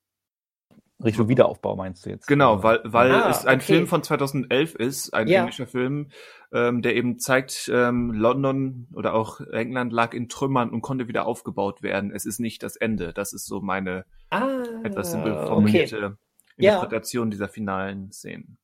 [1.03, 2.27] Richtung Wiederaufbau meinst du jetzt?
[2.27, 3.65] Genau, weil, weil Ah, es ein okay.
[3.67, 5.41] Film von 2011 ist, ein Ja.
[5.41, 6.09] englischer Film,
[6.53, 11.27] ähm, der eben zeigt, ähm, London oder auch England lag in Trümmern und konnte wieder
[11.27, 12.11] aufgebaut werden.
[12.13, 13.13] Es ist nicht das Ende.
[13.15, 15.47] Das ist so meine ah, etwas simpel okay.
[15.47, 16.19] formulierte
[16.59, 16.75] Ja.
[16.75, 18.59] Interpretation dieser finalen Szenen.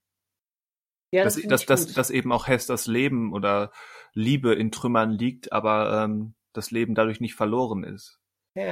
[1.13, 1.97] Ja, dass, finde dass, dass, gut.
[1.97, 3.71] dass eben auch Hesters Leben oder
[4.13, 8.19] Liebe in Trümmern liegt, aber ähm, das Leben dadurch nicht verloren ist.
[8.55, 8.65] ja,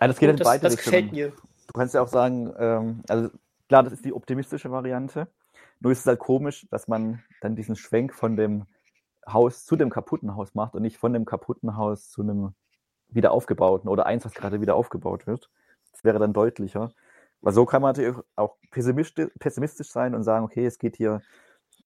[0.00, 1.32] Ja, das geht gut, in das, beide das gefällt Richtungen.
[1.32, 1.32] mir.
[1.74, 3.30] Du kannst ja auch sagen, ähm, also
[3.68, 5.26] klar, das ist die optimistische Variante.
[5.80, 8.66] Nur ist es halt komisch, dass man dann diesen Schwenk von dem
[9.26, 12.54] Haus zu dem kaputten Haus macht und nicht von dem kaputten Haus zu einem
[13.08, 15.50] wieder aufgebauten oder eins, was gerade wieder aufgebaut wird.
[15.90, 16.92] Das wäre dann deutlicher.
[17.40, 21.22] Weil so kann man natürlich auch pessimistisch, sein und sagen, okay, es geht hier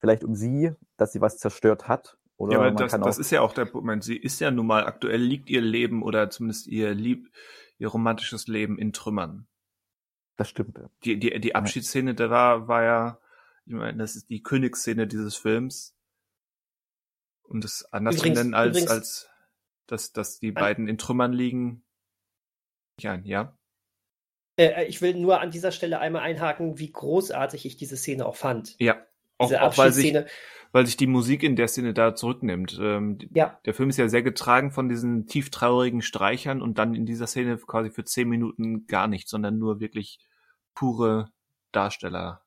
[0.01, 2.19] vielleicht um sie, dass sie was zerstört hat.
[2.37, 4.05] Oder ja, man das, kann auch, das ist ja auch der Moment.
[4.05, 7.31] Sie ist ja nun mal aktuell liegt ihr Leben oder zumindest ihr lieb,
[7.79, 9.48] ihr romantisches Leben in Trümmern.
[10.39, 10.79] Das stimmt.
[10.79, 10.89] ja.
[11.05, 13.21] Die, die, die Abschiedsszene, da war, war ja,
[13.67, 15.95] ich meine, das ist die Königsszene dieses Films.
[17.43, 19.31] Um das anders Übrigens- zu nennen, als, übrigens- als
[19.87, 21.83] dass, dass die beiden in Trümmern liegen.
[23.01, 23.59] Ja, ja.
[24.59, 28.37] Äh, ich will nur an dieser Stelle einmal einhaken, wie großartig ich diese Szene auch
[28.37, 28.79] fand.
[28.79, 29.05] Ja.
[29.39, 30.15] Auch, auch weil sich,
[30.73, 32.79] weil sich die Musik in der Szene da zurücknimmt.
[32.81, 36.95] Ähm, Ja, der Film ist ja sehr getragen von diesen tief traurigen Streichern und dann
[36.95, 40.19] in dieser Szene quasi für zehn Minuten gar nicht, sondern nur wirklich
[40.75, 41.31] pure
[41.73, 42.43] Darsteller.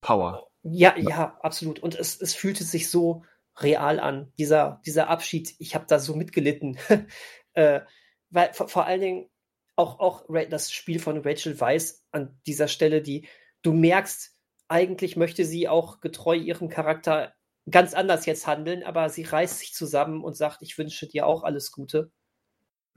[0.00, 0.50] Power.
[0.62, 1.78] ja, ja, absolut.
[1.78, 3.24] Und es, es fühlte sich so
[3.56, 5.54] real an, dieser, dieser Abschied.
[5.58, 6.78] Ich habe da so mitgelitten.
[7.54, 7.80] äh,
[8.28, 9.30] weil vor, vor allen Dingen
[9.76, 13.26] auch, auch das Spiel von Rachel Weisz an dieser Stelle, die
[13.62, 14.33] du merkst,
[14.68, 17.34] eigentlich möchte sie auch getreu ihrem Charakter
[17.70, 21.42] ganz anders jetzt handeln, aber sie reißt sich zusammen und sagt, ich wünsche dir auch
[21.44, 22.10] alles Gute.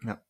[0.04, 0.22] Ja.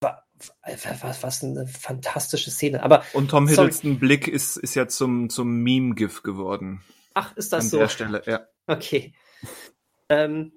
[0.00, 2.82] Wa- wa- Was, was eine fantastische Szene.
[2.82, 3.56] Aber Und Tom Sorry.
[3.68, 6.82] Hiddleston Blick ist, ist ja zum, zum Meme-GIF geworden.
[7.14, 7.78] ach, ist das an so?
[7.78, 8.46] der Stelle, ja.
[8.66, 9.14] Okay.
[10.08, 10.52] Ähm,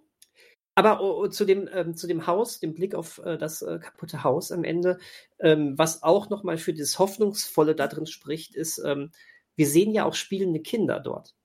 [0.75, 3.80] aber oh, oh, zu, dem, ähm, zu dem Haus, dem Blick auf äh, das äh,
[3.80, 4.99] kaputte Haus am Ende,
[5.39, 9.11] ähm, was auch nochmal für das Hoffnungsvolle da drin spricht, ist, ähm,
[9.57, 11.35] wir sehen ja auch spielende Kinder dort.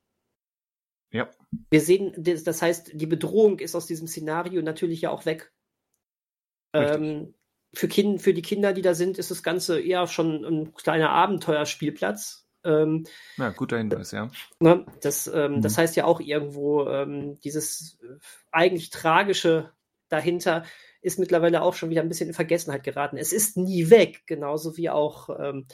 [1.11, 1.29] Ja.
[1.71, 5.53] Wir sehen, das heißt, die Bedrohung ist aus diesem Szenario natürlich ja auch weg.
[6.73, 7.35] Ähm,
[7.75, 11.11] für, kind, für die Kinder, die da sind, ist das Ganze eher schon ein kleiner
[11.11, 12.47] Abenteuerspielplatz.
[12.65, 13.05] Ähm,
[13.37, 14.31] Ja, guter Hinweis, ja.
[14.61, 14.87] Ne?
[15.03, 15.63] Das, ähm, Mhm.
[15.63, 18.19] das heißt ja auch irgendwo, ähm, dieses äh,
[18.51, 19.73] eigentlich Tragische
[20.09, 20.65] dahinter
[21.01, 23.17] ist mittlerweile auch schon wieder ein bisschen in Vergessenheit geraten.
[23.17, 25.67] Es ist nie weg, genauso wie auch ähm,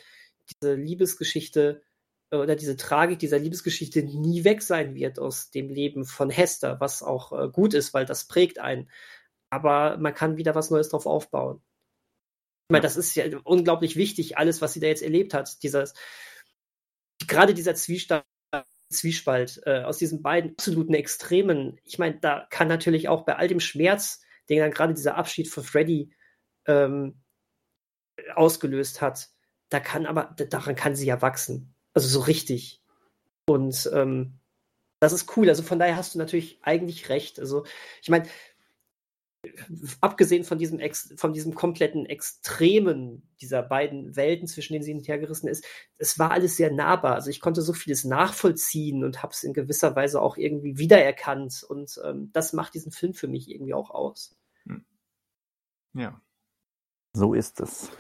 [0.63, 1.83] diese Liebesgeschichte
[2.31, 7.03] oder diese Tragik dieser Liebesgeschichte nie weg sein wird aus dem Leben von Hester, was
[7.03, 8.91] auch äh, gut ist, weil das prägt einen.
[9.51, 11.63] Aber man kann wieder was Neues drauf aufbauen.
[12.69, 15.63] Ich meine, das ist ja unglaublich wichtig, alles, was sie da jetzt erlebt hat.
[15.63, 15.95] Dieses,
[17.27, 18.25] gerade dieser Zwiespalt,
[18.91, 21.81] Zwiespalt äh, aus diesen beiden absoluten Extremen.
[21.85, 25.49] Ich meine, da kann natürlich auch bei all dem Schmerz, den dann gerade dieser Abschied
[25.49, 26.15] von Freddy
[26.67, 27.23] ähm,
[28.35, 29.31] ausgelöst hat,
[29.71, 31.75] da kann aber, daran kann sie ja wachsen.
[31.95, 32.83] Also so richtig.
[33.47, 34.39] Und ähm,
[35.01, 35.49] das ist cool.
[35.49, 37.39] Also von daher hast du natürlich eigentlich recht.
[37.39, 37.65] Also
[38.03, 38.29] ich meine,
[40.01, 44.99] abgesehen von diesem, Ex von diesem kompletten Extremen dieser beiden Welten, zwischen denen sie hin
[44.99, 45.65] und her gerissen ist,
[45.97, 47.15] es war alles sehr nahbar.
[47.15, 51.65] Also ich konnte so vieles nachvollziehen und habe es in gewisser Weise auch irgendwie wiedererkannt.
[51.69, 54.37] Und ähm, das macht diesen Film für mich irgendwie auch aus.
[55.95, 56.21] Ja.
[57.13, 57.91] So ist es.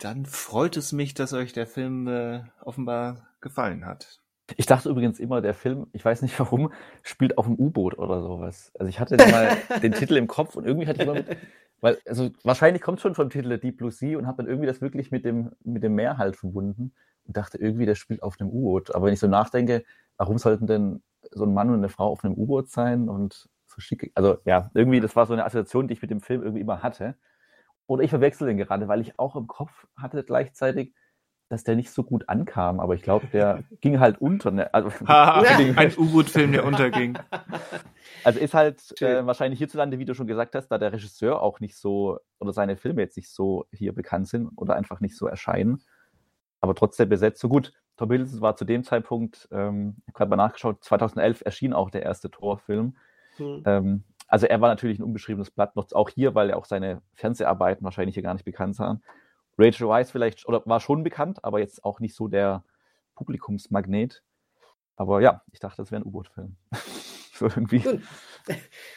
[0.00, 4.20] Dann freut es mich, dass euch der Film äh, offenbar gefallen hat.
[4.56, 6.72] Ich dachte übrigens immer, der Film, ich weiß nicht warum,
[7.02, 8.72] spielt auf dem U-Boot oder sowas.
[8.78, 11.36] Also ich hatte mal den Titel im Kopf und irgendwie hatte ich immer mit,
[11.80, 14.80] weil, also wahrscheinlich kommt schon vom Titel Deep Blue Sea und habe dann irgendwie das
[14.80, 16.92] wirklich mit dem, mit dem Meer halt verbunden
[17.26, 18.94] und dachte irgendwie, der spielt auf einem U-Boot.
[18.94, 19.84] Aber wenn ich so nachdenke,
[20.16, 23.80] warum sollten denn so ein Mann und eine Frau auf einem U-Boot sein und so
[23.80, 26.62] schick, also ja, irgendwie, das war so eine Assoziation, die ich mit dem Film irgendwie
[26.62, 27.16] immer hatte.
[27.90, 30.94] Oder ich verwechsel den gerade, weil ich auch im Kopf hatte gleichzeitig,
[31.48, 34.52] dass der nicht so gut ankam, aber ich glaube, der ging halt unter.
[34.52, 34.72] Ne?
[34.72, 37.18] Also, ein U-Boot-Film, der unterging.
[38.22, 41.58] Also ist halt äh, wahrscheinlich hierzulande, wie du schon gesagt hast, da der Regisseur auch
[41.58, 45.26] nicht so oder seine Filme jetzt nicht so hier bekannt sind oder einfach nicht so
[45.26, 45.82] erscheinen,
[46.60, 47.40] aber trotzdem besetzt.
[47.40, 51.42] So gut, Tom Hiddleston war zu dem Zeitpunkt, ähm, ich habe gerade mal nachgeschaut, 2011
[51.46, 52.96] erschien auch der erste Torfilm.
[53.36, 53.62] Hm.
[53.64, 57.02] Ähm, also er war natürlich ein unbeschriebenes Blatt, noch auch hier, weil er auch seine
[57.14, 59.02] Fernseharbeiten wahrscheinlich hier gar nicht bekannt waren.
[59.58, 62.64] Rachel Weisz vielleicht, oder war schon bekannt, aber jetzt auch nicht so der
[63.16, 64.22] Publikumsmagnet.
[64.94, 66.56] Aber ja, ich dachte, das wäre ein U-Boot-Film.
[67.34, 67.82] so irgendwie.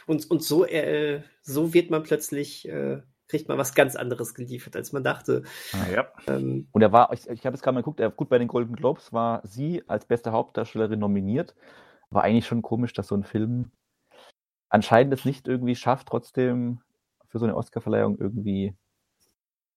[0.07, 4.75] Und, und so, äh, so wird man plötzlich, äh, kriegt man was ganz anderes geliefert,
[4.75, 5.43] als man dachte.
[5.73, 6.07] Ah, ja.
[6.27, 8.47] Ähm, und er war, ich, ich habe es gerade mal geguckt, er, gut bei den
[8.47, 11.55] Golden Globes war sie als beste Hauptdarstellerin nominiert.
[12.09, 13.71] War eigentlich schon komisch, dass so ein Film
[14.73, 16.81] anscheinend es nicht irgendwie schafft, trotzdem
[17.27, 18.75] für so eine Oscarverleihung irgendwie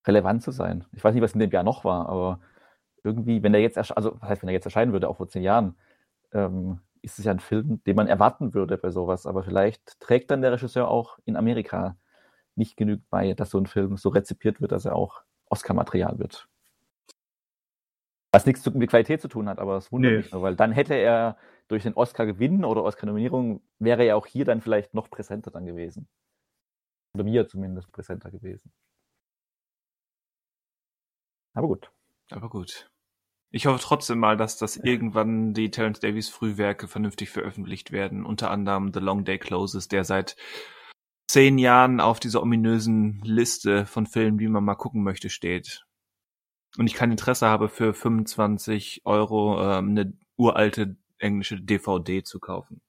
[0.06, 0.86] relevant zu sein.
[0.92, 2.40] Ich weiß nicht, was in dem Jahr noch war, aber
[3.04, 5.42] irgendwie, wenn er jetzt, also was heißt, wenn er jetzt erscheinen würde, auch vor zehn
[5.42, 5.76] Jahren,
[6.32, 9.26] ähm, ist es ja ein Film, den man erwarten würde bei sowas.
[9.26, 11.96] Aber vielleicht trägt dann der Regisseur auch in Amerika
[12.54, 15.20] nicht genügend bei, dass so ein Film so rezipiert wird, dass er auch
[15.50, 16.48] Oscar-Material wird.
[18.32, 20.18] Was nichts mit Qualität zu tun hat, aber es wundert nee.
[20.18, 21.36] mich nur, weil dann hätte er
[21.68, 26.08] durch den Oscar-Gewinn oder Oscar-Nominierung, wäre er auch hier dann vielleicht noch präsenter dann gewesen.
[27.14, 28.72] Oder mir zumindest präsenter gewesen.
[31.54, 31.90] Aber gut.
[32.30, 32.90] Aber gut.
[33.50, 38.26] Ich hoffe trotzdem mal, dass das irgendwann die Terence Davies Frühwerke vernünftig veröffentlicht werden.
[38.26, 40.36] Unter anderem The Long Day Closes, der seit
[41.28, 45.86] zehn Jahren auf dieser ominösen Liste von Filmen, die man mal gucken möchte, steht.
[46.76, 52.80] Und ich kein Interesse habe, für 25 Euro ähm, eine uralte englische DVD zu kaufen.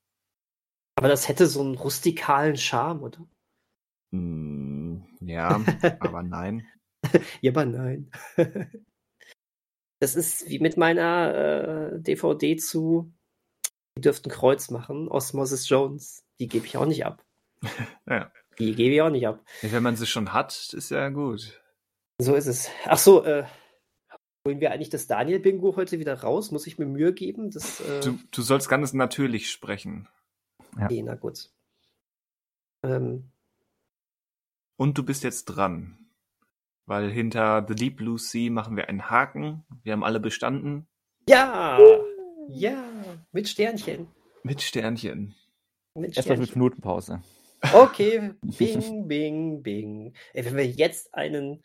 [0.95, 3.28] Aber das hätte so einen rustikalen Charme, oder?
[4.11, 5.49] Mm, ja,
[5.99, 6.67] aber nein.
[7.41, 8.11] ja, aber nein.
[9.99, 13.13] das ist wie mit meiner äh, DVD zu
[13.97, 16.23] Die dürften Kreuz machen, Osmosis Jones.
[16.39, 17.23] Die gebe ich auch nicht ab.
[18.07, 18.32] ja.
[18.59, 19.45] Die gebe ich auch nicht ab.
[19.61, 21.61] wenn man sie schon hat, ist ja gut.
[22.19, 22.69] So ist es.
[22.86, 23.45] Ach so, äh,
[24.48, 26.52] holen wir eigentlich das Daniel-Bingo heute wieder raus?
[26.52, 27.52] Muss ich mir Mühe geben?
[27.52, 28.00] Das, äh...
[28.00, 30.08] du, du sollst ganz natürlich sprechen.
[30.78, 30.86] Ja.
[30.86, 31.50] Okay, na gut.
[32.82, 33.30] Ähm...
[34.78, 35.98] Und du bist jetzt dran.
[36.86, 39.66] Weil hinter The Deep Blue Sea machen wir einen Haken.
[39.84, 40.88] Wir haben alle bestanden.
[41.28, 41.78] Ja!
[42.48, 42.86] Ja!
[43.34, 44.08] Mit Sternchen.
[44.43, 45.36] Mit Sternchen.
[45.93, 46.16] Mit Sternchen.
[46.16, 47.22] Erstmal mit Minutenpause.
[47.74, 50.14] Okay, bing, bing, bing.
[50.34, 51.64] Ey, wenn wir jetzt einen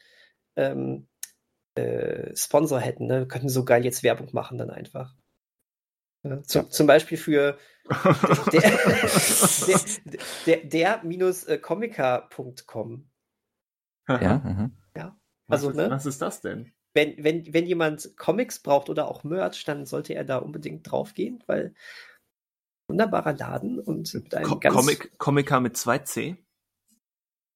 [0.57, 1.07] ähm,
[1.75, 5.15] äh, Sponsor hätten, ne, könnten wir sogar jetzt Werbung machen dann einfach.
[6.25, 7.59] Ja, zum, zum, Beispiel für
[8.53, 8.79] der,
[9.67, 9.81] der,
[10.47, 13.11] der, der minus äh, comica.com.
[14.09, 14.77] Ja, mhm.
[14.97, 15.17] Ja.
[15.49, 15.91] Also, was, ist, ne?
[15.91, 16.73] was ist das denn?
[16.95, 21.43] Wenn, wenn, wenn jemand Comics braucht oder auch Merch, dann sollte er da unbedingt draufgehen,
[21.47, 21.75] weil
[22.89, 24.77] wunderbarer Laden und mit einem Co ganz.
[24.77, 26.37] Comic, Comica mit 2C?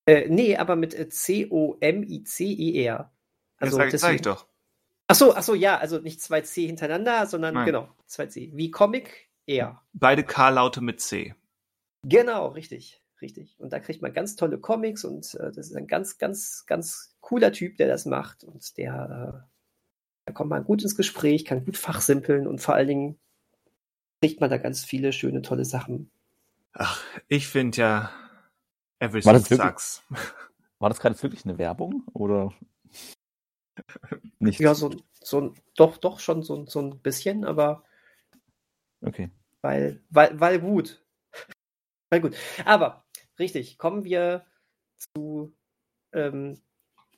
[0.09, 3.13] Äh, nee, aber mit äh, C-O-M-I-C-I-R.
[3.59, 4.47] Also, das sag, ich doch.
[5.09, 7.67] Ach so, ach so, ja, also nicht 2C hintereinander, sondern Nein.
[7.67, 8.51] genau, 2C.
[8.55, 9.83] Wie Comic, eher.
[9.93, 11.35] Beide K-Laute mit C.
[12.03, 13.57] Genau, richtig richtig.
[13.59, 17.17] Und da kriegt man ganz tolle Comics und äh, das ist ein ganz, ganz, ganz
[17.21, 19.49] cooler Typ, der das macht und der, äh,
[20.27, 23.19] da kommt man gut ins Gespräch, kann gut fachsimpeln und vor allen Dingen
[24.21, 26.11] kriegt man da ganz viele schöne, tolle Sachen.
[26.73, 28.11] Ach, ich finde ja,
[28.99, 30.03] everything war sucks.
[30.79, 32.53] War das gerade wirklich eine Werbung oder
[34.39, 34.61] nicht?
[34.61, 37.85] Ja, so, so doch, doch schon so, so ein bisschen, aber
[39.03, 39.31] okay.
[39.63, 41.03] Weil, weil, weil gut.
[42.11, 42.37] weil gut.
[42.65, 43.07] Aber
[43.39, 44.47] Richtig, kommen wir
[44.97, 45.55] zu
[46.13, 46.61] ähm,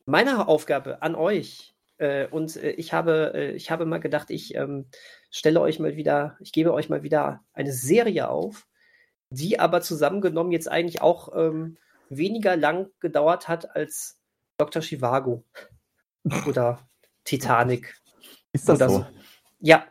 [0.04, 1.74] meiner Aufgabe an euch.
[1.98, 4.86] Äh, und äh, ich, habe, äh, ich habe mal gedacht, ich ähm,
[5.30, 8.66] stelle euch mal wieder, ich gebe euch mal wieder eine Serie auf,
[9.30, 11.76] die aber zusammengenommen jetzt eigentlich auch ähm,
[12.08, 14.20] weniger lang gedauert hat als
[14.58, 14.82] Dr.
[14.82, 15.44] Chivago
[16.46, 16.88] oder
[17.24, 17.94] Titanic.
[18.52, 18.88] Ist das so?
[18.88, 19.06] so?
[19.60, 19.86] Ja,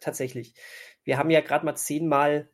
[0.00, 0.54] tatsächlich.
[1.04, 2.50] Wir haben ja gerade mal zehnmal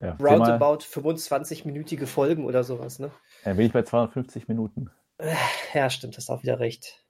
[0.00, 3.10] ja, roundabout 25-minütige Folgen oder sowas, ne?
[3.44, 4.90] Ja, bin ich bei 250 Minuten.
[5.18, 5.34] Äh,
[5.74, 7.04] ja, stimmt, hast auch wieder recht.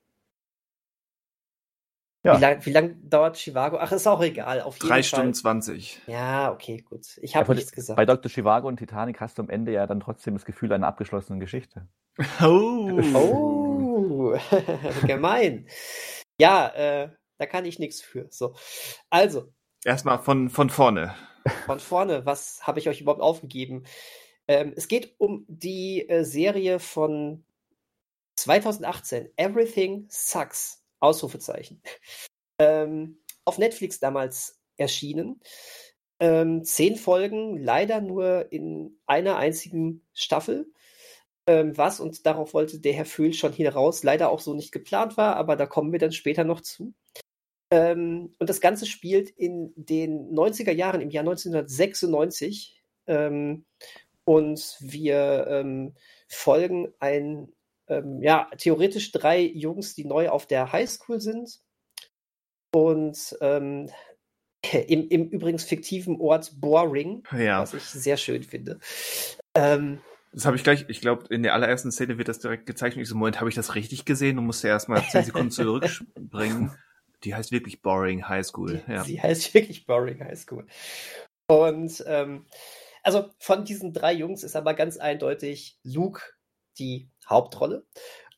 [2.22, 2.36] Ja.
[2.36, 3.78] Wie lange lang dauert Chivago?
[3.80, 4.60] Ach, ist auch egal.
[4.60, 6.02] Auf Drei Stunden 20.
[6.06, 7.16] Ja, okay, gut.
[7.22, 7.96] Ich habe ja, nichts gesagt.
[7.96, 8.30] Bei Dr.
[8.30, 11.86] Chivago und Titanic hast du am Ende ja dann trotzdem das Gefühl einer abgeschlossenen Geschichte.
[12.42, 13.59] Oh, oh
[15.06, 15.68] gemein.
[16.38, 18.26] Ja, äh, da kann ich nichts für.
[18.30, 18.54] So,
[19.08, 19.52] also.
[19.84, 21.14] Erstmal von, von vorne
[21.66, 23.84] von vorne, was habe ich euch überhaupt aufgegeben?
[24.48, 27.44] Ähm, es geht um die äh, Serie von
[28.36, 30.78] 2018, Everything Sucks.
[31.02, 31.80] Ausrufezeichen.
[32.58, 35.40] Ähm, auf Netflix damals erschienen.
[36.18, 40.70] Ähm, zehn Folgen, leider nur in einer einzigen Staffel.
[41.46, 44.72] Ähm, was, und darauf wollte der Herr Föhl schon hier raus, leider auch so nicht
[44.72, 46.94] geplant war, aber da kommen wir dann später noch zu.
[47.72, 52.82] Ähm, und das Ganze spielt in den 90er Jahren, im Jahr 1996.
[53.06, 53.64] Ähm,
[54.24, 55.94] und wir
[56.28, 57.48] folgen ein,
[57.88, 61.60] ja, theoretisch drei Jungs, die neu auf der Highschool sind.
[62.72, 63.90] Und ähm,
[64.72, 67.62] im, im übrigens fiktiven Ort Boring, Ja.
[67.62, 68.78] was ich sehr schön finde.
[69.54, 70.00] Ähm,
[70.32, 73.02] Das habe ich gleich, ich glaube, in der allerersten Szene wird das direkt gezeigt und
[73.02, 76.72] ich so, Moment, habe ich das richtig gesehen und musste erstmal 10 Sekunden zurückspringen.
[77.24, 78.82] Die heißt wirklich Boring High School.
[78.88, 79.04] Ja.
[79.04, 80.66] Sie heißt wirklich Boring High School.
[81.48, 82.46] Und ähm,
[83.02, 86.22] also von diesen drei Jungs ist aber ganz eindeutig Luke
[86.78, 87.84] die Hauptrolle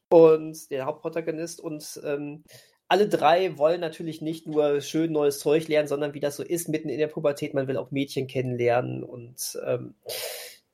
[0.08, 2.44] und der Hauptprotagonist und ähm,
[2.88, 6.68] alle drei wollen natürlich nicht nur schön neues Zeug lernen, sondern wie das so ist,
[6.68, 9.94] mitten in der Pubertät, man will auch Mädchen kennenlernen und ähm,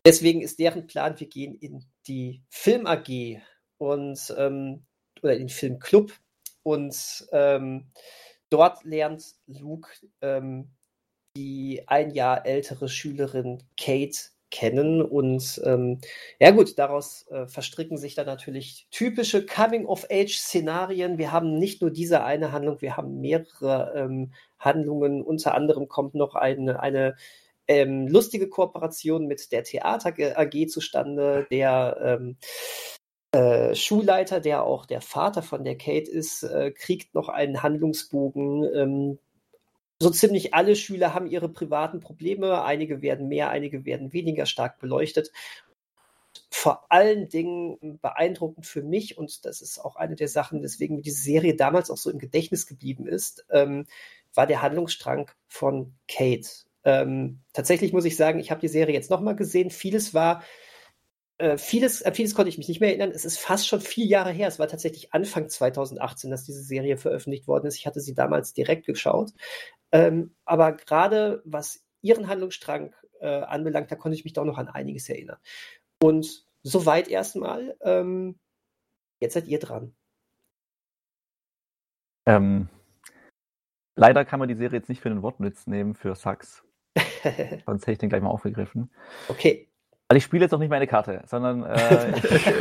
[0.05, 3.41] deswegen ist deren Plan, wir gehen in die Film AG
[3.79, 4.85] und ähm,
[5.23, 6.13] oder in den Filmclub
[6.63, 7.91] und ähm,
[8.51, 9.89] dort lernt Luke
[10.21, 10.71] ähm,
[11.37, 14.19] die ein Jahr ältere Schülerin Kate
[14.51, 16.01] kennen und ähm,
[16.41, 21.19] ja gut, daraus äh, verstricken sich dann natürlich typische Coming-of-Age-Szenarien.
[21.19, 25.23] Wir haben nicht nur diese eine Handlung, wir haben mehrere ähm, Handlungen.
[25.23, 27.15] Unter anderem kommt noch eine, eine
[27.69, 32.37] ähm, lustige Kooperation mit der Theater AG zustande, der ähm,
[33.33, 38.65] äh, Schulleiter, der auch der Vater von der Kate ist, äh, kriegt noch einen Handlungsbogen.
[38.75, 39.19] Ähm,
[40.01, 42.65] so ziemlich alle Schüler haben ihre privaten Probleme.
[42.65, 45.31] Einige werden mehr, einige werden weniger stark beleuchtet.
[46.51, 51.03] Vor allen Dingen beeindruckend für mich, und das ist auch eine der Sachen, weswegen mir
[51.03, 53.87] diese Serie damals auch so im Gedächtnis geblieben ist, ähm,
[54.35, 56.49] war der Handlungsstrang von Kate.
[56.85, 59.71] Ähm, tatsächlich muss ich sagen, ich habe die Serie jetzt nochmal gesehen.
[59.71, 60.43] Vieles war
[61.39, 63.13] äh, vieles, an vieles konnte ich mich nicht mehr erinnern.
[63.15, 64.49] Es ist fast schon vier Jahre her.
[64.49, 67.77] Es war tatsächlich Anfang 2018, dass diese Serie veröffentlicht worden ist.
[67.77, 69.33] Ich hatte sie damals direkt geschaut.
[69.93, 74.69] Ähm, aber gerade was ihren Handlungsstrang äh, anbelangt, da konnte ich mich doch noch an
[74.69, 75.39] einiges erinnern.
[76.03, 77.77] Und soweit erstmal.
[77.83, 78.39] Ähm,
[79.21, 79.95] jetzt seid ihr dran.
[82.27, 82.69] Ähm,
[83.95, 86.65] leider kann man die Serie jetzt nicht für den Wortnütz nehmen für Sax.
[87.67, 88.91] Sonst hätte ich den gleich mal aufgegriffen.
[89.29, 89.69] okay.
[90.11, 92.47] Also ich spiele jetzt noch nicht meine Karte, sondern äh, ich,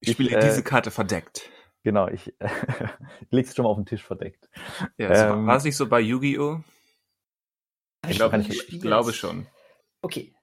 [0.00, 1.48] Ich spiele Ich, äh, diese Karte verdeckt.
[1.82, 2.48] genau, ich äh,
[3.30, 4.50] leg's schon mal auf den Tisch verdeckt.
[4.98, 6.60] Ja, ähm, war es nicht so bei Yu-Gi-Oh?
[8.06, 9.46] Ich nie ich ich glaube schon.
[10.02, 10.34] Okay.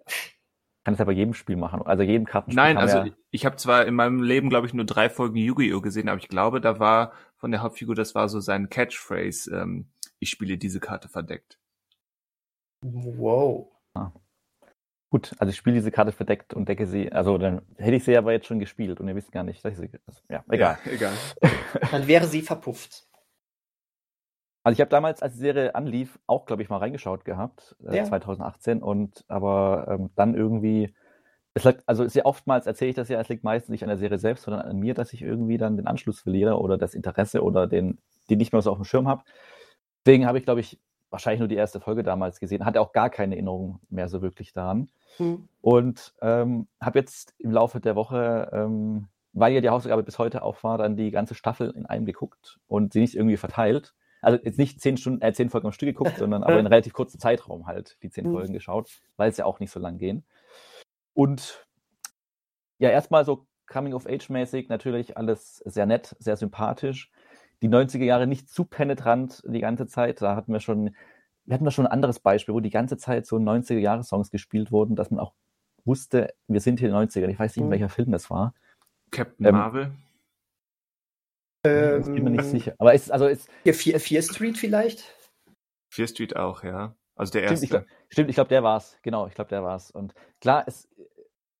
[0.83, 2.55] Kann es ja bei jedem Spiel machen, also jedem Kartenspiel.
[2.55, 5.79] Nein, also ja, ich habe zwar in meinem Leben, glaube ich, nur drei Folgen Yu-Gi-Oh
[5.79, 9.91] gesehen, aber ich glaube, da war von der Hauptfigur, das war so sein Catchphrase, ähm,
[10.17, 11.59] ich spiele diese Karte verdeckt.
[12.83, 13.67] Wow.
[15.09, 18.17] gut, also ich spiele diese Karte verdeckt und decke sie, also dann hätte ich sie
[18.17, 20.77] aber jetzt schon gespielt und ihr wisst gar nicht, dass ich sie, also, ja, egal.
[20.85, 21.13] Ja, egal.
[21.91, 23.07] Dann wäre sie verpufft.
[24.63, 27.97] Also ich habe damals, als die Serie anlief, auch, glaube ich, mal reingeschaut gehabt, äh,
[27.97, 28.05] Ja.
[28.05, 30.93] 2018, und aber ähm, dann irgendwie,
[31.55, 33.97] es lag, also sehr oftmals erzähle ich das ja, es liegt meistens nicht an der
[33.97, 37.43] Serie selbst, sondern an mir, dass ich irgendwie dann den Anschluss verliere oder das Interesse
[37.43, 39.23] oder den, den nicht mehr so auf dem Schirm habe.
[40.05, 40.79] Deswegen habe ich, glaube ich,
[41.11, 44.53] wahrscheinlich nur die erste Folge damals gesehen, hatte auch gar keine Erinnerung mehr so wirklich
[44.53, 44.89] daran.
[45.17, 45.47] Hm.
[45.61, 50.41] Und ähm, habe jetzt im Laufe der Woche, ähm, weil ja die Hausaufgabe bis heute
[50.41, 53.93] auch war, dann die ganze Staffel in einem geguckt und sie nicht irgendwie verteilt.
[54.21, 56.93] Also jetzt nicht zehn Stunden, äh, zehn Folgen am Stück geguckt, sondern aber in relativ
[56.93, 58.33] kurzen Zeitraum halt die zehn Mhm.
[58.33, 60.23] Folgen geschaut, weil es ja auch nicht so lang gehen.
[61.13, 61.67] Und
[62.77, 67.11] ja, erstmal so Coming-of-Age-mäßig natürlich alles sehr nett, sehr sympathisch.
[67.61, 70.21] Die 90er Jahre nicht zu penetrant die ganze Zeit.
[70.21, 70.95] Da hatten wir schon,
[71.45, 74.95] wir hatten da schon ein anderes Beispiel, wo die ganze Zeit so 90er-Jahre-Songs gespielt wurden,
[74.95, 75.33] dass man auch
[75.85, 77.29] wusste, wir sind hier in den 90ern.
[77.29, 77.71] Ich weiß nicht, in Mhm.
[77.71, 78.53] welcher Film das war.
[79.11, 79.91] Captain Ähm, Marvel.
[81.63, 81.69] Ich
[82.07, 82.73] bin mir nicht Ähm, sicher.
[82.79, 85.03] Aber ist, also ist, Hier, Fear, Fear Street vielleicht?
[85.93, 86.95] Fear Street auch, ja.
[87.15, 87.85] Also der Stimmt, ich erste.
[87.87, 88.97] glaub, stimmt, ich glaube, der war's.
[89.03, 89.91] Genau, ich glaube, der war's.
[89.91, 90.87] Und klar, es,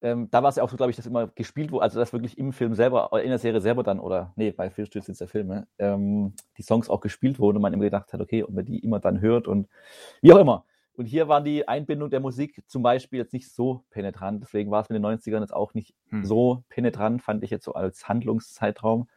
[0.01, 2.13] ähm, da war es ja auch so, glaube ich, dass immer gespielt wurde, also dass
[2.13, 5.09] wirklich im Film selber, oder in der Serie selber dann, oder nee, bei Street sind
[5.13, 8.43] es ja Filme, ähm, die Songs auch gespielt wurden und man immer gedacht hat, okay,
[8.43, 9.67] ob man die immer dann hört und
[10.21, 10.65] wie auch immer.
[10.93, 14.81] Und hier war die Einbindung der Musik zum Beispiel jetzt nicht so penetrant, deswegen war
[14.81, 16.25] es mit den 90ern jetzt auch nicht Hm.
[16.25, 19.07] so penetrant, fand ich jetzt so als Handlungszeitraum.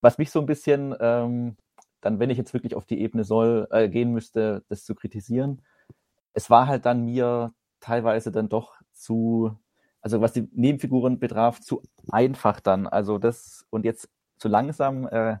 [0.00, 1.56] Was mich so ein bisschen, ähm,
[2.00, 5.62] dann, wenn ich jetzt wirklich auf die Ebene soll, äh, gehen müsste, das zu kritisieren,
[6.34, 9.56] es war halt dann mir teilweise dann doch zu,
[10.02, 12.86] also was die Nebenfiguren betraf, zu einfach dann.
[12.86, 15.36] Also das, und jetzt zu langsam äh,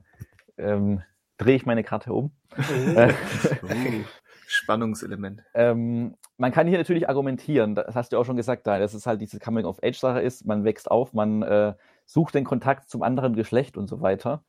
[0.56, 1.02] ähm,
[1.36, 2.30] drehe ich meine Karte um.
[2.56, 2.96] Mhm.
[2.96, 3.14] Äh,
[3.62, 4.04] Uh,
[4.46, 5.42] Spannungselement.
[5.54, 9.06] ähm, man kann hier natürlich argumentieren, das hast du auch schon gesagt, da, dass es
[9.06, 13.78] halt diese Coming-of-Age-Sache ist, man wächst auf, man äh, sucht den Kontakt zum anderen Geschlecht
[13.78, 14.44] und so weiter.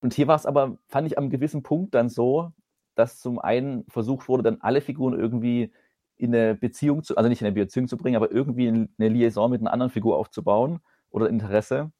[0.00, 2.52] Und hier war es aber, fand ich am gewissen Punkt dann so,
[2.94, 5.72] dass zum einen versucht wurde, dann alle Figuren irgendwie
[6.18, 9.50] in eine Beziehung zu, also nicht in eine Beziehung zu bringen, aber irgendwie eine Liaison
[9.50, 11.92] mit einer anderen Figur aufzubauen oder Interesse.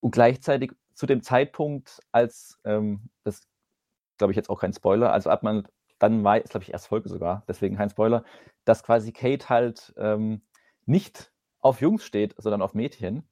[0.00, 3.42] Und gleichzeitig zu dem Zeitpunkt, als, ähm, das
[4.18, 5.66] glaube ich jetzt auch kein Spoiler, also ab man
[5.98, 8.24] dann ist glaube ich erst Folge sogar, deswegen kein Spoiler,
[8.64, 10.40] dass quasi Kate halt ähm,
[10.86, 11.30] nicht
[11.60, 13.28] auf Jungs steht, sondern auf Mädchen.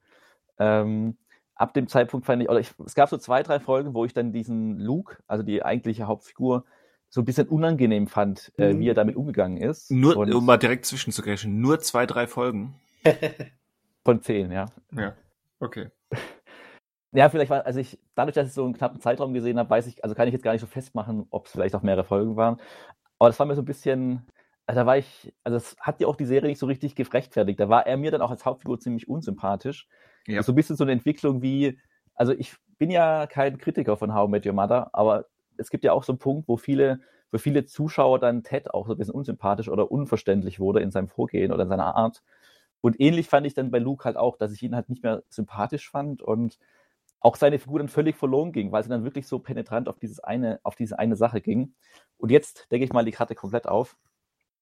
[0.59, 1.17] Ähm,
[1.55, 4.13] ab dem Zeitpunkt fand ich, oder ich, es gab so zwei, drei Folgen, wo ich
[4.13, 6.65] dann diesen Luke, also die eigentliche Hauptfigur,
[7.09, 8.79] so ein bisschen unangenehm fand, äh, Mhm.
[8.79, 9.89] wie er damit umgegangen ist.
[9.91, 12.75] Nur, Und um mal direkt zwischenzugrätschen, nur zwei, drei Folgen.
[14.05, 14.65] von zehn, ja.
[14.93, 15.13] Ja.
[15.59, 15.89] Okay.
[17.11, 19.87] Ja, vielleicht war, also ich, dadurch, dass ich so einen knappen Zeitraum gesehen habe, weiß
[19.87, 22.35] ich, also kann ich jetzt gar nicht so festmachen, ob es vielleicht auch mehrere Folgen
[22.35, 22.57] waren.
[23.17, 24.27] Aber das war mir so ein bisschen,
[24.67, 27.59] also da war ich, also das hat ja auch die Serie nicht so richtig gerechtfertigt.
[27.59, 29.87] Da war er mir dann auch als Hauptfigur ziemlich unsympathisch.
[30.27, 30.43] Ja.
[30.43, 31.79] So ein bisschen so eine Entwicklung wie,
[32.13, 35.25] also ich bin ja kein Kritiker von How I Met Your Mother, aber
[35.59, 36.99] es gibt ja auch so einen Punkt, wo viele,
[37.29, 41.07] für viele Zuschauer dann Ted auch so ein bisschen unsympathisch oder unverständlich wurde in seinem
[41.07, 42.23] Vorgehen oder in seiner Art.
[42.81, 45.23] Und ähnlich fand ich dann bei Luke halt auch, dass ich ihn halt nicht mehr
[45.29, 46.57] sympathisch fand und
[47.19, 50.19] auch seine Figur dann völlig verloren ging, weil sie dann wirklich so penetrant auf dieses
[50.21, 51.73] eine, auf diese eine Sache ging.
[52.17, 53.97] Und jetzt decke ich mal die Karte komplett auf.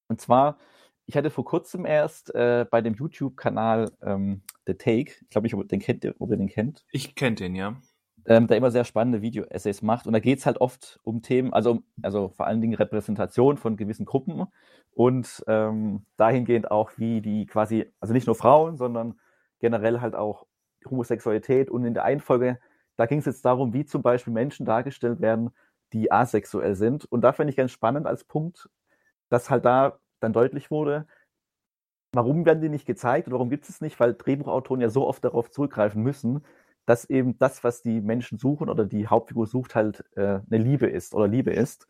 [0.07, 0.57] Und zwar,
[1.05, 5.53] ich hatte vor kurzem erst äh, bei dem YouTube-Kanal ähm, The Take, ich glaube nicht,
[5.53, 5.71] ob, ob
[6.31, 7.77] ihr den kennt, Ich kenne den, ja.
[8.27, 10.05] Ähm, der immer sehr spannende Video-Essays macht.
[10.05, 13.77] Und da geht es halt oft um Themen, also, also vor allen Dingen Repräsentation von
[13.77, 14.45] gewissen Gruppen
[14.93, 19.17] und ähm, dahingehend auch, wie die quasi, also nicht nur Frauen, sondern
[19.59, 20.45] generell halt auch
[20.89, 21.69] Homosexualität.
[21.69, 22.59] Und in der einen Folge,
[22.97, 25.51] da ging es jetzt darum, wie zum Beispiel Menschen dargestellt werden,
[25.93, 27.05] die asexuell sind.
[27.05, 28.69] Und da finde ich ganz spannend als Punkt,
[29.29, 31.07] dass halt da dann deutlich wurde,
[32.11, 33.99] warum werden die nicht gezeigt und warum gibt es es nicht?
[33.99, 36.43] Weil Drehbuchautoren ja so oft darauf zurückgreifen müssen,
[36.87, 40.87] dass eben das, was die Menschen suchen oder die Hauptfigur sucht, halt äh, eine Liebe
[40.87, 41.87] ist oder Liebe ist.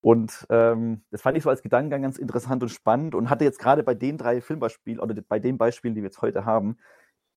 [0.00, 3.58] Und ähm, das fand ich so als Gedankengang ganz interessant und spannend und hatte jetzt
[3.58, 6.78] gerade bei den drei Filmbeispielen oder bei den Beispielen, die wir jetzt heute haben,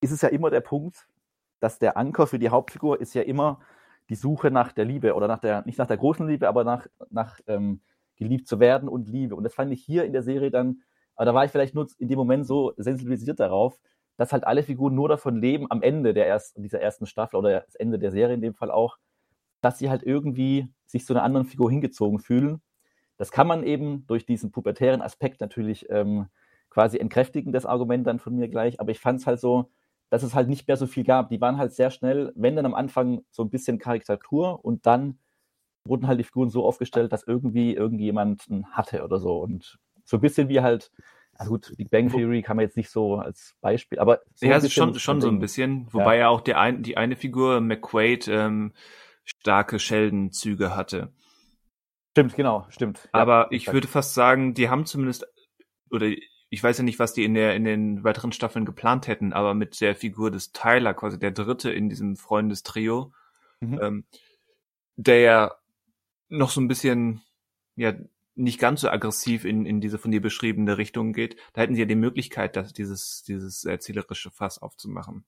[0.01, 1.07] ist es ja immer der Punkt,
[1.59, 3.59] dass der Anker für die Hauptfigur ist ja immer
[4.09, 6.87] die Suche nach der Liebe oder nach der, nicht nach der großen Liebe, aber nach,
[7.09, 7.81] nach ähm,
[8.15, 9.35] geliebt zu werden und Liebe.
[9.35, 10.83] Und das fand ich hier in der Serie dann,
[11.15, 13.77] aber da war ich vielleicht nur in dem Moment so sensibilisiert darauf,
[14.17, 17.61] dass halt alle Figuren nur davon leben, am Ende der ersten, dieser ersten Staffel oder
[17.61, 18.97] das Ende der Serie in dem Fall auch,
[19.61, 22.61] dass sie halt irgendwie sich zu einer anderen Figur hingezogen fühlen.
[23.17, 26.27] Das kann man eben durch diesen pubertären Aspekt natürlich ähm,
[26.69, 28.79] quasi entkräftigen, das Argument dann von mir gleich.
[28.79, 29.71] Aber ich fand es halt so,
[30.09, 31.29] dass es halt nicht mehr so viel gab.
[31.29, 35.19] Die waren halt sehr schnell, wenn dann am Anfang so ein bisschen Karikatur und dann
[35.85, 39.39] wurden halt die Figuren so aufgestellt, dass irgendwie irgendjemanden hatte oder so.
[39.39, 40.91] Und so ein bisschen wie halt,
[41.37, 44.57] also gut, Big Bang Theory kann man jetzt nicht so als Beispiel, aber so ja,
[44.57, 45.87] ist schon, schon so ein bisschen.
[45.91, 48.73] Wobei ja, auch der ein, die eine Figur, McQuaid, ähm,
[49.25, 51.11] starke Sheldon-Züge hatte.
[52.11, 53.01] Stimmt, genau, stimmt.
[53.13, 53.73] Ja, Aber ich exakt.
[53.75, 55.27] würde fast sagen, die haben zumindest,
[55.91, 56.07] oder
[56.49, 59.53] ich weiß ja nicht, was die in der in den weiteren Staffeln geplant hätten, aber
[59.53, 63.13] mit der Figur des Tyler, quasi der Dritte in diesem Freundestrio,
[63.59, 63.79] Mhm.
[63.81, 64.05] ähm,
[64.95, 65.55] der ja
[66.29, 67.21] noch so ein bisschen,
[67.75, 67.93] ja,
[68.37, 71.81] nicht ganz so aggressiv in, in diese von dir beschriebene Richtung geht, da hätten sie
[71.81, 75.25] ja die Möglichkeit, das, dieses, dieses erzählerische Fass aufzumachen.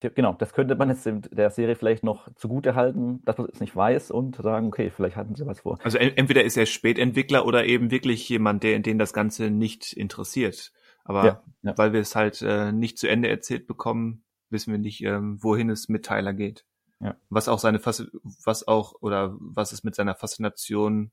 [0.00, 3.60] Genau, das könnte man jetzt in der Serie vielleicht noch zugute halten, dass man es
[3.60, 5.78] nicht weiß und sagen, okay, vielleicht hatten sie was vor.
[5.84, 9.92] Also en entweder ist er Spätentwickler oder eben wirklich jemand, der, den das Ganze nicht
[9.92, 10.72] interessiert.
[11.04, 11.78] Aber Ja, ja.
[11.78, 15.70] weil wir es halt äh, nicht zu Ende erzählt bekommen, wissen wir nicht, ähm, wohin
[15.70, 16.64] es mit Tyler geht.
[17.00, 17.16] Ja.
[17.30, 18.06] Was auch seine Fas
[18.44, 21.12] was auch oder was es mit seiner Faszination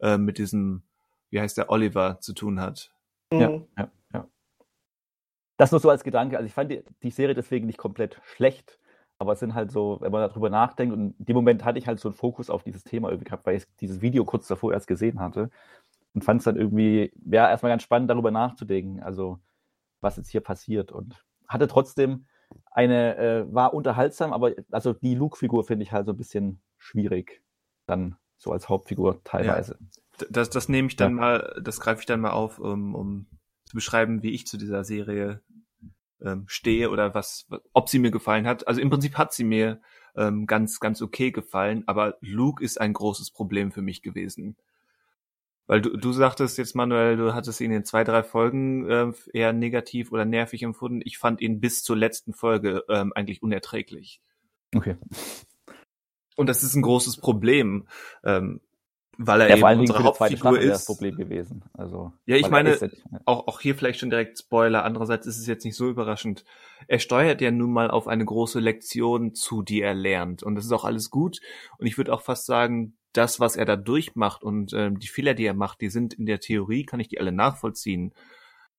[0.00, 0.82] äh, mit diesem,
[1.30, 2.92] wie heißt der, Oliver zu tun hat.
[3.32, 3.66] Ja, Mhm.
[3.78, 4.28] ja, ja.
[5.56, 6.36] Das nur so als Gedanke.
[6.36, 8.78] Also ich fand die, die Serie deswegen nicht komplett schlecht,
[9.18, 11.86] aber es sind halt so, wenn man darüber nachdenkt, und in dem Moment hatte ich
[11.86, 14.72] halt so einen Fokus auf dieses Thema irgendwie gehabt, weil ich dieses Video kurz davor
[14.72, 15.50] erst gesehen hatte
[16.14, 19.38] und fand es dann irgendwie, ja, erstmal ganz spannend, darüber nachzudenken, also
[20.00, 22.26] was jetzt hier passiert und hatte trotzdem
[22.70, 27.42] eine, äh, war unterhaltsam, aber also die Luke-Figur finde ich halt so ein bisschen schwierig,
[27.86, 29.78] dann so als Hauptfigur teilweise.
[30.20, 31.20] D- Das, das nehme ich dann Ja.
[31.20, 33.26] mal, das greife ich dann mal auf, um, um
[33.66, 35.42] zu beschreiben, wie ich zu dieser Serie
[36.22, 38.66] ähm, stehe oder was, ob sie mir gefallen hat.
[38.66, 39.80] Also im Prinzip hat sie mir
[40.16, 44.56] ähm, ganz, ganz okay gefallen, aber Luke ist ein großes Problem für mich gewesen.
[45.66, 49.52] Weil du, du sagtest jetzt, Manuel, du hattest ihn in zwei, drei Folgen äh, eher
[49.52, 51.00] negativ oder nervig empfunden.
[51.04, 54.20] Ich fand ihn bis zur letzten Folge ähm, eigentlich unerträglich.
[54.74, 54.96] Okay.
[56.40, 57.86] Und das ist ein großes Problem,
[58.24, 58.62] ähm,
[59.18, 60.86] weil er Ja, eben unsere Hauptfigur wäre das ist.
[60.86, 61.62] Problem gewesen.
[61.74, 62.88] Also, Ja, ich meine, ist ja
[63.26, 64.82] auch, auch hier vielleicht schon direkt Spoiler.
[64.82, 66.46] Andererseits ist es jetzt nicht so überraschend.
[66.88, 70.42] Er steuert ja nun mal auf eine große Lektion zu, die er lernt.
[70.42, 71.40] Und das ist auch alles gut.
[71.76, 75.34] Und ich würde auch fast sagen, das, was er da durchmacht und ähm, die Fehler,
[75.34, 78.14] die er macht, die sind in der Theorie, kann ich die alle nachvollziehen.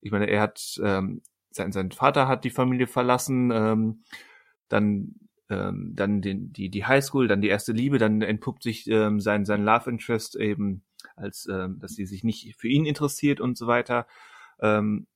[0.02, 4.02] Ich meine, er hat, ähm, sein, sein Vater hat die Familie verlassen, ähm,
[4.68, 5.14] dann
[5.52, 9.46] ähm, dann den, die, die Highschool, dann die erste Liebe, dann entpuppt sich ähm, sein,
[9.46, 10.84] sein Love Interest eben
[11.16, 14.08] als, ähm, dass sie sich nicht für ihn interessiert und so weiter.
[14.62, 15.08] Ähm,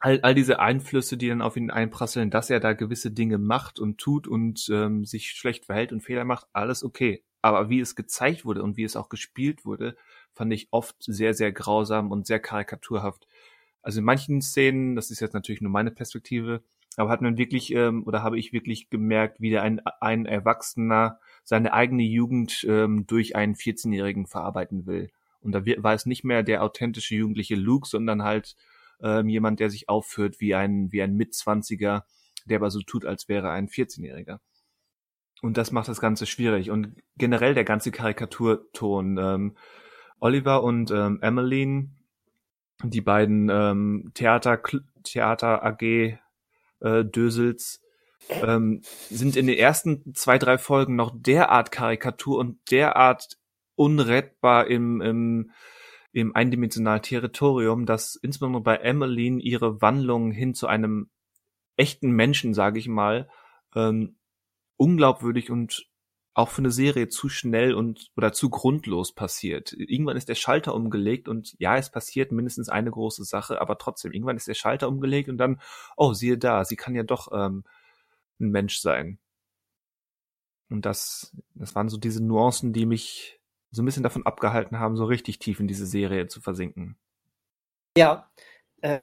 [0.00, 3.78] all, all diese Einflüsse, die dann auf ihn einprasseln, dass er da gewisse Dinge macht
[3.78, 7.22] und tut und ähm, sich schlecht verhält und Fehler macht, alles okay.
[7.42, 9.96] Aber wie es gezeigt wurde und wie es auch gespielt wurde,
[10.34, 13.26] fand ich oft sehr, sehr grausam und sehr karikaturhaft.
[13.82, 16.62] Also in manchen Szenen, das ist jetzt natürlich nur meine Perspektive,
[17.00, 21.18] aber hat man wirklich ähm, oder habe ich wirklich gemerkt, wie der ein, ein Erwachsener
[21.44, 25.10] seine eigene Jugend ähm, durch einen 14-Jährigen verarbeiten will.
[25.40, 28.54] Und da war es nicht mehr der authentische jugendliche Luke, sondern halt
[29.02, 32.04] ähm, jemand, der sich aufführt wie ein, wie ein Mitzwanziger,
[32.44, 34.38] der aber so tut, als wäre ein 14-Jähriger.
[35.40, 36.70] Und das macht das Ganze schwierig.
[36.70, 39.16] Und generell der ganze Karikaturton.
[39.16, 39.56] Ähm,
[40.18, 41.88] Oliver und ähm, Emmeline,
[42.82, 44.60] die beiden ähm, Theater,
[45.02, 46.18] Theater AG
[46.80, 47.80] äh, Dösels,
[48.28, 53.38] ähm, sind in den ersten zwei, drei Folgen noch derart Karikatur und derart
[53.74, 55.50] unrettbar im, im,
[56.12, 61.10] im eindimensionalen Territorium, dass insbesondere bei Emmeline ihre Wandlung hin zu einem
[61.76, 63.28] echten Menschen, sage ich mal,
[63.74, 64.16] ähm,
[64.76, 65.89] unglaubwürdig und
[66.32, 69.72] auch für eine Serie zu schnell und oder zu grundlos passiert.
[69.72, 74.12] Irgendwann ist der Schalter umgelegt und ja, es passiert mindestens eine große Sache, aber trotzdem,
[74.12, 75.60] irgendwann ist der Schalter umgelegt und dann,
[75.96, 77.64] oh, siehe da, sie kann ja doch ähm,
[78.40, 79.18] ein Mensch sein.
[80.70, 83.40] Und das, das waren so diese Nuancen, die mich
[83.72, 86.96] so ein bisschen davon abgehalten haben, so richtig tief in diese Serie zu versinken.
[87.96, 88.30] Ja,
[88.82, 89.00] äh,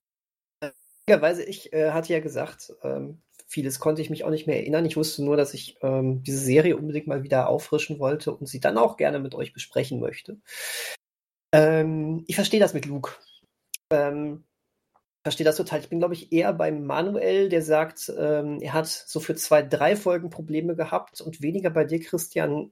[1.08, 4.86] Weise, ich äh, hatte ja gesagt, ähm, vieles konnte ich mich auch nicht mehr erinnern.
[4.86, 8.60] Ich wusste nur, dass ich ähm, diese Serie unbedingt mal wieder auffrischen wollte und sie
[8.60, 10.38] dann auch gerne mit euch besprechen möchte.
[11.54, 13.12] Ähm, ich verstehe das mit Luke.
[13.90, 14.44] Ähm,
[15.24, 15.80] verstehe das total.
[15.80, 19.62] Ich bin, glaube ich, eher beim Manuel, der sagt, ähm, er hat so für zwei,
[19.62, 22.72] drei Folgen Probleme gehabt und weniger bei dir, Christian,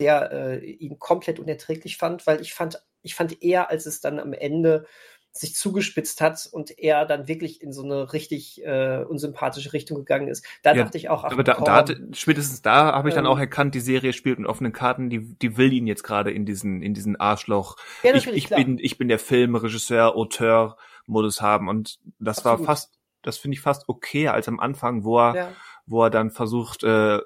[0.00, 4.18] der äh, ihn komplett unerträglich fand, weil ich fand, ich fand eher, als es dann
[4.18, 4.86] am Ende
[5.32, 10.28] sich zugespitzt hat und er dann wirklich in so eine richtig äh, unsympathische Richtung gegangen
[10.28, 10.44] ist.
[10.62, 13.24] Da Ja, dachte ich auch, ach, Aber da, komm, da spätestens da habe ich dann
[13.24, 13.30] Ähm.
[13.30, 16.46] auch erkannt, die Serie spielt mit offenen Karten, die, die will ihn jetzt gerade in
[16.46, 17.76] diesen, in diesen Arschloch.
[18.02, 20.76] ja, ich, ich bin, ich bin der Filmregisseur, Auteur
[21.06, 22.66] Modus haben und das war Absolut.
[22.66, 25.52] fast, das finde ich fast okay als am Anfang, wo er, ja.
[25.86, 27.20] wo er dann versucht, äh,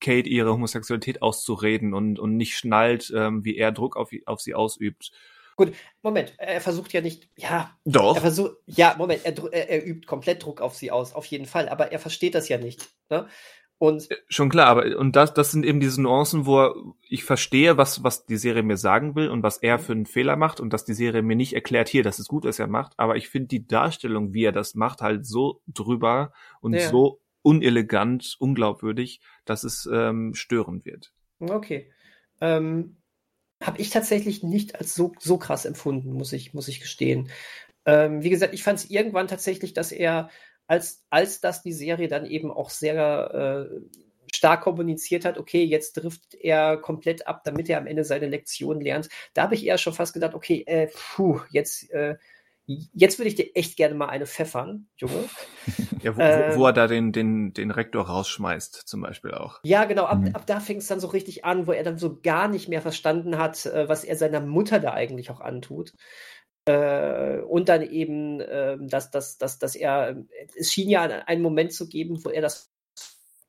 [0.00, 4.54] Kate ihre Homosexualität auszureden und, und nicht schnallt, ähm, wie er Druck auf, auf sie
[4.54, 5.12] ausübt.
[6.02, 8.16] Moment, er versucht ja nicht, ja, Doch.
[8.16, 11.46] er versucht, ja, Moment, er, er, er übt komplett Druck auf sie aus, auf jeden
[11.46, 12.88] Fall, aber er versteht das ja nicht.
[13.10, 13.28] Ne?
[13.78, 16.74] Und Schon klar, aber und das, das sind eben diese Nuancen, wo er,
[17.08, 20.36] ich verstehe, was, was die Serie mir sagen will und was er für einen Fehler
[20.36, 22.92] macht und dass die Serie mir nicht erklärt, hier, das ist gut, was er macht,
[22.96, 26.88] aber ich finde die Darstellung, wie er das macht, halt so drüber und Ja.
[26.90, 31.12] so unelegant, unglaubwürdig, dass es ähm, störend wird.
[31.40, 31.90] Okay.
[32.40, 32.98] Ähm,
[33.62, 37.30] habe ich tatsächlich nicht als so, so krass empfunden, muss ich, muss ich gestehen.
[37.86, 40.30] Ähm, wie gesagt, ich fand es irgendwann tatsächlich, dass er,
[40.66, 43.80] als, als das die Serie dann eben auch sehr äh,
[44.34, 48.80] stark kommuniziert hat, okay, jetzt trifft er komplett ab, damit er am Ende seine Lektion
[48.80, 52.16] lernt, da habe ich eher schon fast gedacht, okay, äh, puh, jetzt, äh,
[52.66, 55.28] jetzt würde ich dir echt gerne mal eine pfeffern, Junge.
[56.02, 56.56] Ja, wo, Äh.
[56.56, 59.60] wo, er da den, den, den Rektor rausschmeißt, zum Beispiel auch.
[59.64, 60.34] Ja, genau, ab, Mhm.
[60.34, 62.82] ab da fing es dann so richtig an, wo er dann so gar nicht mehr
[62.82, 65.92] verstanden hat, äh, was er seiner Mutter da eigentlich auch antut.
[66.64, 70.24] Äh, und dann eben, ähm, dass, dass, dass, dass er,
[70.56, 72.72] es schien ja einen Moment zu geben, wo er das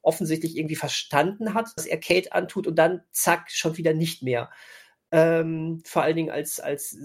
[0.02, 4.52] offensichtlich irgendwie verstanden hat, was er Kate antut und dann zack, schon wieder nicht mehr.
[5.14, 6.98] Ähm, vor allen Dingen, als, als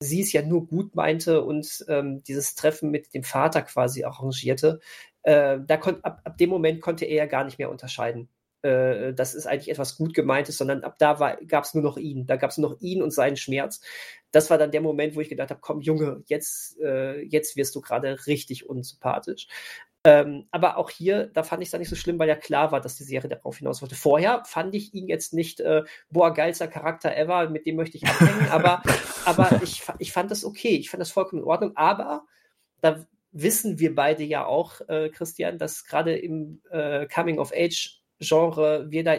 [0.00, 4.80] sie es ja nur gut meinte und ähm, dieses Treffen mit dem Vater quasi arrangierte.
[5.22, 8.28] Äh, da kon, ab, ab dem Moment konnte er ja gar nicht mehr unterscheiden.
[8.60, 11.14] Äh, das ist eigentlich etwas gut gemeintes, sondern ab da
[11.48, 12.26] gab es nur noch ihn.
[12.26, 13.80] Da gab es nur noch ihn und seinen Schmerz.
[14.32, 17.74] Das war dann der Moment, wo ich gedacht habe, komm Junge, jetzt, äh, jetzt wirst
[17.74, 19.48] du gerade richtig unsympathisch.
[20.06, 22.70] Ähm, aber auch hier, da fand ich es dann nicht so schlimm, weil ja klar
[22.70, 23.96] war, dass die Serie darauf hinaus wollte.
[23.96, 28.06] Vorher fand ich ihn jetzt nicht, äh, boah, geilster Charakter ever, mit dem möchte ich
[28.06, 28.84] abhängen, aber,
[29.24, 32.24] aber ich, ich fand das okay, ich fand das vollkommen in Ordnung, aber
[32.80, 38.00] da wissen wir beide ja auch, äh, Christian, dass gerade im äh, Coming of Age
[38.20, 39.16] Genre wir da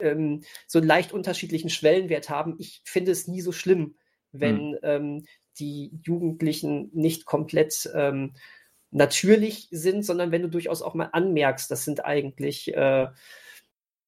[0.00, 2.56] ähm, so einen leicht unterschiedlichen Schwellenwert haben.
[2.58, 3.94] Ich finde es nie so schlimm,
[4.32, 4.78] wenn mhm.
[4.82, 5.26] ähm,
[5.60, 8.34] die Jugendlichen nicht komplett ähm,
[8.90, 13.08] natürlich sind, sondern wenn du durchaus auch mal anmerkst, das sind eigentlich, äh,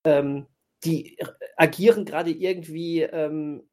[0.04, 0.46] ähm,
[0.84, 1.18] die
[1.56, 3.68] agieren gerade irgendwie ähm,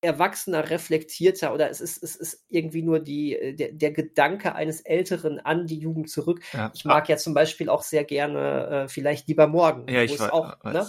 [0.00, 5.40] erwachsener, reflektierter oder es ist, es ist irgendwie nur die, der, der Gedanke eines Älteren
[5.40, 6.40] an die Jugend zurück.
[6.52, 6.70] Ja.
[6.74, 10.20] Ich mag ja zum Beispiel auch sehr gerne äh, vielleicht lieber morgen, ja, wo, es
[10.20, 10.86] auch, ne,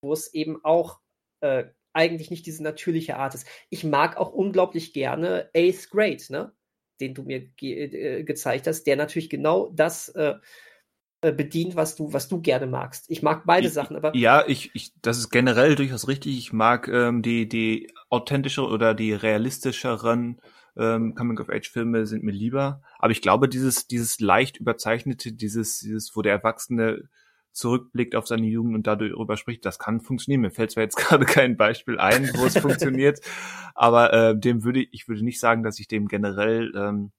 [0.00, 1.00] wo es eben auch
[1.40, 3.46] äh, eigentlich nicht diese natürliche Art ist.
[3.70, 6.52] Ich mag auch unglaublich gerne Eighth Grade, ne?
[7.02, 10.34] Den du mir ge äh, gezeigt hast, der natürlich genau das äh,
[11.20, 13.04] äh, bedient, was du, was du gerne magst.
[13.08, 14.14] Ich mag beide ich, Sachen, aber.
[14.16, 16.36] Ja, ich, ich, das ist generell durchaus richtig.
[16.36, 20.40] Ich mag ähm, die, die authentische oder die realistischeren
[20.76, 22.82] ähm, Coming-of-Age-Filme sind mir lieber.
[22.98, 27.08] Aber ich glaube, dieses, dieses leicht überzeichnete, dieses, dieses, wo der Erwachsene
[27.52, 30.40] zurückblickt auf seine Jugend und darüber spricht, das kann funktionieren.
[30.40, 33.20] Mir fällt zwar jetzt gerade kein Beispiel ein, wo es funktioniert,
[33.74, 37.12] aber äh, dem würde ich würde nicht sagen, dass ich dem generell ähm,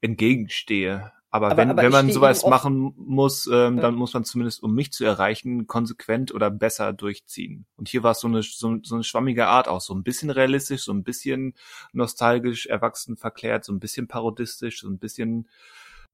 [0.00, 1.12] entgegenstehe.
[1.34, 3.82] Aber, aber wenn, aber wenn man sowas machen muss, ähm, ja.
[3.82, 7.64] dann muss man zumindest, um mich zu erreichen, konsequent oder besser durchziehen.
[7.76, 10.28] Und hier war es so eine, so, so eine schwammige Art auch, so ein bisschen
[10.28, 11.54] realistisch, so ein bisschen
[11.94, 15.48] nostalgisch, erwachsen verklärt, so ein bisschen parodistisch, so ein bisschen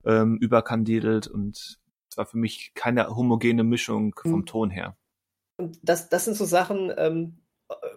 [0.05, 1.81] ähm, überkandidelt und
[2.19, 4.47] war für mich keine homogene Mischung vom mhm.
[4.47, 4.97] Ton her.
[5.57, 7.39] Und das, das sind so Sachen, ähm,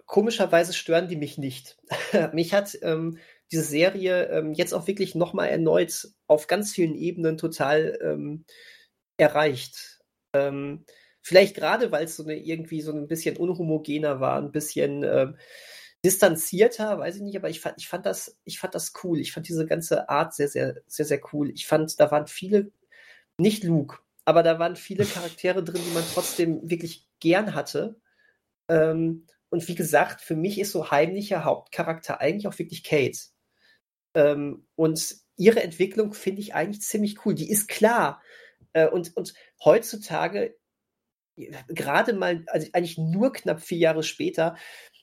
[0.06, 1.78] komischerweise stören die mich nicht.
[2.32, 3.18] mich hat ähm,
[3.50, 8.44] diese Serie ähm, jetzt auch wirklich nochmal erneut auf ganz vielen Ebenen total ähm,
[9.18, 10.00] erreicht.
[10.34, 10.84] Ähm,
[11.20, 15.36] vielleicht gerade, weil es so eine irgendwie so ein bisschen unhomogener war, ein bisschen ähm,
[16.04, 19.20] distanzierter, weiß ich nicht, aber ich fand, ich fand das, ich fand das cool.
[19.20, 21.50] Ich fand diese ganze Art sehr, sehr, sehr, sehr cool.
[21.50, 22.72] Ich fand, da waren viele,
[23.38, 28.00] nicht Luke, aber da waren viele Charaktere drin, die man trotzdem wirklich gern hatte.
[28.68, 33.18] Ähm, und wie gesagt, für mich ist so heimlicher Hauptcharakter eigentlich auch wirklich Kate.
[34.14, 37.34] Ähm, und ihre Entwicklung finde ich eigentlich ziemlich cool.
[37.34, 38.22] Die ist klar.
[38.72, 39.34] Äh, und, und
[39.64, 40.56] heutzutage,
[41.68, 44.56] gerade mal, also eigentlich nur knapp vier Jahre später,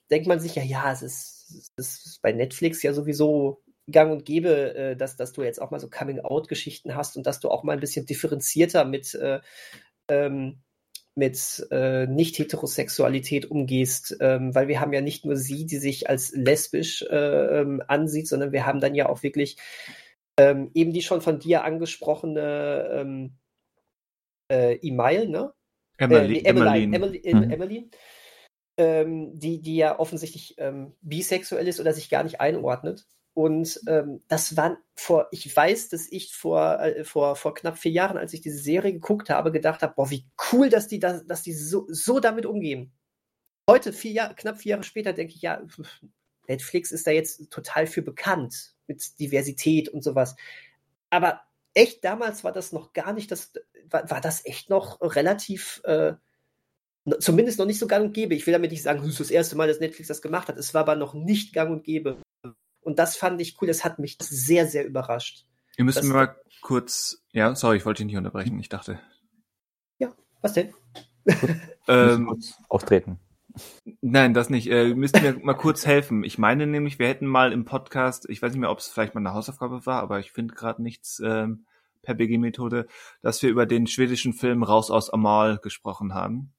[0.09, 4.25] denkt man sich ja, ja, es ist, es ist bei Netflix ja sowieso gang und
[4.25, 7.63] gäbe, äh, dass, dass du jetzt auch mal so Coming-out-Geschichten hast und dass du auch
[7.63, 9.39] mal ein bisschen differenzierter mit, äh,
[10.07, 10.61] ähm,
[11.15, 16.31] mit äh, Nicht-Heterosexualität umgehst, ähm, weil wir haben ja nicht nur sie, die sich als
[16.31, 17.15] lesbisch äh,
[17.61, 19.57] ähm, ansieht, sondern wir haben dann ja auch wirklich
[20.37, 23.37] ähm, eben die schon von dir angesprochene ähm,
[24.49, 25.53] äh, Email, ne?
[25.97, 27.51] Emily, äh, nee, Emmeline, Emily, Emily, mhm.
[27.51, 27.89] Emily
[28.77, 30.55] ähm, die, die ja offensichtlich
[31.01, 33.05] bisexuell ist oder sich gar nicht einordnet.
[33.39, 37.93] Und ähm, das war vor, ich weiß, dass ich vor, äh, vor, vor knapp vier
[37.93, 41.21] Jahren, als ich diese Serie geguckt habe, gedacht habe, boah, wie cool, dass die, da,
[41.21, 42.91] dass die so, so damit umgehen.
[43.69, 45.61] Heute, vier Jahre, knapp vier Jahre später, denke ich, ja,
[46.49, 50.35] Netflix ist da jetzt total für bekannt mit Diversität und sowas.
[51.09, 51.39] Aber
[51.73, 53.53] echt, damals war das noch gar nicht, das
[53.89, 56.15] war, war das echt noch relativ, äh,
[57.21, 58.35] zumindest noch nicht so gang und gäbe.
[58.35, 60.57] Ich will damit nicht sagen, es ist das erste Mal, dass Netflix das gemacht hat.
[60.57, 62.17] Es war aber noch nicht gang und gäbe.
[62.89, 65.45] Und das fand ich cool, das hat mich sehr, sehr überrascht.
[65.77, 68.99] Ihr müsst mir mal kurz, ja, sorry, ich wollte dich nicht unterbrechen, ich dachte.
[69.99, 70.11] Ja,
[70.41, 70.73] was denn?
[71.87, 73.19] ähm, kurz auftreten.
[74.01, 74.71] Nein, das nicht.
[74.71, 76.23] Äh, müsst mir mal kurz helfen.
[76.23, 79.13] Ich meine nämlich, wir hätten mal im Podcast, ich weiß nicht mehr, ob es vielleicht
[79.13, 81.67] mal eine Hausaufgabe war, aber ich finde gerade nichts ähm,
[82.01, 82.87] per BG-Methode,
[83.21, 86.53] dass wir über den schwedischen Film Raus aus Amal gesprochen haben.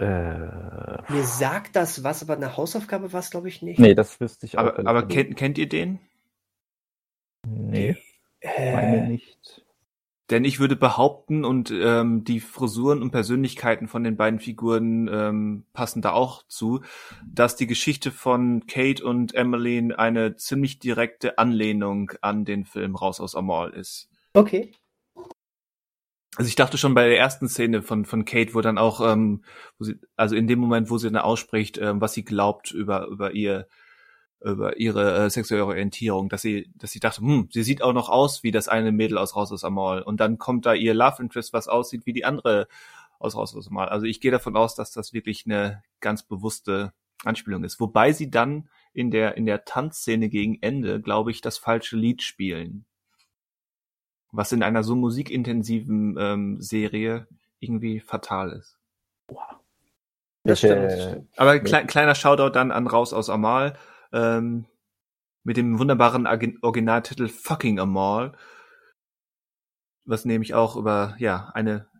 [0.00, 3.78] Äh, Mir sagt das was, aber eine Hausaufgabe war es, glaube ich, nicht.
[3.78, 4.62] Nee, das wüsste ich auch.
[4.62, 5.98] Aber, aber kennt, kennt ihr den?
[7.46, 7.96] Nee,
[8.40, 9.62] äh, meine nicht.
[10.30, 15.64] Denn ich würde behaupten, und ähm, die Frisuren und Persönlichkeiten von den beiden Figuren ähm,
[15.74, 16.80] passen da auch zu,
[17.26, 23.20] dass die Geschichte von Kate und Emmeline eine ziemlich direkte Anlehnung an den Film Raus
[23.20, 24.08] aus Amal ist.
[24.32, 24.72] Okay.
[26.36, 29.42] Also ich dachte schon bei der ersten Szene von von Kate, wo dann auch, ähm,
[29.78, 33.06] wo sie, also in dem Moment, wo sie dann ausspricht, ähm, was sie glaubt über
[33.08, 33.66] über ihr
[34.42, 38.08] über ihre äh, sexuelle Orientierung, dass sie dass sie dachte, hm, sie sieht auch noch
[38.08, 40.02] aus wie das eine Mädel aus Raus aus Amal.
[40.02, 42.68] Und dann kommt da ihr Love Interest, was aussieht wie die andere
[43.18, 43.88] aus Raus aus Amal.
[43.88, 46.92] Also ich gehe davon aus, dass das wirklich eine ganz bewusste
[47.24, 51.58] Anspielung ist, wobei sie dann in der in der Tanzszene gegen Ende, glaube ich, das
[51.58, 52.86] falsche Lied spielen
[54.32, 57.26] was in einer so musikintensiven ähm, Serie
[57.58, 58.78] irgendwie fatal ist.
[59.26, 59.60] Boah.
[60.44, 61.28] Das stimmt.
[61.36, 63.76] Aber kle kleiner Shoutout dann an Raus aus Amal
[64.12, 64.64] ähm,
[65.44, 66.26] mit dem wunderbaren
[66.62, 68.32] Originaltitel Fucking Amal,
[70.04, 71.90] was nämlich auch über ja eine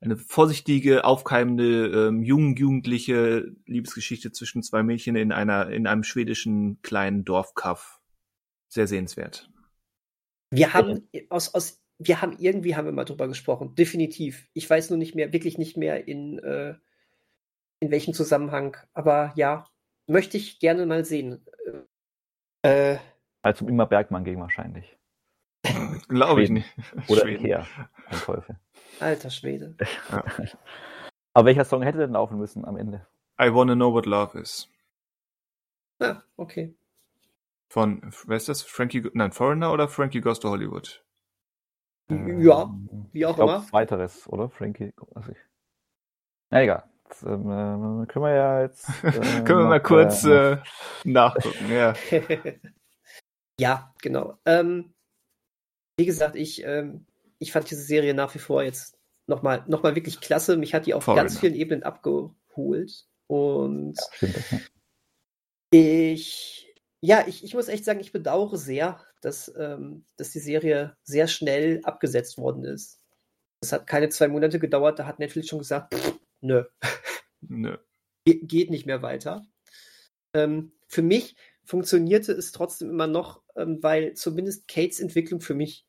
[0.00, 6.80] eine vorsichtige, aufkeimende, ähm, jung, jugendliche Liebesgeschichte zwischen zwei Mädchen in einer, in einem schwedischen
[6.82, 8.00] kleinen Dorfkaff.
[8.68, 9.50] Sehr sehenswert.
[10.50, 14.48] Wir haben aus, aus, wir haben irgendwie haben wir mal drüber gesprochen, definitiv.
[14.54, 16.74] Ich weiß nur nicht mehr, wirklich nicht mehr in, äh,
[17.80, 18.76] in welchem Zusammenhang.
[18.94, 19.64] Aber ja,
[20.06, 21.44] möchte ich gerne mal sehen.
[22.62, 22.98] Äh,
[23.42, 24.96] also zum Ingmar Bergmann gegen wahrscheinlich.
[26.08, 26.68] Glaube ich nicht.
[27.08, 27.44] Oder Schweden.
[27.44, 27.66] Ikea,
[28.06, 28.56] ein Teufel.
[29.00, 29.76] Alter Schwede.
[30.10, 30.24] Ja.
[31.34, 33.06] Aber welcher Song hätte denn laufen müssen am Ende?
[33.40, 34.68] I Wanna Know What Love Is.
[36.00, 36.74] Ah, okay.
[37.68, 38.62] Von, wer ist das?
[38.62, 41.04] Frankie, nein, Foreigner oder Frankie Goes to Hollywood?
[42.08, 42.74] Ja,
[43.12, 43.72] wie auch ich glaub, immer.
[43.72, 44.48] Weiteres, oder?
[44.48, 44.94] Frankie.
[45.14, 45.38] Also ich...
[46.50, 46.84] Na egal.
[47.08, 48.88] Das, ähm, äh, können wir ja jetzt.
[49.02, 50.58] Äh, können wir mal kurz äh, äh
[51.04, 51.94] nachgucken, ja.
[53.60, 54.38] ja, genau.
[54.46, 54.94] Ähm,
[55.98, 57.06] wie gesagt, ich, ähm,
[57.38, 60.56] ich fand diese Serie nach wie vor jetzt nochmal noch mal wirklich klasse.
[60.56, 61.24] Mich hat die auf Foreigner.
[61.24, 63.06] ganz vielen Ebenen abgeholt.
[63.26, 64.70] Und ja, stimmt,
[65.70, 66.67] ich,
[67.00, 71.28] ja, ich, ich muss echt sagen, ich bedauere sehr, dass, ähm, dass die Serie sehr
[71.28, 73.00] schnell abgesetzt worden ist.
[73.60, 76.64] Es hat keine zwei Monate gedauert, da hat Netflix schon gesagt, pff, nö.
[77.40, 77.76] Nö.
[78.24, 79.46] Ge geht nicht mehr weiter.
[80.34, 85.86] Ähm, für mich funktionierte es trotzdem immer noch, ähm, weil zumindest Kates Entwicklung für mich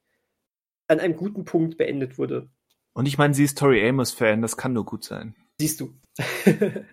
[0.88, 2.50] an einem guten Punkt beendet wurde.
[2.94, 5.36] Und ich meine, sie ist Tori Amos-Fan, das kann nur gut sein.
[5.60, 5.94] Siehst du.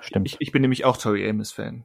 [0.00, 0.26] Stimmt.
[0.26, 1.84] Ich, ich, bin nämlich auch Tori Amos-Fan.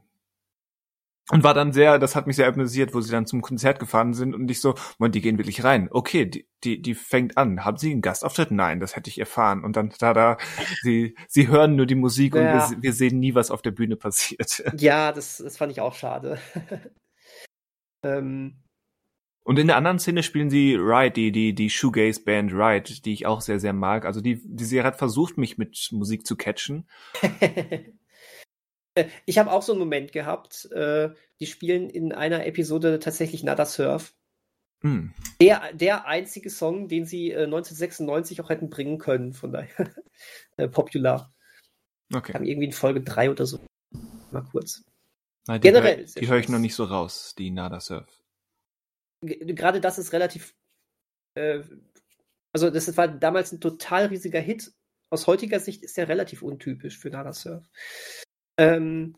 [1.32, 4.14] Und war dann sehr, das hat mich sehr amüsiert, wo sie dann zum Konzert gefahren
[4.14, 5.88] sind und ich so, Moment, die gehen wirklich rein.
[5.90, 7.64] Okay, die, die, die fängt an.
[7.64, 8.52] Haben sie einen Gastauftritt?
[8.52, 9.64] Nein, das hätte ich erfahren.
[9.64, 10.36] Und dann da, da,
[10.82, 12.40] sie, sie hören nur die Musik ja.
[12.40, 14.62] und wir, wir sehen nie, was auf der Bühne passiert.
[14.78, 16.38] Ja, das, das fand ich auch schade.
[18.04, 18.62] ähm,
[19.42, 23.26] und in der anderen Szene spielen sie Ride, die, die, die Shoegaze-Band Ride, die ich
[23.26, 24.04] auch sehr, sehr mag.
[24.04, 26.88] Also die, die Serie hat versucht, mich mit Musik zu catchen.
[29.26, 30.70] ich habe auch so einen Moment gehabt.
[30.72, 31.10] Äh,
[31.40, 34.14] die spielen in einer Episode tatsächlich Nada Surf.
[34.82, 35.08] Mm.
[35.40, 39.90] Der, der einzige Song, den sie äh, 1996 auch hätten bringen können, von daher
[40.56, 41.32] äh, popular.
[42.14, 42.32] Okay.
[42.32, 43.60] Kam irgendwie in Folge 3 oder so.
[44.30, 44.84] Mal kurz.
[45.46, 45.98] Nein, die Generell.
[45.98, 48.22] Hör, die höre ich noch nicht so raus, die Nada Surf
[49.26, 50.54] gerade das ist relativ.
[51.34, 51.62] Äh,
[52.52, 54.72] also, das war damals ein total riesiger Hit.
[55.10, 57.64] Aus heutiger Sicht ist der relativ untypisch für Nada Surf.
[58.58, 59.16] Ähm,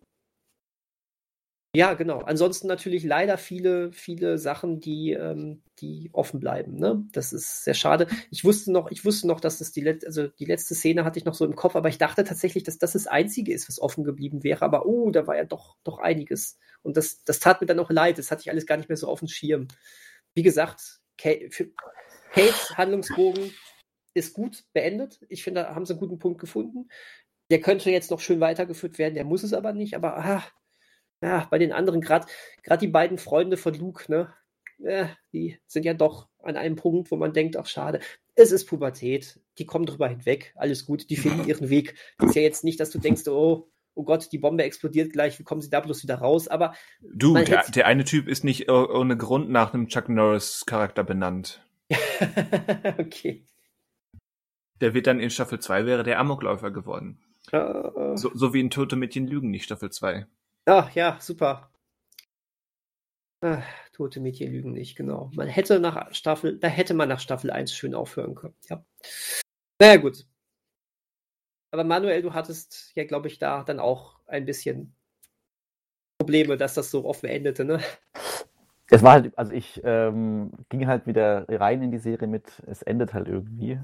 [1.75, 2.21] ja, genau.
[2.21, 6.77] Ansonsten natürlich leider viele, viele Sachen, die, ähm, die offen bleiben.
[6.77, 7.05] Ne?
[7.13, 8.07] Das ist sehr schade.
[8.31, 11.19] Ich wusste noch, ich wusste noch, dass das die letzte, also die letzte Szene hatte
[11.19, 13.81] ich noch so im Kopf, aber ich dachte tatsächlich, dass das das Einzige ist, was
[13.81, 14.65] offen geblieben wäre.
[14.65, 16.59] Aber oh, da war ja doch, doch einiges.
[16.83, 18.19] Und das, das tat mir dann auch leid.
[18.19, 19.69] Das hatte ich alles gar nicht mehr so auf dem Schirm.
[20.35, 23.53] Wie gesagt, Kates Handlungsbogen
[24.15, 25.21] ist gut beendet.
[25.29, 26.89] Ich finde, da haben sie einen guten Punkt gefunden.
[27.51, 29.95] Der könnte jetzt noch schön weitergeführt werden, der muss es aber nicht.
[29.95, 30.45] Aber ah,
[31.23, 32.27] ja, bei den anderen, gerade
[32.81, 34.33] die beiden Freunde von Luke, ne,
[34.79, 38.01] ja, die sind ja doch an einem Punkt, wo man denkt, ach schade,
[38.35, 41.95] es ist Pubertät, die kommen drüber hinweg, alles gut, die finden ihren Weg.
[42.23, 45.43] Ist ja jetzt nicht, dass du denkst, oh, oh Gott, die Bombe explodiert gleich, wie
[45.43, 46.47] kommen sie da bloß wieder raus?
[46.47, 51.03] Aber du, der, der eine Typ ist nicht ohne Grund nach einem Chuck Norris Charakter
[51.03, 51.65] benannt.
[52.99, 53.45] okay.
[54.81, 57.19] Der wird dann in Staffel 2 wäre der Amokläufer geworden.
[57.53, 60.27] Uh, so, so wie in Tote Mädchen Lügen, nicht Staffel 2.
[60.67, 61.71] Ach ja, super.
[63.41, 65.31] Ach, tote Mädchen lügen nicht, genau.
[65.35, 68.55] Man hätte nach Staffel, da hätte man nach Staffel 1 schön aufhören können.
[68.69, 68.85] Ja.
[69.81, 70.27] Naja, gut.
[71.71, 74.95] Aber Manuel, du hattest ja, glaube ich, da dann auch ein bisschen
[76.19, 77.81] Probleme, dass das so offen endete, ne?
[78.91, 82.83] Es war halt, also ich ähm, ging halt wieder rein in die Serie mit, es
[82.83, 83.79] endet halt irgendwie.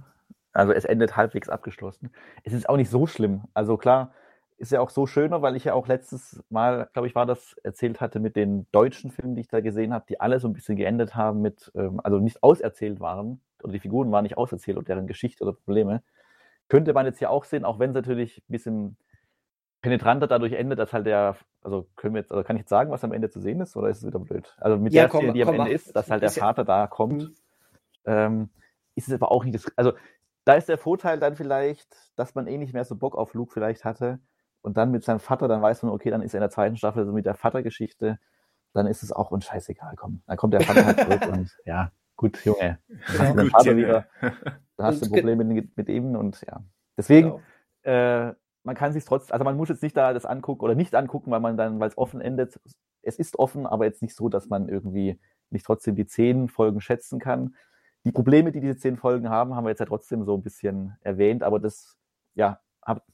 [0.55, 2.11] Also es endet halbwegs abgeschlossen.
[2.45, 3.43] Es ist auch nicht so schlimm.
[3.55, 4.13] Also klar,
[4.57, 7.57] ist ja auch so schöner, weil ich ja auch letztes Mal, glaube ich, war das,
[7.65, 10.53] erzählt hatte mit den deutschen Filmen, die ich da gesehen habe, die alle so ein
[10.53, 14.77] bisschen geendet haben mit, ähm, also nicht auserzählt waren, oder die Figuren waren nicht auserzählt
[14.77, 16.03] und deren Geschichte oder Probleme.
[16.69, 18.97] Könnte man jetzt hier auch sehen, auch wenn es natürlich ein bisschen
[19.83, 22.91] penetranter dadurch endet, dass halt der, also können wir jetzt, also kann ich jetzt sagen,
[22.91, 24.55] was am Ende zu sehen ist, oder ist es wieder blöd?
[24.59, 26.65] Also mit ja, der komm, Szene, die komm, am Ende ist, dass halt der Vater
[26.65, 27.35] da kommt, mhm.
[28.07, 28.49] ähm,
[28.95, 29.93] ist es aber auch nicht das, also
[30.45, 33.53] da ist der Vorteil dann vielleicht, dass man eh nicht mehr so Bock auf Luke
[33.53, 34.21] vielleicht hatte
[34.63, 36.77] und dann mit seinem Vater, dann weiß man, okay, dann ist er in der zweiten
[36.77, 38.19] Staffel so mit der Vatergeschichte,
[38.73, 41.93] dann ist es auch uns scheißegal, komm, dann kommt der Vater halt zurück und ja,
[42.17, 44.07] gut, Junge, dann hast du den Vater wieder,
[44.77, 46.63] da hast du Probleme mit, mit ihm und ja.
[46.97, 47.41] Deswegen,
[47.83, 48.29] genau.
[48.29, 48.35] äh,
[48.65, 51.31] man kann sich trotzdem, also man muss jetzt nicht da das angucken oder nicht angucken,
[51.31, 52.59] weil man dann, weil es offen endet.
[53.03, 56.81] Es ist offen, aber jetzt nicht so, dass man irgendwie nicht trotzdem die zehn Folgen
[56.81, 57.55] schätzen kann.
[58.05, 60.97] Die Probleme, die diese zehn Folgen haben, haben wir jetzt ja trotzdem so ein bisschen
[61.01, 61.97] erwähnt, aber das,
[62.35, 63.05] ja, hab,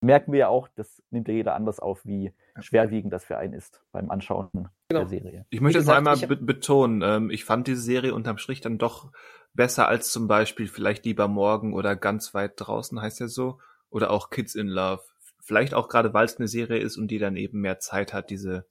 [0.00, 3.52] merken wir ja auch, das nimmt ja jeder anders auf, wie schwerwiegend das für einen
[3.52, 4.70] ist beim Anschauen genau.
[4.88, 5.46] der Serie.
[5.50, 8.78] Ich möchte gesagt, das einmal be betonen, ähm, ich fand diese Serie unterm Strich dann
[8.78, 9.10] doch
[9.54, 13.58] besser als zum Beispiel vielleicht Lieber Morgen oder Ganz weit draußen heißt ja so,
[13.90, 15.02] oder auch Kids in Love.
[15.40, 18.30] Vielleicht auch gerade, weil es eine Serie ist und die dann eben mehr Zeit hat,
[18.30, 18.66] diese,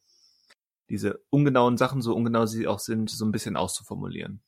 [0.89, 4.41] diese ungenauen Sachen, so ungenau sie auch sind, so ein bisschen auszuformulieren.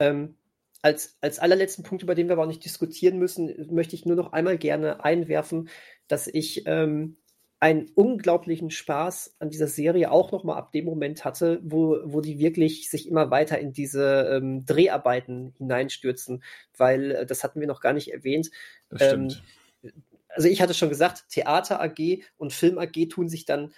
[0.00, 0.36] Ähm,
[0.82, 4.16] als, als allerletzten Punkt, über den wir aber auch nicht diskutieren müssen, möchte ich nur
[4.16, 5.68] noch einmal gerne einwerfen,
[6.06, 7.16] dass ich ähm,
[7.60, 12.20] einen unglaublichen Spaß an dieser Serie auch noch mal ab dem Moment hatte, wo, wo
[12.20, 16.44] die wirklich sich immer weiter in diese ähm, Dreharbeiten hineinstürzen,
[16.76, 18.50] weil äh, das hatten wir noch gar nicht erwähnt.
[18.90, 19.42] Das stimmt.
[19.82, 19.92] Ähm,
[20.28, 23.72] also ich hatte schon gesagt, Theater AG und Film AG tun sich dann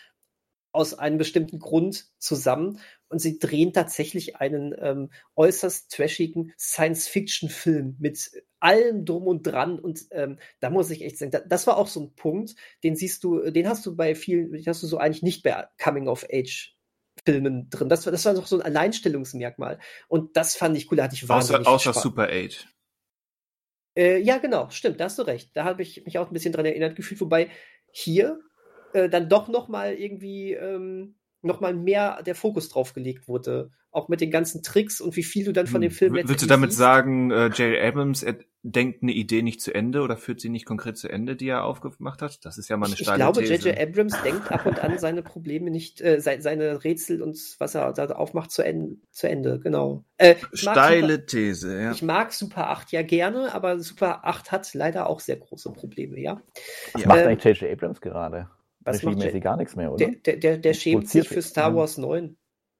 [0.73, 2.81] aus einem bestimmten Grund zusammen
[3.11, 8.31] und sie drehen tatsächlich einen ähm, äußerst trashigen Science-Fiction-Film mit
[8.61, 11.89] allem drum und dran und ähm, da muss ich echt sagen, da, das war auch
[11.89, 14.99] so ein Punkt, den siehst du, den hast du bei vielen, den hast du so
[14.99, 16.77] eigentlich nicht bei Coming-of-Age
[17.25, 17.89] Filmen drin.
[17.89, 19.79] Das war, das war doch so ein Alleinstellungsmerkmal.
[20.09, 22.67] Und das fand ich cool, da hatte ich wahnsinnig Außer, außer Super 8.
[23.97, 25.51] Äh, ja, genau, stimmt, da hast du recht.
[25.55, 27.51] Da habe ich mich auch ein bisschen dran erinnert gefühlt, wobei
[27.91, 28.41] hier
[28.93, 33.71] äh, dann doch noch mal irgendwie ähm, noch mal mehr der Fokus drauf gelegt wurde.
[33.93, 35.97] Auch mit den ganzen Tricks und wie viel du dann von dem hm.
[35.97, 36.79] Film Willst du damit siehst.
[36.79, 37.83] sagen, äh, J.
[37.83, 41.35] Abrams er denkt eine Idee nicht zu Ende oder führt sie nicht konkret zu Ende,
[41.35, 42.45] die er aufgemacht hat?
[42.45, 43.79] Das ist ja mal eine steile Ich glaube, J.J.
[43.79, 48.07] Abrams denkt ab und an seine Probleme nicht, äh, seine Rätsel und was er da
[48.07, 48.97] aufmacht zu Ende.
[49.11, 50.05] Zu Ende genau.
[50.19, 51.93] Äh, steile Super, These, ja.
[51.93, 56.21] Ich mag Super 8 ja gerne, aber Super 8 hat leider auch sehr große Probleme,
[56.21, 56.43] ja.
[56.93, 57.09] Was ja.
[57.09, 57.73] macht eigentlich J.J.
[57.73, 58.51] Abrams gerade?
[58.81, 60.07] Was macht der, gar nichts mehr, oder?
[60.07, 62.37] Der, der, der, der schämt sich für Star Wars 9.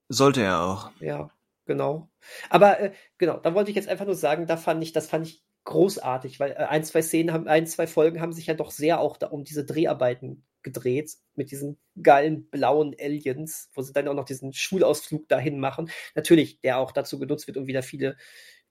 [0.09, 0.91] Sollte er auch.
[1.01, 1.31] Ja,
[1.67, 2.11] genau.
[2.49, 5.27] Aber äh, genau, da wollte ich jetzt einfach nur sagen, da fand ich, das fand
[5.27, 8.71] ich großartig, weil äh, ein, zwei Szenen haben, ein, zwei Folgen haben sich ja doch
[8.71, 14.09] sehr auch da um diese Dreharbeiten gedreht mit diesen geilen blauen Aliens, wo sie dann
[14.09, 15.91] auch noch diesen Schulausflug dahin machen.
[16.15, 18.17] Natürlich, der auch dazu genutzt wird, um wieder viele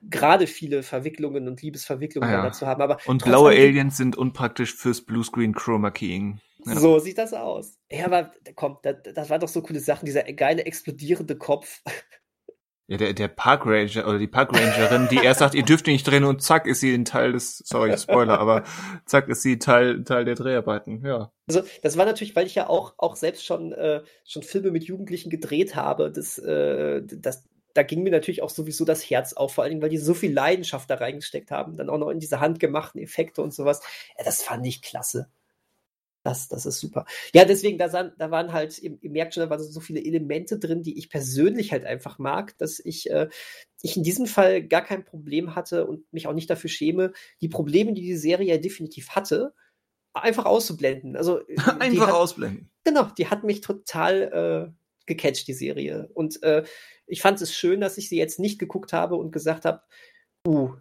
[0.02, 2.44] gerade viele Verwicklungen und Liebesverwicklungen ah, ja.
[2.44, 2.82] dazu haben.
[2.82, 6.40] Aber und blaue Aliens sind unpraktisch fürs Bluescreen Chroma Keying.
[6.66, 6.76] Ja.
[6.76, 7.78] So sieht das aus.
[7.90, 11.82] Ja, aber komm, das, das waren doch so coole Sachen, dieser geile explodierende Kopf.
[12.88, 16.08] Ja, der, der Park Ranger oder die Park Rangerin, die erst sagt, ihr dürft nicht
[16.08, 18.64] drehen und zack ist sie ein Teil des, sorry, Spoiler, aber
[19.06, 21.32] zack ist sie Teil, Teil der Dreharbeiten, ja.
[21.48, 24.86] Also, das war natürlich, weil ich ja auch, auch selbst schon, äh, schon Filme mit
[24.86, 29.54] Jugendlichen gedreht habe, das, äh, das, da ging mir natürlich auch sowieso das Herz auf,
[29.54, 32.40] vor allem, weil die so viel Leidenschaft da reingesteckt haben, dann auch noch in diese
[32.40, 33.82] handgemachten Effekte und sowas.
[34.18, 35.30] Ja, das fand ich klasse.
[36.30, 37.06] Das, das ist super.
[37.34, 40.60] Ja, deswegen, da, da waren halt, ihr, ihr, merkt schon, da waren so viele Elemente
[40.60, 43.30] drin, die ich persönlich halt einfach mag, dass ich, äh,
[43.82, 47.50] ich in diesem Fall gar kein Problem hatte und mich auch nicht dafür schäme, die
[47.50, 49.56] Probleme, die die Serie ja definitiv hatte,
[50.14, 51.16] einfach auszublenden.
[51.16, 51.42] Also
[51.80, 52.70] einfach hat, ausblenden.
[52.84, 56.12] Genau, die hat mich total äh, gecatcht, die Serie.
[56.14, 56.64] Und äh,
[57.08, 59.82] ich fand es schön, dass ich sie jetzt nicht geguckt habe und gesagt habe,
[60.48, 60.76] uh,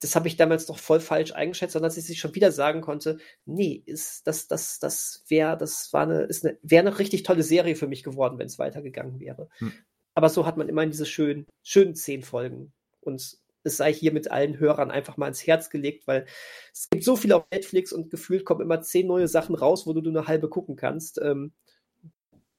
[0.00, 2.80] das habe ich damals noch voll falsch eingeschätzt, sondern dass ich sich schon wieder sagen
[2.80, 7.22] konnte, nee, ist das, das, das wäre, das war eine, ist eine, wäre eine richtig
[7.22, 9.48] tolle Serie für mich geworden, wenn es weitergegangen wäre.
[9.58, 9.72] Hm.
[10.14, 12.72] Aber so hat man immerhin diese schönen, schönen zehn Folgen.
[13.00, 16.26] Und es sei hier mit allen Hörern einfach mal ins Herz gelegt, weil
[16.72, 19.92] es gibt so viel auf Netflix und gefühlt kommen immer zehn neue Sachen raus, wo
[19.92, 21.20] du nur eine halbe gucken kannst.
[21.22, 21.52] Ähm,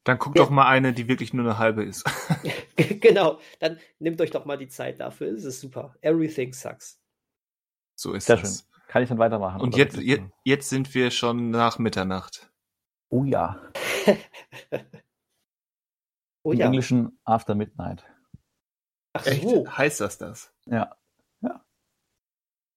[0.03, 0.43] dann guckt ja.
[0.43, 2.03] doch mal eine, die wirklich nur eine halbe ist.
[2.75, 5.31] genau, dann nehmt euch doch mal die Zeit dafür.
[5.31, 5.95] Es ist super.
[6.01, 7.00] Everything sucks.
[8.01, 8.59] So ist Sehr das.
[8.59, 8.67] Schön.
[8.87, 9.61] Kann ich dann weitermachen?
[9.61, 12.51] Und jetzt, jetzt, jetzt sind wir schon nach Mitternacht.
[13.09, 13.61] Oh ja.
[16.43, 16.65] oh Im ja.
[16.65, 18.03] Englischen After Midnight.
[19.13, 19.43] Ach Echt?
[19.43, 19.69] so.
[19.69, 20.51] Heißt das das?
[20.65, 20.95] Ja.
[21.41, 21.63] ja.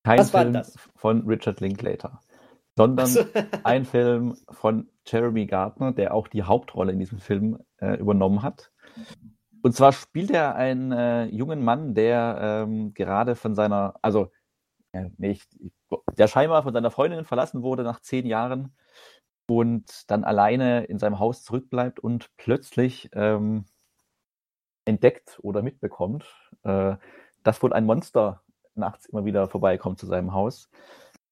[0.05, 0.63] Kein Was Film
[0.95, 2.21] von Richard Linklater
[2.77, 3.25] sondern so.
[3.65, 8.73] ein Film von Jeremy Gardner, der auch die Hauptrolle in diesem Film äh, übernommen hat.
[9.63, 14.31] Und zwar spielt er einen äh, jungen Mann, der ähm, gerade von seiner, also
[15.19, 15.49] nicht,
[16.17, 18.75] der scheinbar von seiner Freundin verlassen wurde nach zehn Jahren
[19.47, 23.67] und dann alleine in seinem Haus zurückbleibt und plötzlich ähm,
[24.85, 26.25] entdeckt oder mitbekommt,
[26.63, 26.97] äh,
[27.43, 28.43] dass wohl ein Monster
[28.75, 30.71] nachts immer wieder vorbeikommt zu seinem Haus.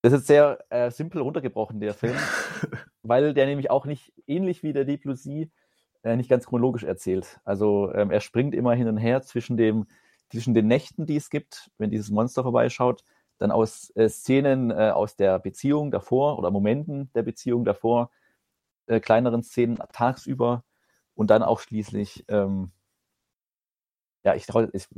[0.03, 2.17] Das ist sehr äh, simpel runtergebrochen, der Film,
[3.03, 5.47] weil der nämlich auch nicht, ähnlich wie der Deep Blue Sea,
[6.03, 7.41] äh, nicht ganz chronologisch erzählt.
[7.45, 9.87] Also ähm, er springt immer hin und her zwischen, dem,
[10.31, 13.05] zwischen den Nächten, die es gibt, wenn dieses Monster vorbeischaut,
[13.43, 18.11] dann aus äh, Szenen äh, aus der Beziehung davor oder Momenten der Beziehung davor,
[18.87, 20.65] äh, kleineren Szenen tagsüber
[21.15, 22.71] und dann auch schließlich, ähm,
[24.25, 24.89] ja, ich, ich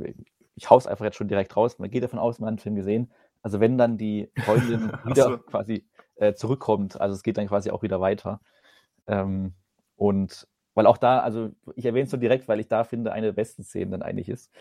[0.55, 1.79] ich hau's einfach jetzt schon direkt raus.
[1.79, 3.11] Man geht davon aus, man hat den Film gesehen.
[3.41, 5.37] Also wenn dann die Freundin wieder so.
[5.37, 5.85] quasi
[6.15, 8.39] äh, zurückkommt, also es geht dann quasi auch wieder weiter.
[9.07, 9.53] Ähm,
[9.97, 13.27] und weil auch da, also ich erwähne es so direkt, weil ich da finde, eine
[13.27, 14.51] der besten Szenen dann eigentlich ist.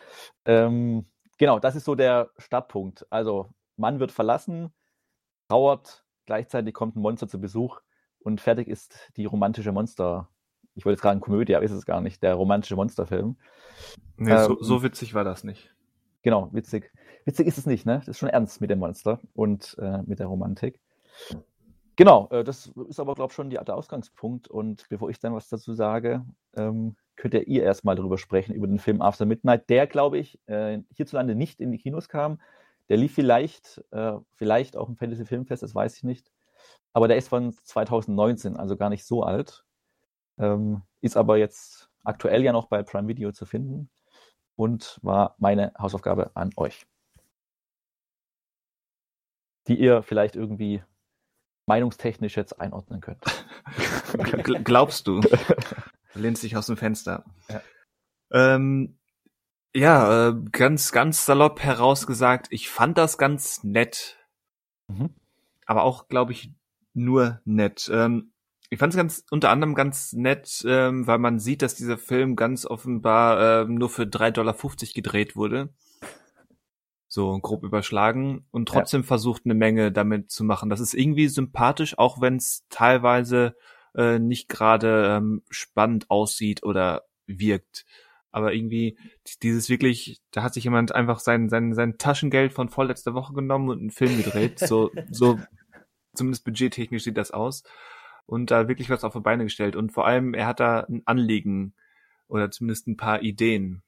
[0.45, 1.07] Ähm,
[1.39, 3.07] genau, das ist so der Startpunkt.
[3.11, 4.73] Also Mann wird verlassen,
[5.49, 7.81] trauert, gleichzeitig kommt ein Monster zu Besuch
[8.21, 10.29] und fertig ist die romantische Monster.
[10.75, 13.37] Ich wollte jetzt gerade Komödie, aber ist es gar nicht, der romantische Monsterfilm.
[14.17, 15.75] Nee, so, Ähm, so witzig war das nicht.
[16.23, 16.91] Genau, witzig.
[17.25, 17.99] Witzig ist es nicht, ne?
[17.99, 20.81] Das ist schon ernst mit dem Monster und äh, mit der Romantik.
[21.97, 24.49] Genau, äh, das ist aber, glaube ich, schon die, der Ausgangspunkt.
[24.49, 26.25] Und bevor ich dann was dazu sage,
[26.55, 30.81] ähm, könnt ihr erstmal darüber sprechen, über den Film After Midnight, der, glaube ich, äh,
[30.95, 32.41] hierzulande nicht in die Kinos kam.
[32.89, 36.31] Der lief vielleicht, äh, vielleicht auch im Fantasy Filmfest, das weiß ich nicht.
[36.93, 39.65] Aber der ist von 2019, also gar nicht so alt.
[40.39, 43.91] Ähm, ist aber jetzt aktuell ja noch bei Prime Video zu finden
[44.57, 46.87] und war meine Hausaufgabe an euch.
[49.67, 50.83] Die ihr vielleicht irgendwie
[51.67, 53.25] meinungstechnisch jetzt einordnen könnt.
[54.13, 55.21] Gl- Glaubst du?
[56.13, 57.25] Du lehnst dich aus dem Fenster.
[57.49, 57.61] Ja.
[58.31, 58.97] Ähm,
[59.75, 64.17] ja, äh, ganz, ganz salopp herausgesagt, ich fand das ganz nett.
[64.89, 65.11] Mhm.
[65.67, 66.53] Aber auch, glaube ich,
[66.93, 67.91] nur nett.
[67.93, 68.33] Ähm,
[68.71, 72.37] ich fand es ganz, unter anderem ganz nett, ähm, weil man sieht, dass dieser Film
[72.37, 74.57] ganz offenbar ähm, nur für 3,50 Dollar
[74.95, 75.69] gedreht wurde.
[77.09, 78.81] So grob überschlagen und Ja.
[78.81, 80.71] trotzdem versucht, eine Menge damit zu machen.
[80.71, 83.55] Das ist irgendwie sympathisch, auch wenn es teilweise
[83.95, 87.85] äh, nicht gerade ähm, spannend aussieht oder wirkt.
[88.35, 88.99] Aber irgendwie
[89.45, 93.69] dieses wirklich, da hat sich jemand einfach sein, sein, sein Taschengeld von vorletzter Woche genommen
[93.69, 94.59] und einen Film gedreht.
[94.67, 95.39] So, so
[96.15, 97.63] zumindest budgettechnisch sieht das aus.
[98.27, 99.77] Und da wirklich was auf die Beine gestellt.
[99.77, 101.75] Und vor allem, er hat da ein Anliegen
[102.27, 103.85] oder zumindest ein paar Ideen.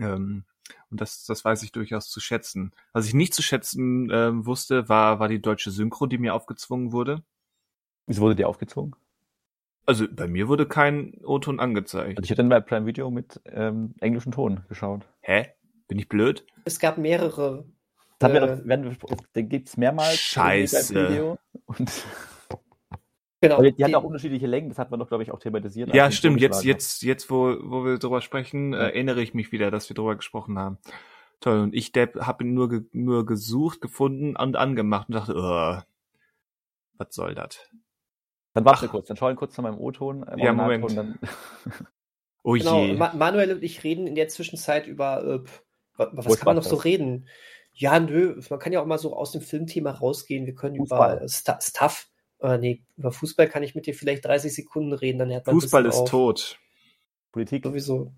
[0.00, 0.44] Ähm,
[0.90, 2.72] und das, das weiß ich durchaus zu schätzen.
[2.92, 6.90] Was ich nicht zu schätzen ähm, wusste, war, war die deutsche Synchro, die mir aufgezwungen
[6.90, 7.22] wurde.
[8.06, 8.96] Wieso wurde die aufgezogen?
[9.86, 12.18] Also bei mir wurde kein O-Ton angezeigt.
[12.18, 15.02] Also ich hätte dann bei Prime Video mit ähm, englischem Ton geschaut.
[15.20, 15.48] Hä?
[15.88, 16.46] Bin ich blöd?
[16.64, 17.66] Es gab mehrere.
[18.18, 18.96] Das wir Äh, werden
[19.34, 20.16] den gibt's mehrmals.
[20.18, 20.94] Scheiße.
[20.94, 21.38] irgendwie bei Video.
[21.66, 21.90] Und
[23.42, 23.56] Genau.
[23.56, 25.94] aber die hatten die- auch unterschiedliche Längen, das hat man doch, glaube ich, auch thematisiert.
[25.94, 26.40] Ja, stimmt.
[26.40, 28.78] Jetzt, jetzt, jetzt, wo, wo wir drüber sprechen, Ja.
[28.78, 30.78] äh, erinnere ich mich wieder, dass wir drüber gesprochen haben.
[31.40, 31.60] Toll.
[31.60, 35.82] Und ich, habe ihn nur, ge nur gesucht, gefunden und angemacht und dachte, uh,
[36.96, 37.58] was soll das?
[38.54, 38.90] Dann warte Ach.
[38.90, 40.26] kurz, dann schau ihn kurz zu meinem O-Ton.
[40.26, 40.96] Äh, Ja, Moment.
[40.96, 41.18] Dann,
[42.44, 42.94] Oh Genau, je.
[42.94, 45.40] Ma Manuel und ich reden in der Zwischenzeit über, äh,
[45.96, 46.84] was Wo kann man noch so was?
[46.84, 47.28] reden?
[47.72, 50.46] Ja, nö, man kann ja auch mal so aus dem Filmthema rausgehen.
[50.46, 51.16] Wir können Fußball.
[51.18, 52.08] über Sta Stuff,
[52.40, 55.54] äh, nee, über Fußball kann ich mit dir vielleicht 30 Sekunden reden, dann hört man
[55.58, 56.10] Fußball ist auf.
[56.10, 56.58] tot.
[57.32, 57.64] Politik.
[57.64, 58.12] Sowieso.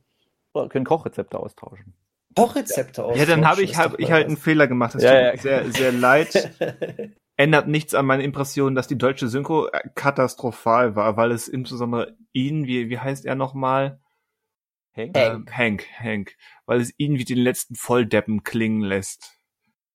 [0.53, 1.95] Wir können Kochrezepte austauschen.
[2.35, 3.17] Kochrezepte aus.
[3.19, 4.95] Ja, dann habe ich, hab ich halt einen Fehler gemacht.
[4.95, 5.63] Das Ja, tut ja.
[5.63, 6.51] mir sehr, sehr leid.
[7.39, 12.17] Ändert nichts an meiner Impression, dass die deutsche Synchro äh, katastrophal war, weil es insbesondere
[12.33, 14.01] ihn, wie, wie heißt er nochmal?
[14.97, 15.17] Hank?
[15.17, 15.17] Hank.
[15.17, 16.37] Ähm, Hank, Hank.
[16.65, 19.39] Weil es ihn wie den letzten Volldeppen klingen lässt.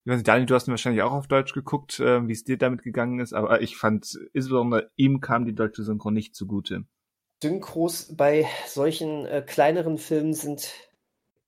[0.04, 2.44] Ich weiß nicht, Daniel, du hast ihn wahrscheinlich auch auf Deutsch geguckt, äh, wie es
[2.44, 6.86] dir damit gegangen ist, aber ich fand, insbesondere ihm kam die deutsche Synchro nicht zugute.
[7.44, 10.74] Synchros bei solchen äh, kleineren Filmen sind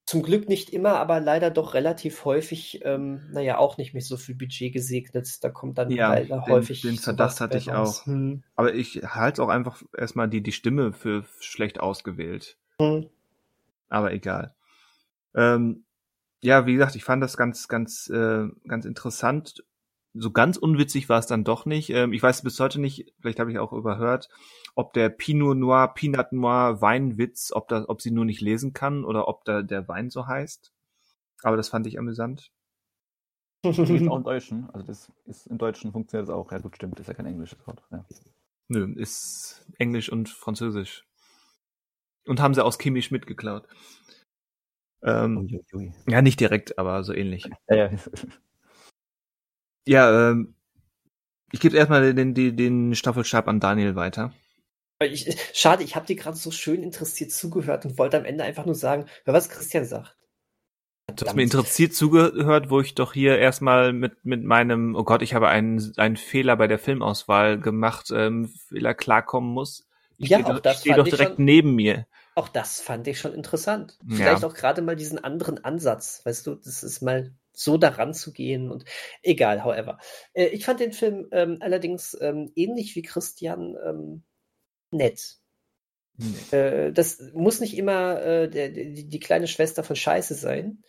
[0.06, 4.18] zum Glück nicht immer, aber leider doch relativ häufig, ähm, naja, auch nicht mit so
[4.18, 5.44] viel Budget gesegnet.
[5.44, 6.82] Da kommt dann Ja, leider den- häufig.
[6.82, 8.06] den Verdacht hatte ich auch.
[8.06, 8.44] Hm.
[8.56, 12.58] Aber ich halte auch einfach erstmal die, die Stimme für schlecht ausgewählt.
[12.82, 13.08] Hm.
[13.90, 14.56] aber egal.
[15.36, 15.86] Ähm,
[16.42, 19.64] ja, wie gesagt, ich fand das ganz, ganz, äh, ganz interessant.
[20.16, 21.90] So ganz unwitzig war es dann doch nicht.
[21.90, 24.30] Ähm, ich weiß bis heute nicht, vielleicht habe ich auch überhört,
[24.76, 29.06] ob der Pinot Noir, Pinot Noir Weinwitz, ob da, ob sie nur nicht lesen kann
[29.06, 30.72] oder ob da der Wein so heißt.
[31.42, 32.52] Aber das fand ich amüsant.
[33.66, 33.88] Die ist auch
[34.18, 34.70] im Deutschen.
[34.72, 36.52] Also das ist im Deutschen funktioniert das auch.
[36.52, 37.84] Ja gut, stimmt, ist ja kein englisches Wort.
[37.92, 38.06] Ja.
[38.68, 41.06] Nö, ist Englisch und Französisch.
[42.26, 43.68] Und haben sie aus Kimi Schmidt geklaut.
[45.02, 45.60] Ähm,
[46.08, 47.50] ja, nicht direkt, aber so ähnlich.
[47.68, 47.90] Ja, ja.
[49.88, 50.56] Ja, ähm,
[51.52, 54.34] ich gebe erstmal den, den, den Staffelstab an Daniel weiter.
[55.02, 58.66] Ich, schade, ich habe dir gerade so schön interessiert zugehört und wollte am Ende einfach
[58.66, 60.18] nur sagen, hör, was Christian sagt.
[61.16, 65.22] Du hast mir interessiert zugehört, wo ich doch hier erstmal mit, mit meinem, oh Gott,
[65.22, 69.86] ich habe einen, einen Fehler bei der Filmauswahl gemacht, ähm, Fehler klarkommen muss.
[70.18, 72.08] Ich Ja, stehe auch doch, das fand doch direkt schon- neben mir.
[72.36, 73.98] Auch das fand ich schon interessant.
[74.08, 74.16] Ja.
[74.16, 78.34] Vielleicht auch gerade mal diesen anderen Ansatz, weißt du, das ist mal so daran zu
[78.34, 78.86] gehen und
[79.22, 80.00] egal, however.
[80.34, 84.24] Äh, ich fand den Film ähm, allerdings ähm, ähnlich wie Christian ähm,
[84.92, 85.38] nett.
[86.52, 90.84] Äh, das muss nicht immer äh, der, die, die kleine Schwester von Scheiße sein.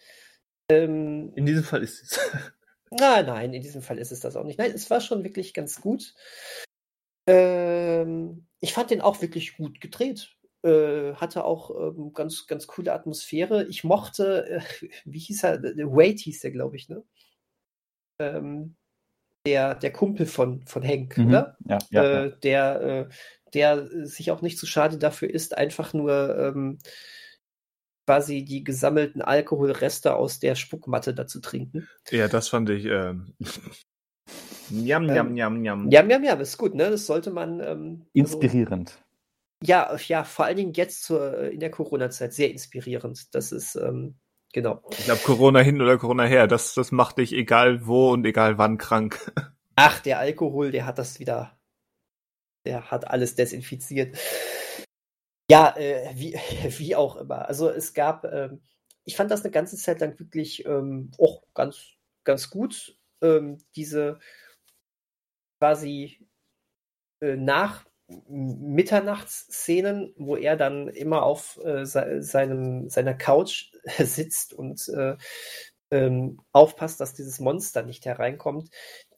[0.68, 2.20] Ähm, In diesem Fall ist es.
[2.96, 4.58] Nein, nein, in diesem Fall ist es das auch nicht.
[4.58, 6.14] Nein, es war schon wirklich ganz gut.
[7.26, 10.33] Ähm, ich fand den auch wirklich gut gedreht.
[10.64, 13.64] Äh, hatte auch ähm, ganz, ganz coole Atmosphäre.
[13.66, 14.60] Ich mochte, äh,
[15.04, 15.62] wie hieß er?
[15.62, 17.04] Wade hieß der, glaube ich, ne?
[18.18, 18.76] Ähm,
[19.46, 21.26] der, der Kumpel von, von Hank, Mhm.
[21.28, 21.56] oder?
[21.68, 22.36] Ja, ja, äh, ja.
[22.36, 23.08] Der, äh,
[23.52, 26.78] der sich auch nicht zu schade dafür ist, einfach nur ähm,
[28.06, 31.88] quasi die gesammelten Alkoholreste aus der Spuckmatte da zu trinken.
[32.10, 32.84] Ja, das fand ich.
[32.90, 33.34] Ähm,
[34.70, 35.90] Njam, njam, njam, njam.
[35.90, 36.90] Ja, ja, ja, das ist gut, ne?
[36.90, 37.60] Das sollte man.
[37.60, 39.03] Ähm, also- Inspirierend.
[39.66, 43.34] Ja, ja, vor allen Dingen jetzt zur, äh, in der Corona-Zeit sehr inspirierend.
[43.34, 44.18] Das ist, ähm,
[44.52, 44.82] genau.
[44.90, 48.58] Ich glaube, Corona hin oder Corona her, das, das macht dich egal wo und egal
[48.58, 49.32] wann krank.
[49.76, 51.58] Ach, der Alkohol, der hat das wieder,
[52.66, 54.18] der hat alles desinfiziert.
[55.50, 56.34] Ja, äh, wie,
[56.78, 57.48] wie auch immer.
[57.48, 58.60] Also es gab, ähm,
[59.04, 62.98] ich fand das eine ganze Zeit lang wirklich ähm, auch ganz, ganz gut.
[63.22, 64.18] Ähm, diese
[65.58, 66.28] quasi
[67.22, 74.88] äh, nach Mitternachtsszenen, wo er dann immer auf äh, se seinem, seiner Couch sitzt und
[74.88, 75.16] äh,
[75.90, 78.70] ähm, aufpasst, dass dieses Monster nicht hereinkommt.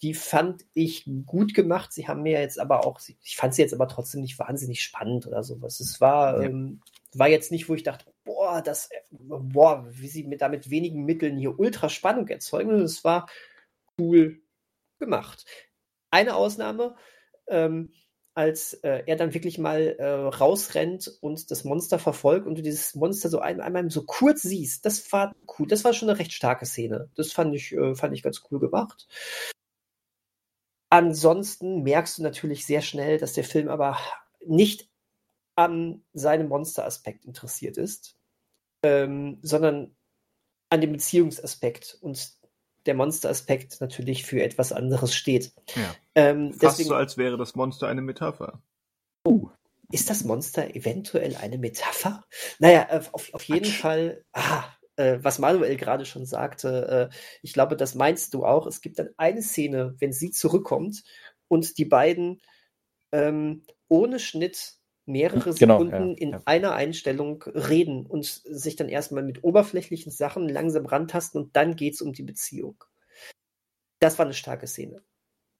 [0.02, 1.92] Die fand ich gut gemacht.
[1.92, 5.26] Sie haben mir jetzt aber auch, ich fand sie jetzt aber trotzdem nicht wahnsinnig spannend
[5.26, 5.80] oder sowas.
[5.80, 6.48] Es war, Ja.
[6.48, 6.80] ähm,
[7.14, 11.04] war jetzt nicht, wo ich dachte, boah, das, boah, wie sie mit, da mit wenigen
[11.04, 12.82] Mitteln hier ultra Spannung erzeugen.
[12.82, 13.28] Es war
[13.98, 14.42] cool
[14.98, 15.46] gemacht.
[16.10, 16.96] Eine Ausnahme,
[17.48, 17.92] ähm,
[18.36, 22.94] als äh, er dann wirklich mal äh, rausrennt und das Monster verfolgt und du dieses
[22.94, 25.66] Monster so ein, einmal so kurz siehst, das war cool.
[25.66, 27.08] Das war schon eine recht starke Szene.
[27.14, 29.08] Das fand ich, äh, fand ich ganz cool gemacht.
[30.90, 33.98] Ansonsten merkst du natürlich sehr schnell, dass der Film aber
[34.44, 34.90] nicht
[35.54, 38.18] an seinem Monsteraspekt interessiert ist,
[38.82, 39.96] ähm, sondern
[40.68, 42.34] an dem Beziehungsaspekt und
[42.84, 45.52] der Monsteraspekt natürlich für etwas anderes steht.
[45.74, 45.94] Ja.
[46.16, 48.62] Ähm, Fast deswegen so, als wäre das Monster eine Metapher.
[49.92, 52.24] ist das Monster eventuell eine Metapher?
[52.58, 53.80] Naja, äh, auf, auf jeden Quatsch.
[53.80, 54.64] Fall, ah,
[54.96, 58.66] äh, was Manuel gerade schon sagte, äh, ich glaube, das meinst du auch.
[58.66, 61.04] Es gibt dann eine Szene, wenn sie zurückkommt
[61.48, 62.40] und die beiden
[63.12, 64.74] ähm, ohne Schnitt
[65.04, 66.42] mehrere Genau, Sekunden ja, in ja.
[66.46, 71.94] einer Einstellung reden und sich dann erstmal mit oberflächlichen Sachen langsam rantasten und dann geht
[71.94, 72.82] es um die Beziehung.
[74.00, 75.02] Das war eine starke Szene.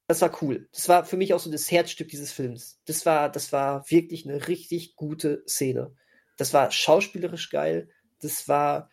[0.09, 0.69] Das war cool.
[0.73, 2.81] Das war für mich auch so das Herzstück dieses Films.
[2.85, 5.97] Das war, das war wirklich eine richtig gute Szene.
[6.37, 7.91] Das war schauspielerisch geil.
[8.21, 8.91] Das war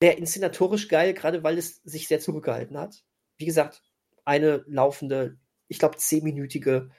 [0.00, 3.04] der inszenatorisch geil, gerade weil es sich sehr zurückgehalten hat.
[3.36, 3.82] Wie gesagt,
[4.24, 5.38] eine laufende,
[5.68, 6.90] ich glaube, zehnminütige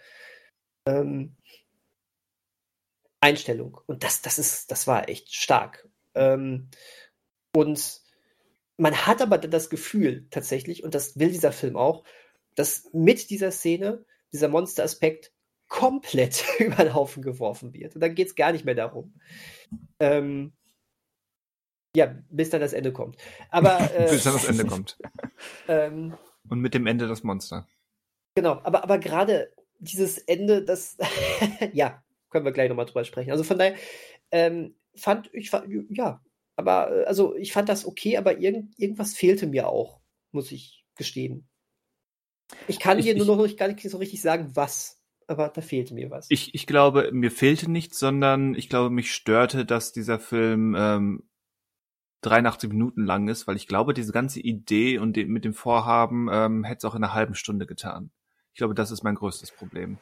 [0.85, 1.35] ähm,
[3.21, 3.79] Einstellung.
[3.85, 5.87] Und das, das ist, das war echt stark.
[6.15, 6.69] Ähm,
[7.53, 8.01] und
[8.77, 12.05] man hat aber dann das Gefühl tatsächlich, und das will dieser Film auch,
[12.59, 15.31] dass mit dieser Szene dieser Monsteraspekt
[15.69, 17.95] komplett über den Haufen geworfen wird.
[17.95, 19.13] Und dann geht es gar nicht mehr darum.
[19.99, 20.51] Ähm,
[21.95, 23.15] ja, bis dann das Ende kommt.
[23.49, 24.97] Aber äh, Bis dann das Ende kommt.
[25.69, 26.17] ähm,
[26.49, 27.65] Und mit dem Ende das Monster.
[28.35, 30.97] Genau, aber, aber gerade dieses Ende, das,
[31.73, 33.31] ja, können wir gleich nochmal drüber sprechen.
[33.31, 33.75] Also von daher
[34.31, 35.49] ähm, fand ich,
[35.89, 36.21] ja,
[36.57, 40.85] aber äh, also ich fand das okay, aber irgend, irgendwas fehlte mir auch, muss ich
[40.95, 41.48] gestehen.
[42.67, 45.61] Ich kann Ich- dir nur noch nicht, gar nicht so richtig sagen, was, aber da
[45.61, 46.27] fehlte mir was.
[46.29, 51.23] Ich, ich glaube, mir fehlte nichts, sondern ich glaube, mich störte, dass dieser Film ähm,
[52.21, 56.27] 83 Minuten lang ist, weil ich glaube, diese ganze Idee und die, mit dem Vorhaben
[56.31, 58.11] ähm, hätte es auch in einer halben Stunde getan.
[58.53, 59.99] Ich glaube, das ist mein größtes Problem.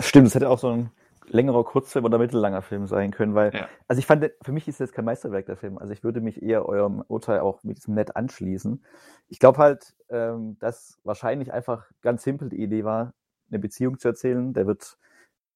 [0.00, 0.90] Stimmt, es hätte auch so ein
[1.32, 3.68] längerer Kurzfilm oder mittellanger Film sein können, weil, Ja.
[3.88, 5.78] also ich fand, für mich ist das kein Meisterwerk der Film.
[5.78, 8.84] Also ich würde mich eher eurem Urteil auch mit diesem Nett anschließen.
[9.28, 13.14] Ich glaube halt, ähm, dass wahrscheinlich einfach ganz simpel die Idee war,
[13.50, 14.52] eine Beziehung zu erzählen.
[14.52, 14.98] Der wird,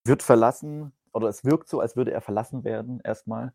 [0.05, 3.53] wird verlassen oder es wirkt so, als würde er verlassen werden erstmal.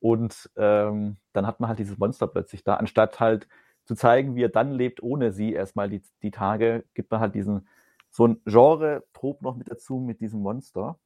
[0.00, 3.48] Und ähm, dann hat man halt dieses Monster plötzlich da, anstatt halt
[3.84, 7.34] zu zeigen, wie er dann lebt ohne sie erstmal die, die Tage, gibt man halt
[7.34, 7.68] diesen
[8.10, 10.98] so ein Genre-Trop noch mit dazu mit diesem Monster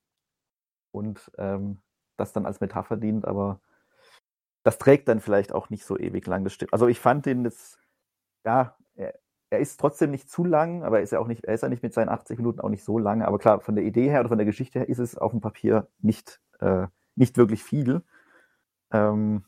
[0.97, 1.79] und ähm,
[2.17, 3.61] das dann als Metapher dient, aber
[4.63, 6.43] das trägt dann vielleicht auch nicht so ewig lang.
[6.43, 6.73] Das stimmt.
[6.73, 7.79] Also ich fand den jetzt,
[8.45, 9.15] ja, er,
[9.51, 11.69] er ist trotzdem nicht zu lang, aber er ist ja auch nicht, er ist ja
[11.69, 13.23] nicht mit seinen 80 Minuten auch nicht so lang.
[13.23, 15.41] Aber klar, von der Idee her oder von der Geschichte her ist es auf dem
[15.41, 18.03] Papier nicht, äh, nicht wirklich viel.
[18.91, 19.45] Ähm,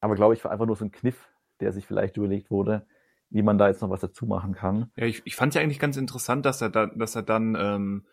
[0.00, 1.28] aber glaube ich, war einfach nur so ein Kniff,
[1.60, 2.86] der sich vielleicht überlegt wurde,
[3.30, 4.92] wie man da jetzt noch was dazu machen kann.
[4.96, 8.06] Ja, ich, ich fand ja eigentlich ganz interessant, dass er da, dass er dann ähm,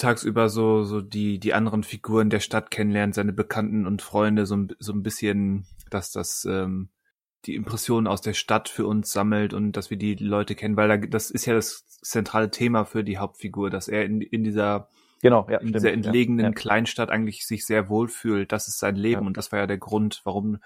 [0.00, 4.56] tagsüber so so die die anderen Figuren der Stadt kennenlernt, seine Bekannten und Freunde so
[4.56, 6.88] ein, so ein bisschen, dass das ähm,
[7.46, 10.88] die Impressionen aus der Stadt für uns sammelt und dass wir die Leute kennen, weil
[10.88, 14.88] da, das ist ja das zentrale Thema für die Hauptfigur, dass er in, in dieser
[15.22, 15.74] Genau, ja, in stimmt.
[15.76, 16.52] dieser entlegenen ja, ja.
[16.52, 18.52] Kleinstadt eigentlich sich sehr wohl fühlt.
[18.52, 19.26] Das ist sein Leben Ja.
[19.26, 20.58] und das war ja der Grund, warum,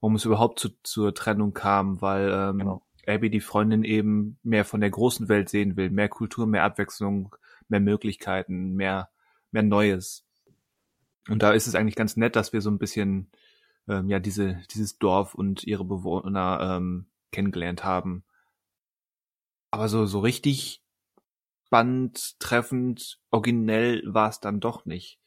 [0.00, 2.82] warum es überhaupt zu, zur Trennung kam, weil ähm, Genau.
[3.06, 7.34] Abby die Freundin eben mehr von der großen Welt sehen will, mehr Kultur, mehr Abwechslung,
[7.70, 9.10] mehr Möglichkeiten, mehr
[9.50, 10.24] mehr Neues.
[11.28, 13.30] Und da ist es eigentlich ganz nett, dass wir so ein bisschen
[13.88, 18.24] ähm, ja diese dieses Dorf und ihre Bewohner ähm, kennengelernt haben.
[19.70, 20.82] Aber so so richtig
[21.70, 25.20] spannend, treffend, originell war es dann doch nicht.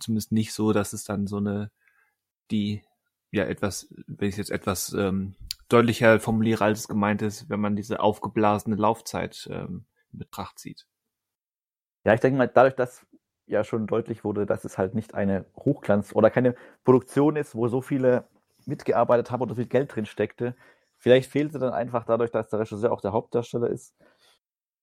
[0.00, 1.70] Zumindest nicht so, dass es dann so eine,
[2.50, 2.82] die,
[3.30, 5.36] ja, etwas, wenn ich es jetzt etwas ähm,
[5.68, 10.88] deutlicher formuliere, als es gemeint ist, wenn man diese aufgeblasene Laufzeit ähm, in Betracht zieht.
[12.06, 13.06] Ja, ich denke mal, dadurch, dass
[13.46, 16.54] ja schon deutlich wurde, dass es halt nicht eine Hochglanz- oder keine
[16.84, 18.24] Produktion ist, wo so viele
[18.66, 20.56] mitgearbeitet haben oder so viel Geld drin steckte,
[20.98, 23.94] vielleicht fehlte dann einfach dadurch, dass der Regisseur auch der Hauptdarsteller ist,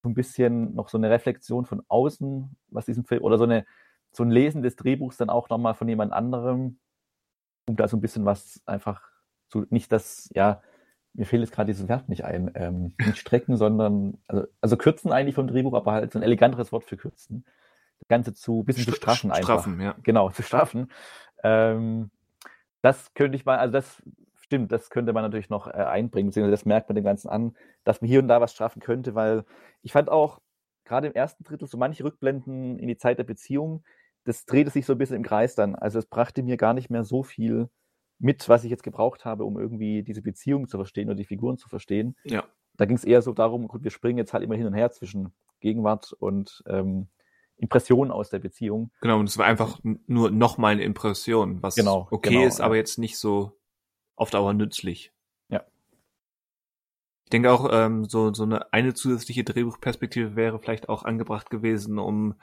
[0.04, 3.66] so ein bisschen noch so eine Reflexion von außen, was diesen Film, oder so eine
[4.14, 6.80] so ein Lesen des Drehbuchs dann auch nochmal von jemand anderem,
[7.68, 9.04] um da so ein bisschen was einfach
[9.50, 10.62] zu, nicht das, ja,
[11.14, 15.11] mir fehlt jetzt gerade dieses Verb nicht ein, ähm, nicht strecken, sondern, also, also kürzen
[15.11, 17.45] eigentlich vom Drehbuch, aber halt so ein eleganteres Wort für kürzen.
[17.99, 19.61] Das Ganze zu, bisschen zu straffen einfach.
[19.61, 19.95] Straffen, ja.
[20.03, 20.91] Genau, zu straffen.
[21.44, 22.11] Ähm,
[22.81, 24.02] das könnte ich mal, also das
[24.41, 27.56] stimmt, das könnte man natürlich noch äh, einbringen, beziehungsweise das merkt man dem Ganzen an,
[27.84, 29.44] dass man hier und da was straffen könnte, weil
[29.81, 30.40] ich fand auch
[30.86, 33.84] gerade im ersten Drittel so manche Rückblenden in die Zeit der Beziehung,
[34.23, 35.76] das drehte sich so ein bisschen im Kreis dann.
[35.76, 37.69] Also es brachte mir gar nicht mehr so viel
[38.20, 41.58] mit, was ich jetzt gebraucht habe, um irgendwie diese Beziehung zu verstehen oder die Figuren
[41.58, 42.16] zu verstehen.
[42.26, 42.44] Ja.
[42.76, 44.91] Da ging es eher so darum, gut, wir springen jetzt halt immer hin und her
[44.91, 47.08] zwischen Gegenwart und ähm,
[47.58, 48.91] Impressionen aus der Beziehung.
[49.02, 52.66] Genau, und es war einfach nur nochmal eine Impression, was Genau, okay genau, ist, ja.
[52.66, 53.58] aber jetzt nicht so
[54.16, 55.12] auf Dauer nützlich.
[55.50, 55.64] Ja.
[57.26, 62.00] Ich denke auch, ähm, so, so eine, eine zusätzliche Drehbuchperspektive wäre vielleicht auch angebracht gewesen,
[62.00, 62.36] um,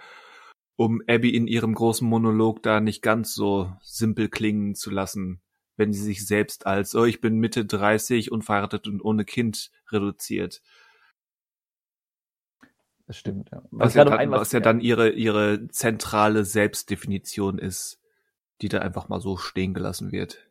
[0.76, 5.40] um Abby in ihrem großen Monolog da nicht ganz so simpel klingen zu lassen,
[5.76, 10.62] wenn sie sich selbst als, oh, ich bin Mitte 30, unverheiratet und ohne Kind reduziert.
[13.06, 13.62] Das stimmt, ja.
[13.70, 18.00] Was, ja, dann, was ja dann ihre, ihre zentrale Selbstdefinition ist,
[18.60, 20.48] die da einfach mal so stehen gelassen wird.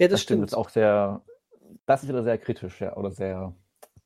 [0.00, 0.22] Ja, das das, stimmt.
[0.22, 0.42] stimmt.
[0.42, 1.24] Das ist auch sehr,
[1.86, 3.54] das ist wieder sehr kritisch, ja, oder sehr,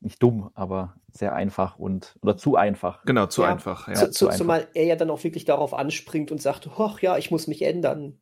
[0.00, 3.05] nicht dumm, aber sehr einfach und, oder zu einfach.
[3.05, 3.88] Genau, zu Ja, einfach.
[3.88, 3.94] Ja.
[3.94, 4.38] Zu, zu zu, einfach.
[4.38, 7.62] zumal er ja dann auch wirklich darauf anspringt und sagt, hoch, ja, ich muss mich
[7.62, 8.18] ändern.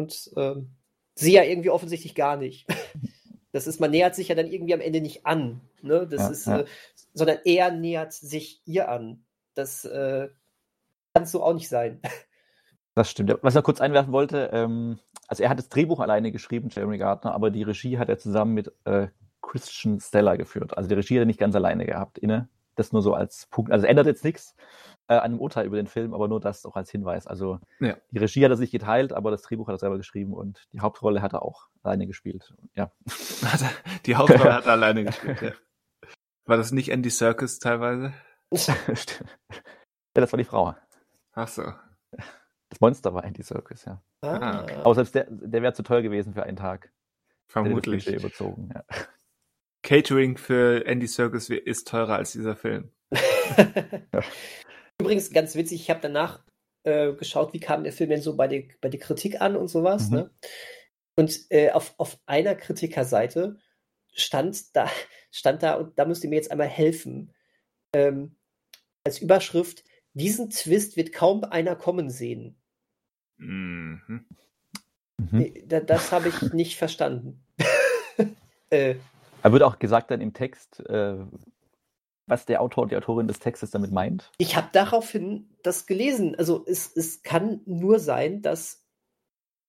[0.00, 0.70] Und ähm,
[1.14, 2.66] sie ja irgendwie offensichtlich gar nicht.
[3.52, 5.60] Das ist, man nähert sich ja dann irgendwie am Ende nicht an.
[5.82, 6.06] Ne?
[6.06, 6.58] Das Ja, ist, ja.
[6.60, 6.64] Äh,
[7.14, 9.24] sondern er nähert sich ihr an.
[9.54, 10.28] Das äh,
[11.12, 12.00] kann so auch nicht sein.
[12.94, 13.36] Das stimmt.
[13.42, 16.98] Was ich noch kurz einwerfen wollte, ähm, also er hat das Drehbuch alleine geschrieben, Jeremy
[16.98, 19.08] Gardner, aber die Regie hat er zusammen mit äh,
[19.42, 20.76] Christian Stella geführt.
[20.76, 22.48] Also die Regie hat er nicht ganz alleine gehabt, inne.
[22.76, 23.72] Das nur so als Punkt.
[23.72, 24.54] Also ändert jetzt nichts
[25.10, 27.26] äh, dem Urteil über den Film, aber nur das auch als Hinweis.
[27.26, 27.96] Also Ja.
[28.10, 30.80] die Regie hat er sich geteilt, aber das Drehbuch hat er selber geschrieben und die
[30.80, 32.54] Hauptrolle hat er auch alleine gespielt.
[32.74, 32.92] Ja.
[34.06, 35.52] Die Hauptrolle hat er alleine gespielt, ja.
[36.46, 38.12] War das nicht Andy Serkis teilweise?
[40.16, 40.74] Ja, das war die Frau.
[41.34, 41.62] Ach so.
[42.68, 44.02] Das Monster war Andy Serkis, ja.
[44.22, 46.92] Ah, Aber selbst der, der wäre zu teuer gewesen für einen Tag.
[47.46, 48.08] Vermutlich.
[48.08, 48.82] Überzogen, ja.
[49.84, 52.90] Catering für Andy Serkis ist teurer als dieser Film.
[55.00, 56.44] Übrigens, ganz witzig, ich habe danach
[56.84, 59.68] äh, geschaut, wie kam der Film denn so bei der, bei der Kritik an und
[59.68, 60.08] sowas.
[60.08, 60.16] Mhm.
[60.16, 60.30] Ne?
[61.16, 63.58] Und äh, auf, auf einer Kritikerseite
[64.12, 64.88] stand da,
[65.30, 67.32] stand da, und da müsst ihr mir jetzt einmal helfen,
[67.92, 68.36] ähm,
[69.04, 72.60] als Überschrift, diesen Twist wird kaum einer kommen sehen.
[73.36, 74.26] Mhm.
[75.18, 75.40] Mhm.
[75.40, 77.44] Äh, Da, das habe ich nicht verstanden.
[78.70, 78.96] äh,
[79.42, 81.16] Er wird auch gesagt dann im Text, äh,
[82.30, 84.30] was der Autor und die Autorin des Textes damit meint.
[84.38, 86.34] ich habe daraufhin das gelesen.
[86.36, 88.84] Also es, es kann nur sein, dass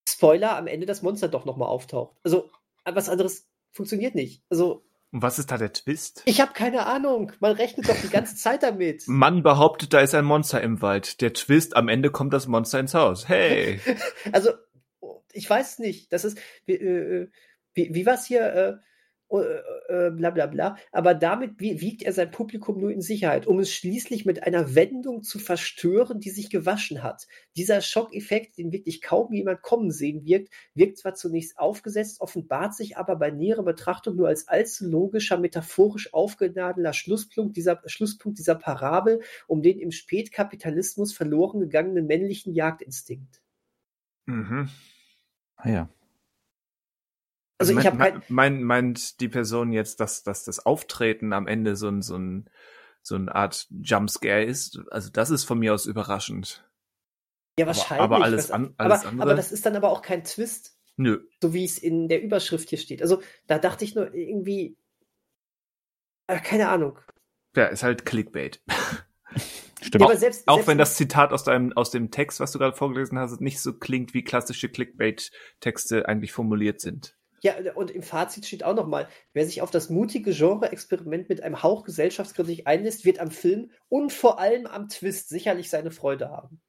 [0.07, 2.15] Spoiler am Ende das Monster doch nochmal auftaucht.
[2.23, 2.49] Also
[2.85, 4.43] was anderes funktioniert nicht.
[4.49, 6.23] Also Und was ist da der Twist?
[6.25, 7.31] ich habe keine Ahnung.
[7.39, 9.03] Man rechnet doch die ganze Zeit damit.
[9.07, 11.21] Mann behauptet, da ist ein Monster im Wald.
[11.21, 13.27] Der Twist, am Ende kommt das Monster ins Haus.
[13.29, 13.79] Hey!
[14.31, 14.51] Also
[15.33, 16.11] ich weiß nicht.
[16.11, 17.29] Das ist wie, äh,
[17.73, 18.73] wie, wie was hier äh,
[19.31, 20.77] äh, äh, bla bla bla.
[20.91, 24.75] Aber damit wie- wiegt er sein Publikum nur in Sicherheit, um es schließlich mit einer
[24.75, 27.27] Wendung zu verstören, die sich gewaschen hat.
[27.55, 32.97] Dieser Schockeffekt, den wirklich kaum jemand kommen sehen wirkt, wirkt zwar zunächst aufgesetzt, offenbart sich
[32.97, 39.21] aber bei näherer Betrachtung nur als allzu logischer, metaphorisch aufgeladener Schlusspunkt dieser, Schlusspunkt dieser Parabel
[39.47, 43.41] um den im Spätkapitalismus verloren gegangenen männlichen Jagdinstinkt.
[44.25, 44.69] Mhm.
[45.55, 45.89] Ah ja.
[47.61, 51.33] Also ich mein, habe kein, mein, mein, meint die Person jetzt, dass, dass das Auftreten
[51.33, 52.49] am Ende so ein, so ein,
[53.01, 54.79] so eine Art Jumpscare ist?
[54.91, 56.67] Also das ist von mir aus überraschend.
[57.57, 58.03] ja wahrscheinlich.
[58.03, 59.27] aber alles was- an- alles aber, andere?
[59.29, 61.19] aber das ist dann aber auch kein Twist, Nö.
[61.41, 63.01] so wie es in der Überschrift hier steht.
[63.01, 64.77] Also da dachte ich nur irgendwie,
[66.27, 66.99] äh, keine Ahnung.
[67.55, 68.61] Ja, ist halt Clickbait.
[69.81, 70.01] Stimmt.
[70.01, 72.59] Ja, aber selbst, Auch selbst wenn das Zitat aus deinem, aus dem Text, was du
[72.59, 77.17] gerade vorgelesen hast, nicht so klingt, wie klassische Clickbait-Texte eigentlich formuliert sind.
[77.43, 81.63] Ja, und im Fazit steht auch nochmal, wer sich auf das mutige Genre-Experiment mit einem
[81.63, 86.61] Hauch Gesellschaftskritik einlässt, wird am Film und vor allem am Twist sicherlich seine Freude haben.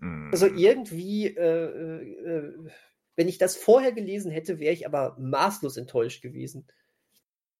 [0.00, 0.30] Hm.
[0.32, 2.70] Also irgendwie, äh, äh, äh,
[3.16, 6.66] wenn ich das vorher gelesen hätte, wäre ich aber maßlos enttäuscht gewesen.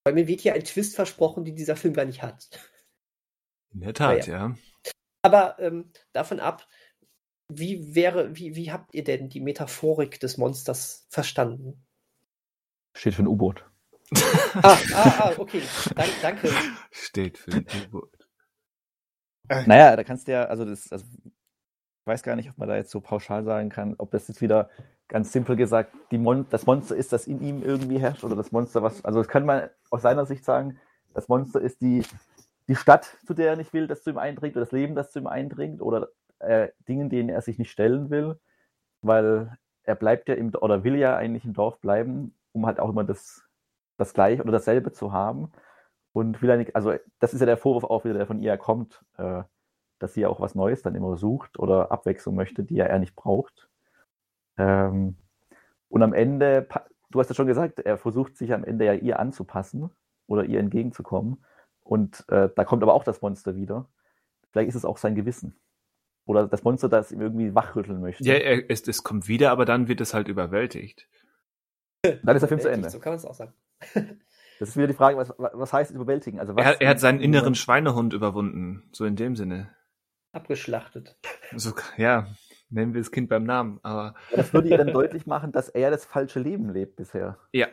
[0.05, 2.48] Weil mir wird hier ein Twist versprochen, den dieser Film gar nicht hat.
[3.74, 4.56] In der Tat, Ah, ja.
[5.22, 6.66] Aber ähm, davon ab,
[7.48, 11.85] wie wäre, wie, wie habt ihr denn die Metaphorik des Monsters verstanden?
[12.97, 13.64] Steht für ein U-Boot.
[14.62, 15.62] Ah, ah, ah okay.
[15.94, 16.51] Dank, danke.
[16.90, 18.27] Steht für ein U-Boot.
[19.66, 22.77] Naja, da kannst du ja, also das, also ich weiß gar nicht, ob man da
[22.77, 24.70] jetzt so pauschal sagen kann, ob das jetzt wieder
[25.09, 28.51] ganz simpel gesagt die Mon das Monster ist, das in ihm irgendwie herrscht oder das
[28.51, 30.78] Monster, was, also das kann man aus seiner Sicht sagen,
[31.14, 32.02] das Monster ist die,
[32.68, 35.12] die Stadt, zu der er nicht will, das zu ihm eindringt oder das Leben, das
[35.12, 36.09] zu ihm eindringt oder
[36.39, 38.40] äh, Dingen, denen er sich nicht stellen will,
[39.02, 42.90] weil er bleibt ja im, oder will ja eigentlich im Dorf bleiben, um halt auch
[42.90, 43.44] immer das,
[43.96, 45.52] das Gleiche oder dasselbe zu haben
[46.12, 49.42] und will also das ist ja der Vorwurf auch wieder, der von ihr kommt, äh,
[49.98, 52.98] dass sie ja auch was Neues dann immer sucht oder Abwechslung möchte, die ja er
[52.98, 53.68] nicht braucht.
[54.56, 55.16] Ähm,
[55.88, 56.66] und am Ende,
[57.10, 59.90] du hast ja schon gesagt, er versucht sich am Ende ja ihr anzupassen
[60.26, 61.44] oder ihr entgegenzukommen.
[61.82, 63.88] Und äh, da kommt aber auch das Monster wieder.
[64.50, 65.60] Vielleicht ist es auch sein Gewissen.
[66.24, 68.24] Oder das Monster, das ihm irgendwie wachrütteln möchte.
[68.24, 71.08] Ja, es, es kommt wieder, aber dann wird es halt überwältigt.
[72.22, 72.90] Dann ist der Film zu Ende.
[72.90, 73.52] So kann man es auch sagen.
[74.58, 76.40] Das ist wieder die Frage, was, was heißt überwältigen?
[76.40, 79.68] Also was Er, hat- er hat seinen inneren Schweinehund überwunden, so in dem Sinne.
[80.32, 81.16] Abgeschlachtet.
[81.54, 82.28] So, ja,
[82.70, 85.90] nennen wir das Kind beim Namen, aber Das würde ihr dann deutlich machen, dass er
[85.90, 87.36] das falsche Leben lebt bisher.
[87.52, 87.68] ja.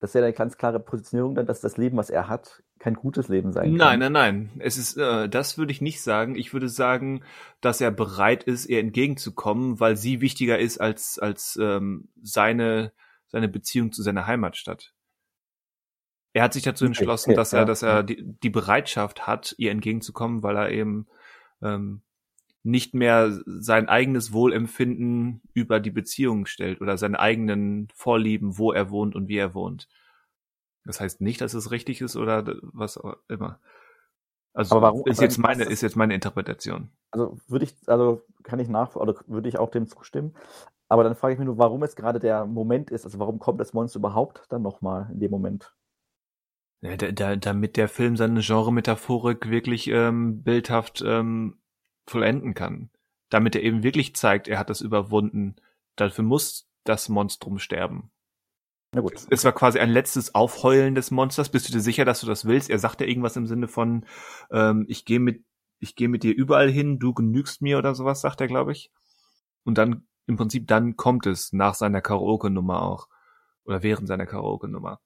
[0.00, 2.94] Das ist ja eine ganz klare Positionierung dann, dass das Leben, was er hat, kein
[2.94, 4.12] gutes Leben sein Nein, kann.
[4.12, 4.50] nein, nein.
[4.60, 6.36] Es ist, äh, das würde ich nicht sagen.
[6.36, 7.24] Ich würde sagen,
[7.60, 12.92] dass er bereit ist, ihr entgegenzukommen, weil sie wichtiger ist als als ähm, seine
[13.28, 14.92] seine Beziehung zu seiner Heimatstadt.
[16.32, 20.42] Er hat sich dazu entschlossen, dass er, dass er die, die Bereitschaft hat, ihr entgegenzukommen,
[20.42, 21.06] weil er eben
[21.62, 22.02] ähm,
[22.62, 28.90] nicht mehr sein eigenes Wohlempfinden über die Beziehung stellt oder seine eigenen Vorlieben, wo er
[28.90, 29.88] wohnt und wie er wohnt.
[30.84, 33.60] Das heißt nicht, dass es richtig ist oder was auch immer.
[34.52, 36.90] Also Aber warum- ist jetzt meine ist jetzt meine Interpretation.
[37.10, 40.34] Also würde ich, also kann ich nach, oder würde ich auch dem zustimmen.
[40.88, 43.60] Aber dann frage ich mich nur, warum es gerade der Moment ist, also warum kommt
[43.60, 45.74] das Monster überhaupt dann nochmal in dem Moment?
[46.80, 51.58] Ja, da, da, damit der Film seine Genre-Metaphorik wirklich ähm, bildhaft ähm,
[52.06, 52.90] vollenden kann.
[53.30, 55.56] Damit er eben wirklich zeigt, er hat das überwunden.
[55.96, 58.10] Dafür muss das Monstrum sterben.
[58.94, 59.26] Na gut.
[59.28, 61.50] Es war quasi ein letztes Aufheulen des Monsters.
[61.50, 62.70] Bist du dir sicher, dass du das willst?
[62.70, 64.06] Er sagt ja irgendwas im Sinne von,
[64.50, 65.44] ähm, ich gehe mit,
[65.78, 68.90] ich gehe mit dir überall hin, du genügst mir oder sowas, sagt er, glaube ich.
[69.64, 73.08] Und dann, im Prinzip, dann kommt es nach seiner Karaoke-Nummer auch.
[73.64, 75.00] Oder während seiner Karaoke-Nummer.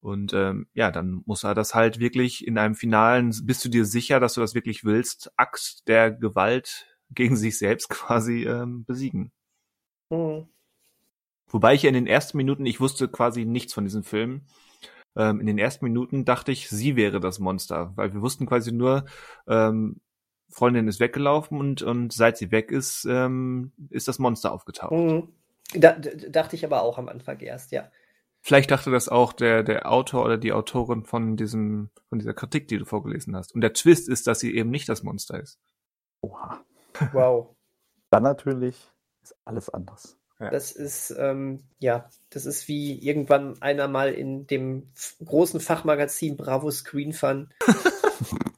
[0.00, 3.84] Und ähm, ja, dann muss er das halt wirklich in einem finalen, bist du dir
[3.84, 9.30] sicher, dass du das wirklich willst, Akt der Gewalt gegen sich selbst quasi ähm, besiegen.
[10.10, 10.48] Hm.
[11.46, 14.42] Wobei ich ja in den ersten Minuten, ich wusste quasi nichts von diesem Film.
[15.14, 18.72] Ähm, in den ersten Minuten dachte ich, sie wäre das Monster, weil wir wussten quasi
[18.72, 19.04] nur,
[19.46, 20.00] ähm,
[20.52, 24.92] Freundin ist weggelaufen und, und seit sie weg ist, ähm, ist das Monster aufgetaucht.
[24.92, 25.28] Hm.
[25.74, 27.90] Da, dachte ich aber auch am Anfang erst, ja.
[28.42, 32.68] Vielleicht dachte das auch der, der Autor oder die Autorin von diesem, von dieser Kritik,
[32.68, 33.54] die du vorgelesen hast.
[33.54, 35.58] Und der Twist ist, dass sie eben nicht das Monster ist.
[36.20, 36.60] Oha.
[37.12, 37.56] Wow.
[38.10, 38.76] Dann natürlich
[39.22, 40.18] ist alles anders.
[40.50, 44.88] Das ist, ähm, ja, das ist wie irgendwann einer mal in dem
[45.24, 47.52] großen Fachmagazin Bravo Screen Fun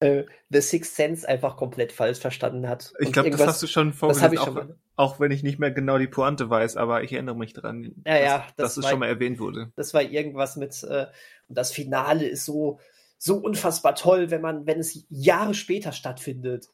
[0.00, 2.92] äh, The Sixth Sense einfach komplett falsch verstanden hat.
[2.98, 5.98] Ich glaube, das hast du schon vorgelesen, auch, schon auch wenn ich nicht mehr genau
[5.98, 8.90] die Pointe weiß, aber ich erinnere mich dran, Ja, ja, dass, das dass es war-
[8.90, 9.72] schon mal erwähnt wurde.
[9.76, 11.06] Das war irgendwas mit, äh,
[11.48, 12.78] und das Finale ist so,
[13.18, 16.68] so unfassbar toll, wenn man, wenn es Jahre später stattfindet.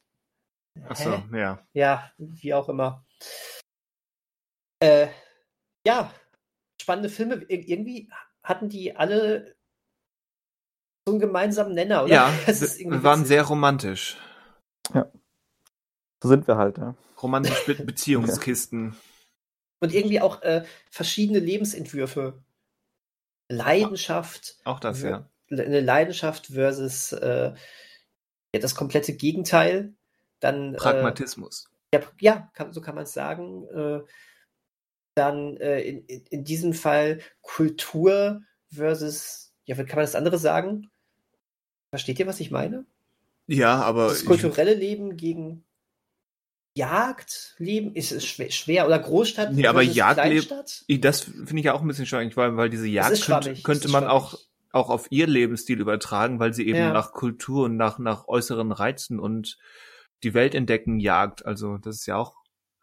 [0.88, 1.38] Ach so, Hä?
[1.38, 1.66] ja.
[1.74, 3.04] Ja, wie auch immer.
[4.80, 5.08] Äh,
[5.86, 6.12] ja,
[6.80, 7.36] spannende Filme.
[7.48, 8.10] Ir irgendwie
[8.42, 9.54] hatten die alle
[11.06, 12.12] so einen gemeinsamen Nenner, oder?
[12.12, 13.28] Ja, Das ist irgendwie wir waren witzig.
[13.28, 14.16] sehr romantisch.
[16.22, 16.94] So sind wir halt, ja.
[17.20, 18.94] Romantisch Be Beziehungskisten.
[19.80, 22.42] Und irgendwie auch äh, verschiedene Lebensentwürfe.
[23.48, 24.56] Leidenschaft.
[24.64, 25.28] Auch das, ja.
[25.50, 27.52] Eine Leidenschaft versus äh,
[28.54, 29.94] ja, das komplette Gegenteil.
[30.38, 31.68] Dann, Pragmatismus.
[31.90, 33.66] Äh, ja, ja kann, so kann man es sagen.
[33.68, 34.00] Äh,
[35.14, 40.90] dann äh, in, in, in diesem Fall Kultur versus, ja, kann man das andere sagen?
[41.90, 42.84] Versteht ihr, was ich meine?
[43.46, 44.08] Ja, aber.
[44.08, 45.64] Das kulturelle Leben gegen
[46.74, 50.48] Jagdleben ist es schwer, schwer oder Großstadt Nee, aber Jagdleben,
[51.02, 53.88] das finde ich ja auch ein bisschen schwierig, weil, weil diese Jagd könnte, schwammig, könnte
[53.88, 54.16] man schwammig.
[54.22, 54.38] auch,
[54.72, 56.92] auch auf ihr Lebensstil übertragen, weil sie eben Ja.
[56.92, 59.58] nach Kultur und nach, nach äußeren Reizen und
[60.22, 61.44] die Welt entdecken jagt.
[61.44, 62.36] Also, das ist ja auch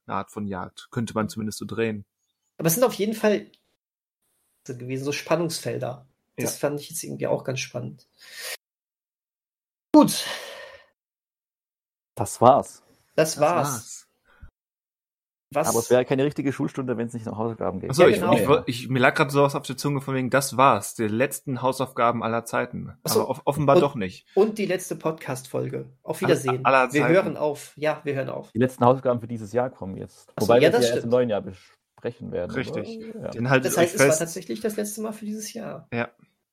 [0.05, 0.89] eine Art von Jagd.
[0.91, 2.05] Könnte man zumindest so drehen.
[2.57, 3.47] Aber es sind auf jeden Fall
[4.65, 6.05] gewesen, so Spannungsfelder.
[6.43, 8.07] Das fand ich jetzt irgendwie auch ganz spannend.
[9.95, 10.25] Gut,
[12.15, 12.83] Das war's.
[13.15, 14.05] das war's.
[15.51, 15.67] Was?
[15.69, 17.89] Aber es wäre keine richtige Schulstunde, wenn es nicht noch Hausaufgaben gäbe.
[17.89, 18.33] Achso, Ja, ich, genau.
[18.33, 21.07] ich, woll- ich, mir lag gerade sowas auf der Zunge von wegen, das war's, die
[21.07, 22.93] letzten Hausaufgaben aller Zeiten.
[23.03, 23.21] Ach so.
[23.21, 24.27] Aber off offenbar Und- doch nicht.
[24.35, 25.89] Und die letzte Podcast-Folge.
[26.03, 26.63] Auf Wiedersehen.
[26.67, 27.13] Aller- aller wir Zeiten.
[27.15, 27.73] hören auf.
[27.77, 28.51] Ja, wir hören auf.
[28.51, 30.29] Die letzten Hausaufgaben für dieses Jahr kommen jetzt.
[30.35, 32.51] Ach so, Wobei ja, wir das ja erst im neuen Jahr besprechen werden.
[32.51, 32.99] Richtig.
[32.99, 33.59] Ja.
[33.59, 35.87] Das heißt, es war tatsächlich das letzte Mal für dieses Jahr.
[35.91, 36.09] Ja.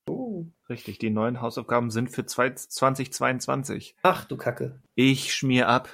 [0.09, 0.47] Oh.
[0.69, 3.97] Richtig, die neuen Hausaufgaben sind für zwei- 2022.
[4.03, 4.81] Ach du Kacke.
[4.95, 5.89] Ich schmier ab.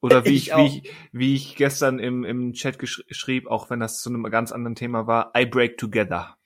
[0.00, 3.70] Oder wie Ich ich, wie ich, wie ich gestern im, im Chat gesch schrieb, auch
[3.70, 6.36] wenn das zu einem ganz anderen Thema war, I break together.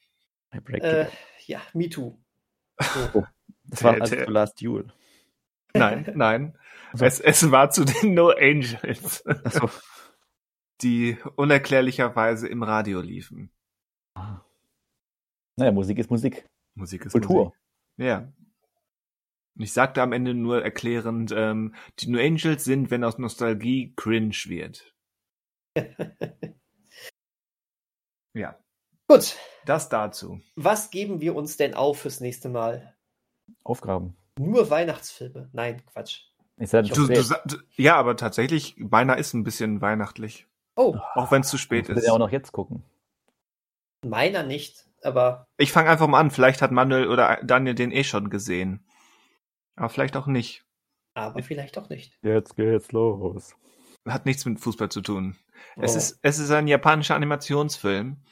[0.54, 1.08] I break Äh, it.
[1.46, 2.16] ja, me too.
[2.76, 4.92] das war also für Last Duel.
[5.74, 6.58] Nein, nein.
[6.92, 9.68] Also- Es, es war zu den No Angels, Achso.
[10.80, 13.50] die unerklärlicherweise im Radio liefen.
[15.58, 16.46] Naja, Musik ist Musik.
[16.74, 17.44] Musik ist Kultur.
[17.46, 17.54] Musik.
[17.98, 18.32] Ja.
[19.56, 23.92] Und ich sagte am Ende nur erklärend, ähm, die No Angels sind, wenn aus Nostalgie
[23.96, 24.94] cringe wird.
[28.34, 28.56] Ja,
[29.08, 30.40] Gut, das dazu.
[30.54, 32.94] was geben wir uns denn auf fürs nächste Mal?
[33.64, 34.16] Aufgaben.
[34.38, 35.48] Nur Weihnachtsfilme?
[35.52, 36.26] Nein, Quatsch.
[36.58, 40.46] Ich sag, Du, du, du, ja, aber tatsächlich, beinahe ist ein bisschen weihnachtlich.
[40.76, 42.06] Oh, Auch wenn es zu spät ich ist.
[42.06, 42.84] ja auch noch jetzt gucken.
[44.04, 46.30] Meiner nicht, aber Ich fange einfach mal an.
[46.30, 48.84] Vielleicht hat Manuel oder Daniel den eh schon gesehen.
[49.76, 50.64] Aber vielleicht auch nicht.
[51.14, 52.16] aber vielleicht auch nicht.
[52.22, 53.54] Jetzt geht's los.
[54.06, 55.36] Hat nichts mit Fußball zu tun.
[55.76, 55.98] Es, Oh.
[55.98, 58.22] ist, es ist ein japanischer Animationsfilm.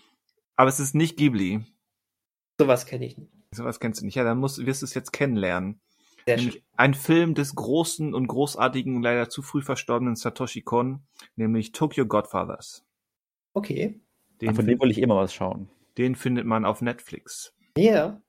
[0.56, 1.64] Aber es ist nicht Ghibli.
[2.58, 3.30] Sowas kenne ich nicht.
[3.52, 4.14] Sowas kennst du nicht.
[4.14, 5.80] Ja, dann musst, wirst du es jetzt kennenlernen.
[6.26, 6.62] Sehr schön.
[6.76, 11.06] Ein Film des großen und großartigen, leider zu früh verstorbenen Satoshi Kon,
[11.36, 12.84] nämlich Tokyo Godfathers.
[13.52, 14.00] Okay.
[14.40, 15.68] Den, Von dem will ich immer was schauen.
[15.98, 17.54] den findet man auf Netflix.
[17.76, 18.20] Ja.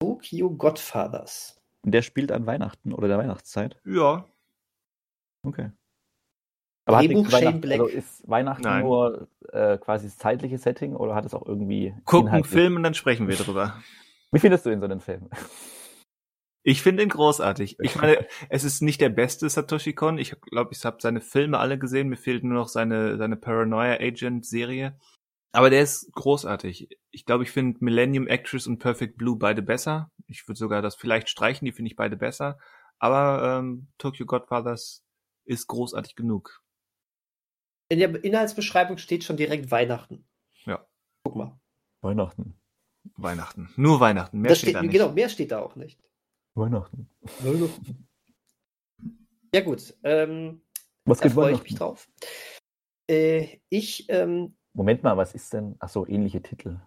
[0.00, 1.60] Tokyo Godfathers.
[1.82, 3.80] Und der spielt an Weihnachten oder der Weihnachtszeit.
[3.84, 4.24] Ja,
[5.42, 5.70] Okay.
[6.84, 7.80] Aber hat Drehbuch Shane Weihnachten, Black.
[7.80, 8.82] also ist Weihnachten Nein.
[8.84, 12.76] nur äh, quasi das zeitliche Setting oder hat es auch irgendwie guck einen inhaltlich- Film
[12.76, 13.80] und dann sprechen wir drüber.
[14.32, 15.28] Wie findest du ihn so den Film?
[16.62, 17.78] Ich finde ihn großartig.
[17.80, 20.18] Ich meine, es ist nicht der beste Satoshi Kon.
[20.18, 22.08] Ich glaube, ich habe seine Filme alle gesehen.
[22.08, 24.98] Mir fehlt nur noch seine, seine Paranoia Agent Serie.
[25.52, 26.96] Aber der ist großartig.
[27.10, 30.10] Ich glaube, ich finde Millennium Actress und Perfect Blue beide besser.
[30.26, 32.58] Ich würde sogar das vielleicht streichen, die finde ich beide besser.
[32.98, 35.02] Aber ähm, Tokyo Godfathers
[35.44, 36.62] ist großartig genug.
[37.88, 40.28] In der Inhaltsbeschreibung steht schon direkt Weihnachten.
[40.64, 40.86] Ja.
[41.24, 41.60] Guck mal.
[42.02, 42.54] Weihnachten.
[43.16, 43.70] Weihnachten.
[43.76, 44.40] Nur Weihnachten.
[44.40, 44.92] Mehr Das steht, steht, da nicht.
[44.92, 45.98] genau, mehr steht da auch nicht.
[46.54, 47.10] Weihnachten.
[49.52, 50.62] Ja gut, ähm,
[51.04, 51.64] Was da geht freue ich Weihnachten?
[51.64, 52.08] mich drauf.
[53.08, 55.76] Äh, ich, ähm, Moment mal, was ist denn?
[55.78, 56.80] Ach so, ähnliche Titel.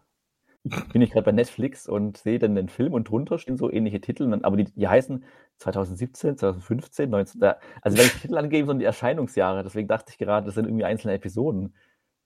[0.63, 4.01] Bin ich gerade bei Netflix und sehe dann den Film und drunter stehen so ähnliche
[4.01, 5.23] Titel, dann- aber die, die heißen
[5.59, 7.39] 2017, 2015, 19.
[7.39, 9.61] Da, also wenn ich Titel angegeben, sondern die Erscheinungsjahre.
[9.61, 11.75] Deswegen dachte ich gerade, das sind irgendwie einzelne Episoden.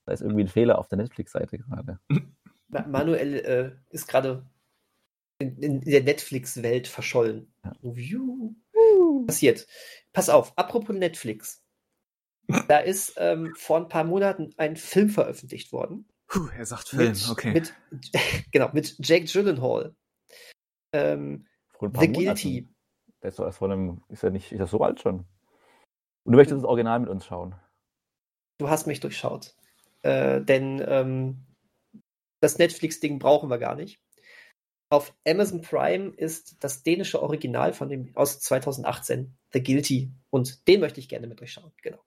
[0.05, 1.99] Da ist irgendwie ein Fehler auf der Netflix-Seite gerade.
[2.69, 4.45] Ma- Manuel äh, ist gerade
[5.39, 7.51] in, in der Netflix-Welt verschollen.
[7.65, 7.73] Ja.
[9.25, 9.67] Passiert.
[10.13, 11.61] Pass auf, apropos Netflix.
[12.67, 16.07] Da ist ähm, vor ein paar Monaten ein Film veröffentlicht worden.
[16.27, 17.09] Puh, er sagt Film.
[17.09, 17.51] Mit, okay.
[17.51, 17.73] mit,
[18.51, 19.95] genau, mit Jake Gyllenhaal.
[20.93, 22.41] Ähm, Vor ein paar The Monaten.
[22.41, 22.67] Guilty.
[23.21, 25.25] Der ist doch erst vor einem, ist ja nicht, ist ja so alt schon.
[26.23, 27.55] Und du möchtest das Original mit uns schauen.
[28.59, 29.55] Du hast mich durchschaut.
[30.03, 31.45] Äh, denn ähm,
[32.41, 33.99] das Netflix-Ding brauchen wir gar nicht.
[34.89, 40.11] Auf Amazon Prime ist das dänische Original von dem aus 2018, The Guilty.
[40.29, 41.73] Und den möchte ich gerne mit euch schauen.
[41.81, 42.01] Genau.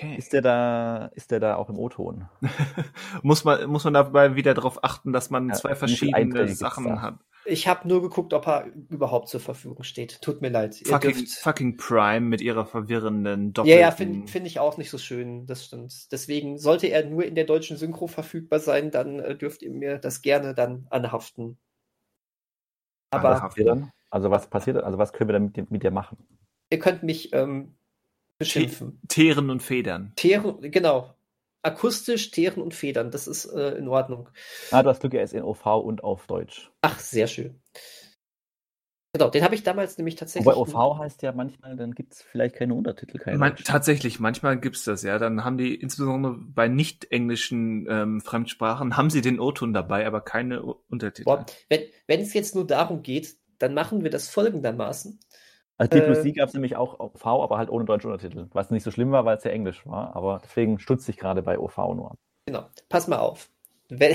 [0.00, 0.16] Okay.
[0.16, 2.26] Ist der da, ist der da auch im O-Ton?
[3.22, 7.18] muss man, muss man dabei wieder darauf achten, dass man ja, zwei verschiedene Sachen hat.
[7.44, 10.22] Ich habe nur geguckt, ob er überhaupt zur Verfügung steht.
[10.22, 10.80] Tut mir leid.
[10.86, 13.72] Fucking, fucking Prime mit ihrer verwirrenden Doppel.
[13.72, 15.46] Ja, ja, finde find ich auch nicht so schön.
[15.46, 16.10] Das stimmt.
[16.12, 19.98] Deswegen sollte er nur in der deutschen Synchro verfügbar sein, dann äh, dürft ihr mir
[19.98, 21.58] das gerne dann anhaften.
[23.10, 23.50] Aber
[24.10, 24.78] also was passiert?
[24.78, 26.16] Also was können wir dann mit, mit dir machen?
[26.70, 27.74] Ihr könnt mich ähm,
[28.40, 28.98] beschimpfen.
[29.06, 30.12] Teeren und Federn.
[30.16, 31.14] Teeren, genau.
[31.62, 34.28] Akustisch, Teeren und Federn, das ist äh, in Ordnung.
[34.70, 36.70] Ah, du hast Glück, er ist in OV und auf Deutsch.
[36.80, 37.60] Ach, sehr schön.
[39.12, 40.46] Genau, den habe ich damals nämlich tatsächlich.
[40.46, 43.18] Bei OV heißt ja manchmal, dann gibt es vielleicht keine Untertitel.
[43.18, 45.18] Keine Man, tatsächlich, manchmal gibt es das, ja.
[45.18, 50.62] Dann haben die, insbesondere bei nicht-englischen ähm, Fremdsprachen, haben sie den O-Ton dabei, aber keine
[50.62, 51.24] Untertitel.
[51.24, 55.18] Boah, wenn es jetzt nur darum geht, dann machen wir das folgendermaßen.
[55.80, 58.48] Also Deep Blue Sea gab es nämlich auch OV, aber halt ohne deutsche Untertitel.
[58.52, 60.14] Was nicht so schlimm war, weil es ja Englisch war.
[60.14, 62.18] Aber deswegen stutze ich gerade bei OV nur.
[62.44, 62.66] Genau.
[62.90, 63.48] Pass mal auf.
[63.88, 64.14] Wenn,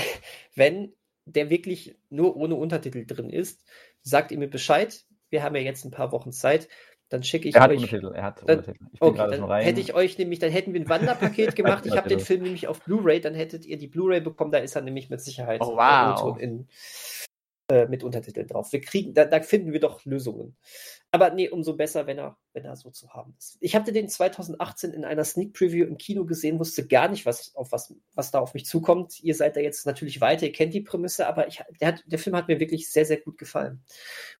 [0.54, 0.94] wenn
[1.26, 3.66] der wirklich nur ohne Untertitel drin ist,
[4.04, 5.06] sagt ihr mir Bescheid.
[5.32, 6.68] Wir haben ja jetzt ein paar Wochen Zeit.
[7.10, 7.78] Dann schicke ich er hat euch.
[7.78, 8.86] Untertitel, er hat dann, Untertitel.
[8.94, 11.88] Ich okay, dann hätte ich euch nämlich, dann hätten wir ein Wanderpaket gemacht.
[11.88, 14.52] ich habe den Film nämlich auf Blu-ray, dann hättet ihr die Blu-ray bekommen.
[14.52, 16.40] Da ist er nämlich mit Sicherheit oh, wow.
[16.40, 16.68] in,
[17.68, 18.72] äh, mit Untertiteln drauf.
[18.74, 20.56] Wir kriegen, da, da, finden wir doch Lösungen.
[21.10, 23.58] Aber nee, umso besser, wenn er, wenn er so zu haben ist.
[23.60, 27.56] Ich hatte den 2018 in einer Sneak Preview im Kino gesehen, wusste gar nicht, was,
[27.56, 29.20] auf was, was da auf mich zukommt.
[29.24, 32.20] Ihr seid da jetzt natürlich weiter, ihr kennt die Prämisse, aber ich, der, hat, der
[32.20, 33.84] Film hat mir wirklich sehr, sehr gut gefallen.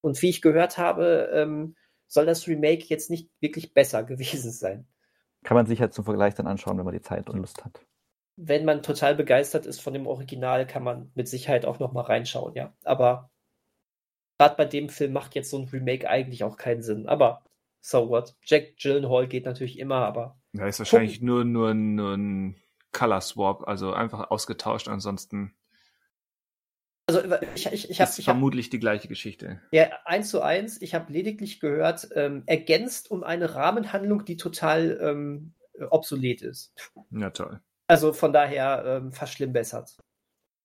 [0.02, 1.74] Und wie ich gehört habe, ähm,
[2.06, 4.86] soll das Remake jetzt nicht wirklich besser gewesen sein.
[5.42, 7.80] Kann man sich halt zum Vergleich dann anschauen, wenn man die Zeit und Lust hat
[8.36, 12.02] wenn man total begeistert ist von dem Original, kann man mit Sicherheit auch noch mal
[12.02, 12.74] reinschauen, ja.
[12.84, 13.30] Aber
[14.38, 17.06] gerade bei dem Film macht jetzt so ein Remake eigentlich auch keinen Sinn.
[17.06, 17.44] Aber
[17.80, 18.34] so what?
[18.42, 20.38] Jack Gyllenhaal geht natürlich immer, aber.
[20.52, 22.56] Ja, ist wahrscheinlich nur, nur, nur ein
[22.92, 25.54] Color Swap, also einfach ausgetauscht, ansonsten.
[27.08, 27.22] Also
[27.54, 29.60] ich, ich, ich habe vermutlich hab, die gleiche Geschichte.
[29.70, 30.82] Ja, eins zu eins.
[30.82, 35.54] Ich habe lediglich gehört, ähm, ergänzt um eine Rahmenhandlung, die total ähm,
[35.90, 36.74] obsolet ist.
[37.10, 37.60] Ja, toll.
[37.86, 39.96] Also von daher ähm, verschlimmbessert.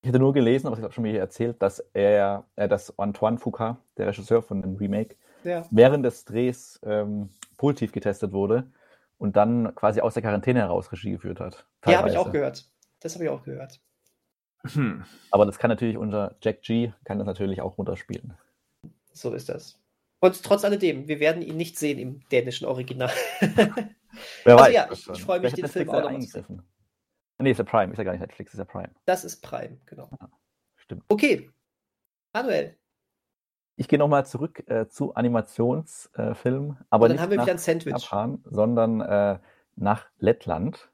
[0.01, 3.37] Ich hätte nur gelesen, aber ich habe schon mir erzählt, dass er, äh, dass Antoine
[3.37, 5.65] Foucault, der Regisseur von dem Remake, ja.
[5.69, 8.71] während des Drehs ähm, positiv getestet wurde
[9.19, 11.67] und dann quasi aus der Quarantäne heraus Regie geführt hat.
[11.81, 11.91] Teilweise.
[11.91, 12.65] Ja, habe ich auch gehört.
[12.99, 13.79] Das habe ich auch gehört.
[14.73, 15.03] Hm.
[15.29, 18.35] Aber das kann natürlich unser Jack G kann das natürlich auch runterspielen.
[19.13, 19.79] So ist das.
[20.19, 23.11] Und trotz alledem, wir werden ihn nicht sehen im dänischen Original.
[23.39, 23.59] Wer
[24.45, 26.63] also weiß, ja, ich, ich freue mich, den Film auch noch zu sehen.
[27.41, 27.91] Nee, ist ja Prime.
[27.91, 28.89] Ist ja gar nicht Netflix, ist ja Prime.
[29.05, 30.09] Das ist Prime, genau.
[30.19, 30.29] Ja,
[30.75, 31.03] stimmt.
[31.09, 31.49] Okay.
[32.33, 32.77] Manuel.
[33.75, 37.53] Ich gehe nochmal zurück äh, zu Animationsfilmen, äh, aber dann nicht haben wir nach wieder
[37.53, 37.93] ein Sandwich.
[37.93, 39.39] Japan, sondern äh,
[39.75, 40.91] nach Lettland.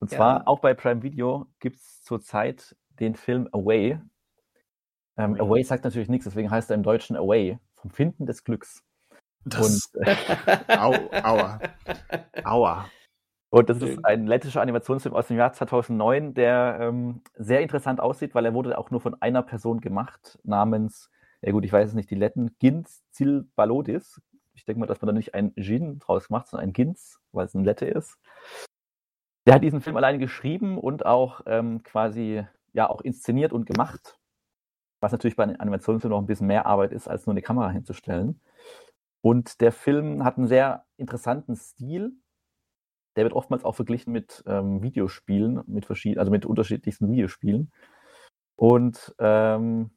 [0.00, 0.46] Und zwar ja.
[0.46, 4.00] auch bei Prime Video gibt es zurzeit den Film Away.
[5.16, 5.40] Ähm, Away.
[5.40, 8.82] Away sagt natürlich nichts, deswegen heißt er im Deutschen Away, vom Finden des Glücks.
[9.44, 10.16] Das, Und, äh,
[10.76, 11.60] Au, aua.
[12.44, 12.90] Aua.
[13.56, 18.34] Und das ist ein lettischer Animationsfilm aus dem Jahr 2009, der ähm, sehr interessant aussieht,
[18.34, 21.10] weil er wurde auch nur von einer Person gemacht, namens,
[21.40, 24.20] ja gut, ich weiß es nicht, die Letten, Gins Zilbalodis.
[24.52, 27.46] Ich denke mal, dass man da nicht ein Gin draus macht, sondern ein Gins, weil
[27.46, 28.18] es ein Lette ist.
[29.46, 34.18] Der hat diesen Film alleine geschrieben und auch ähm, quasi ja auch inszeniert und gemacht,
[35.00, 37.70] was natürlich bei einem Animationsfilm noch ein bisschen mehr Arbeit ist, als nur eine Kamera
[37.70, 38.38] hinzustellen.
[39.22, 42.12] Und der Film hat einen sehr interessanten Stil,
[43.16, 47.72] der wird oftmals auch verglichen mit ähm, Videospielen, mit verschiedenen, also mit unterschiedlichsten Videospielen.
[48.56, 49.90] Und ähm,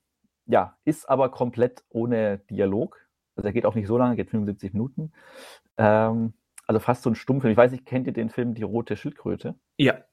[0.46, 2.98] ja, ist aber komplett ohne Dialog.
[3.36, 5.12] Also er geht auch nicht so lange, geht 75 Minuten.
[5.78, 6.34] Ähm,
[6.66, 7.52] also fast so ein Stummfilm.
[7.52, 9.56] Ich weiß nicht, kennt ihr den Film Die rote Schildkröte?
[9.78, 10.04] Ja.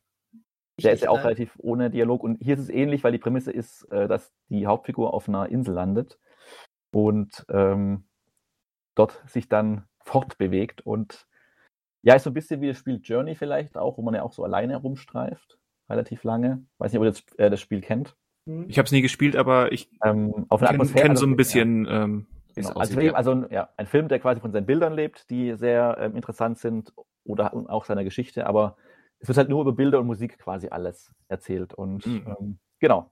[0.82, 2.22] Der ist ja auch relativ ohne Dialog.
[2.22, 5.48] Und hier ist es ähnlich, weil die Prämisse ist, äh, dass die Hauptfigur auf einer
[5.48, 6.18] Insel landet
[6.92, 8.04] und ähm,
[8.94, 11.26] dort sich dann fortbewegt und
[12.06, 14.32] ja, ist so ein bisschen wie das Spiel Journey vielleicht auch, wo man ja auch
[14.32, 15.58] so alleine herumstreift,
[15.90, 16.64] relativ lange.
[16.78, 18.14] Weiß nicht, ob ihr das, äh, das Spiel kennt.
[18.44, 18.66] Mhm.
[18.68, 21.84] Ich habe es nie gespielt, aber ich ähm, kenne kenn so ein bisschen.
[21.84, 22.04] Ja.
[22.04, 22.70] Ähm, genau.
[22.74, 23.12] also, ja.
[23.14, 26.92] also ja, ein Film, der quasi von seinen Bildern lebt, die sehr ähm, interessant sind
[27.24, 28.76] oder auch seiner Geschichte, aber
[29.18, 31.74] es wird halt nur über Bilder und Musik quasi alles erzählt.
[31.74, 32.36] Und mhm.
[32.38, 33.10] ähm, genau,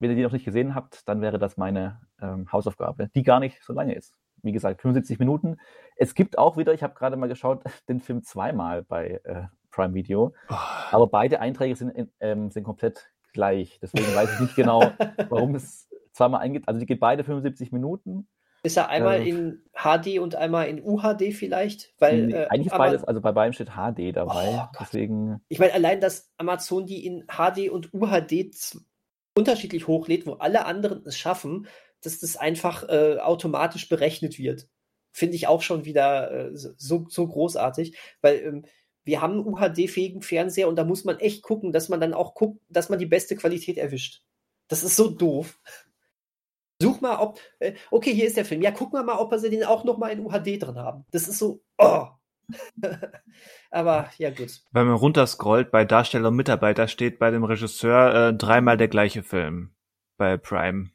[0.00, 3.38] wenn ihr die noch nicht gesehen habt, dann wäre das meine ähm, Hausaufgabe, die gar
[3.38, 5.56] nicht so lange ist wie gesagt, 75 Minuten.
[5.96, 9.94] Es gibt auch wieder, ich habe gerade mal geschaut, den Film zweimal bei äh, Prime
[9.94, 10.34] Video.
[10.48, 10.54] Oh.
[10.90, 13.78] Aber beide Einträge sind, ähm, sind komplett gleich.
[13.82, 14.80] Deswegen weiß ich nicht genau,
[15.28, 16.68] warum es zweimal eingeht.
[16.68, 18.28] Also die geht beide 75 Minuten.
[18.62, 19.28] Ist er einmal Äh.
[19.28, 21.92] in HD und einmal in UHD vielleicht?
[21.98, 24.62] Weil, Nee, äh, Eigentlich aber- beides, also bei beidem steht HD dabei.
[24.62, 28.52] Oh deswegen, Ich meine, allein, dass Amazon die in HD und UHD
[29.36, 31.66] unterschiedlich hochlädt, wo alle anderen es schaffen,
[32.06, 34.68] dass das einfach äh, automatisch berechnet wird.
[35.12, 38.64] Finde ich auch schon wieder äh, so, so großartig, weil ähm,
[39.04, 42.34] wir haben einen UHD-fähigen Fernseher und da muss man echt gucken, dass man dann auch
[42.34, 44.22] guckt, dass man die beste Qualität erwischt.
[44.68, 45.60] Das ist so doof.
[46.80, 48.62] Such mal, ob, äh, okay, hier ist der Film.
[48.62, 51.04] Ja, guck mal mal, ob wir den auch noch mal in UHD drin haben.
[51.10, 52.06] Das ist so, oh.
[53.70, 54.60] Aber ja, gut.
[54.72, 59.22] Wenn man runterscrollt, bei Darsteller und Mitarbeiter steht bei dem Regisseur äh, dreimal der gleiche
[59.22, 59.74] Film.
[60.16, 60.90] Bei Prime.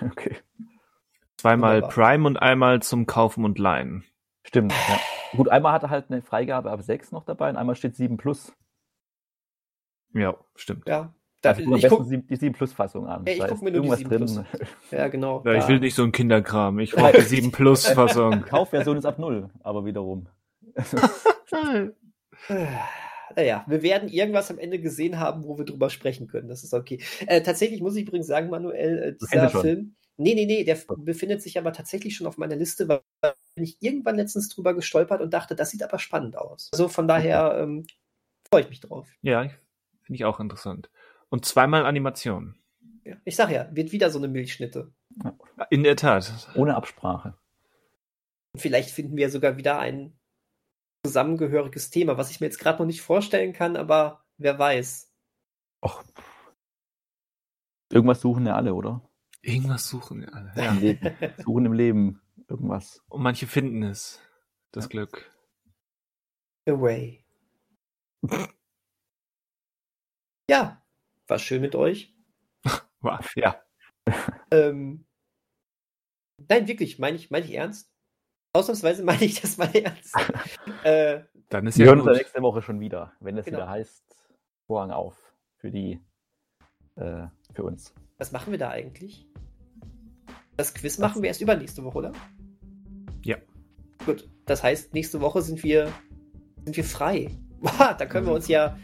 [0.10, 0.36] okay.
[1.36, 1.90] Zweimal Wunderbar.
[1.90, 4.04] Prime und einmal zum Kaufen und Leihen.
[4.44, 4.98] Stimmt, ja.
[5.36, 8.16] Gut, einmal hat er halt eine Freigabe ab 6 noch dabei und einmal steht 7
[8.16, 8.52] Plus.
[10.14, 10.86] Ja, stimmt.
[10.86, 11.14] Ja.
[11.40, 13.24] Da, Also ich guck, die 7 Plus Fassung an.
[13.26, 14.68] Ja, ich Da guck ist mir nur die irgendwas 7 drin.
[14.92, 15.42] ja, genau.
[15.44, 16.78] Ja, ich will nicht so ein Kinderkram.
[16.78, 18.44] Ich brauche die 7 Plus Fassung.
[18.44, 20.28] Die Kaufversion ist ab 0, aber wiederum.
[23.36, 26.48] Naja, wir werden irgendwas am Ende gesehen haben, wo wir drüber sprechen können.
[26.48, 27.00] Das ist okay.
[27.26, 29.48] Äh, tatsächlich muss ich übrigens sagen, Manuel, äh, dieser.
[29.48, 29.94] Film.
[30.18, 33.00] Nee, nee, nee, der befindet sich aber tatsächlich schon auf meiner Liste, weil
[33.54, 36.70] bin ich irgendwann letztens drüber gestolpert und dachte, das sieht aber spannend aus.
[36.72, 37.86] Also von daher ähm,
[38.48, 39.08] freue ich mich drauf.
[39.22, 39.42] Ja,
[40.02, 40.90] finde ich auch interessant.
[41.28, 42.56] Und zweimal Animation.
[43.04, 43.16] Ja.
[43.24, 44.92] Ich sag ja, wird wieder so eine Milchschnitte.
[45.70, 46.48] In der Tat.
[46.54, 47.34] Ohne Absprache.
[48.52, 50.12] Und vielleicht finden wir sogar wieder ein
[51.04, 55.12] zusammengehöriges Thema, was ich mir jetzt gerade noch nicht vorstellen kann, aber wer weiß.
[55.84, 56.04] Och.
[57.90, 59.08] Irgendwas suchen ja alle, oder?
[59.42, 60.52] Irgendwas suchen wir alle.
[60.56, 60.72] Ja.
[60.72, 60.98] Im.
[61.44, 63.02] Suchen im Leben irgendwas.
[63.08, 64.20] Und manche finden es.
[64.70, 65.30] Das Glück.
[66.66, 67.24] Away.
[70.48, 70.82] ja,
[71.26, 72.14] war schön mit euch.
[73.04, 73.34] Wow.
[73.34, 73.60] Ja.
[74.52, 75.06] Ähm,
[76.48, 77.91] nein, wirklich, meine ich, meine ich ernst.
[78.62, 80.14] Ausnahmsweise meine ich das mal ernst.
[80.84, 82.18] äh, Dann ist Wir ja hören uns gut.
[82.18, 83.58] nächste Woche schon wieder, wenn es Genau.
[83.58, 84.02] wieder heißt,
[84.66, 85.16] Vorhang auf
[85.56, 86.00] für die,
[86.96, 87.94] äh, für uns.
[88.18, 89.26] was machen wir da eigentlich?
[90.56, 92.12] Das Quiz machen wir erst übernächste Woche, oder?
[93.24, 93.38] Ja.
[94.04, 95.90] Gut, das heißt, nächste Woche sind wir,
[96.64, 97.30] sind wir frei.
[97.60, 98.76] Boah, da können wir uns ja,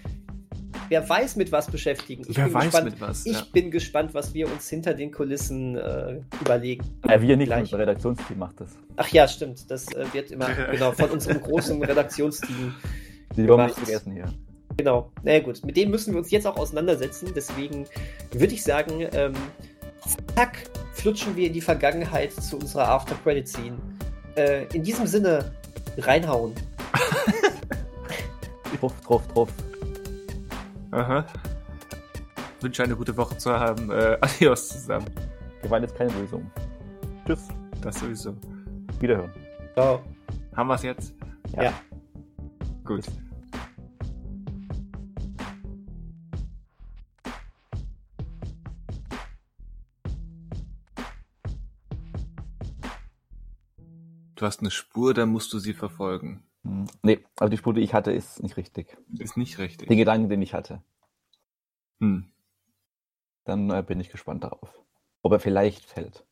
[0.89, 2.25] wer weiß, mit was beschäftigen.
[2.29, 3.27] Ich Wer bin weiß gespannt, mit was.
[3.27, 3.47] Ich ja.
[3.53, 6.85] bin gespannt, was wir uns hinter den Kulissen äh, überlegen.
[7.07, 7.63] Äh, wir nicht, Gleich.
[7.63, 8.71] unser Redaktionsteam macht das.
[8.97, 9.71] Ach ja, stimmt.
[9.71, 12.75] Das äh, wird immer genau von unserem großen Redaktionsteam.
[13.37, 14.33] Die wollen wir nicht vergessen hier.
[14.77, 15.11] Genau.
[15.23, 15.65] Na ja, gut.
[15.65, 17.33] Mit dem müssen wir uns jetzt auch auseinandersetzen.
[17.35, 17.87] Deswegen
[18.33, 19.35] würde ich sagen, ähm,
[20.35, 20.59] zack,
[20.93, 23.79] flutschen wir in die Vergangenheit zu unserer After Credit Scene.
[24.37, 25.53] Äh, in diesem Sinne,
[25.99, 26.55] reinhauen.
[28.79, 29.49] Truff, truff, truff.
[30.91, 31.27] Aha.
[32.61, 33.91] Wünsche eine gute Woche zu haben.
[33.91, 35.07] Äh, adios zusammen.
[35.63, 36.51] Gewalt ist keine Lösung.
[37.27, 37.49] Tschüss.
[37.83, 38.37] Das sowieso.
[39.01, 39.33] Wiederhören.
[39.75, 40.03] Ciao.
[40.57, 41.15] Haben wir es jetzt?
[41.55, 41.65] Ja.
[41.65, 41.73] Ja.
[42.85, 43.05] Gut.
[54.35, 56.48] Du hast eine Spur, dann musst du sie verfolgen.
[56.65, 56.87] Hm.
[57.03, 58.97] Nee, also die Spur, die ich hatte, ist nicht richtig.
[59.19, 59.89] Ist nicht richtig.
[59.89, 60.83] Den Gedanken, den ich hatte.
[62.01, 62.31] Hm.
[63.45, 64.71] Dann äh, bin ich gespannt darauf.
[65.23, 66.25] Ob er vielleicht fällt.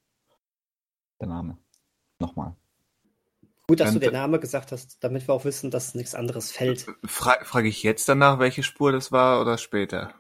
[1.20, 1.58] Der Name.
[2.18, 2.54] Nochmal.
[3.68, 6.52] Gut, dass Dann- du den Namen gesagt hast, damit wir auch wissen, dass nichts anderes
[6.52, 6.86] fällt.
[7.04, 10.14] Fra Frage ich jetzt danach, welche Spur das war oder später?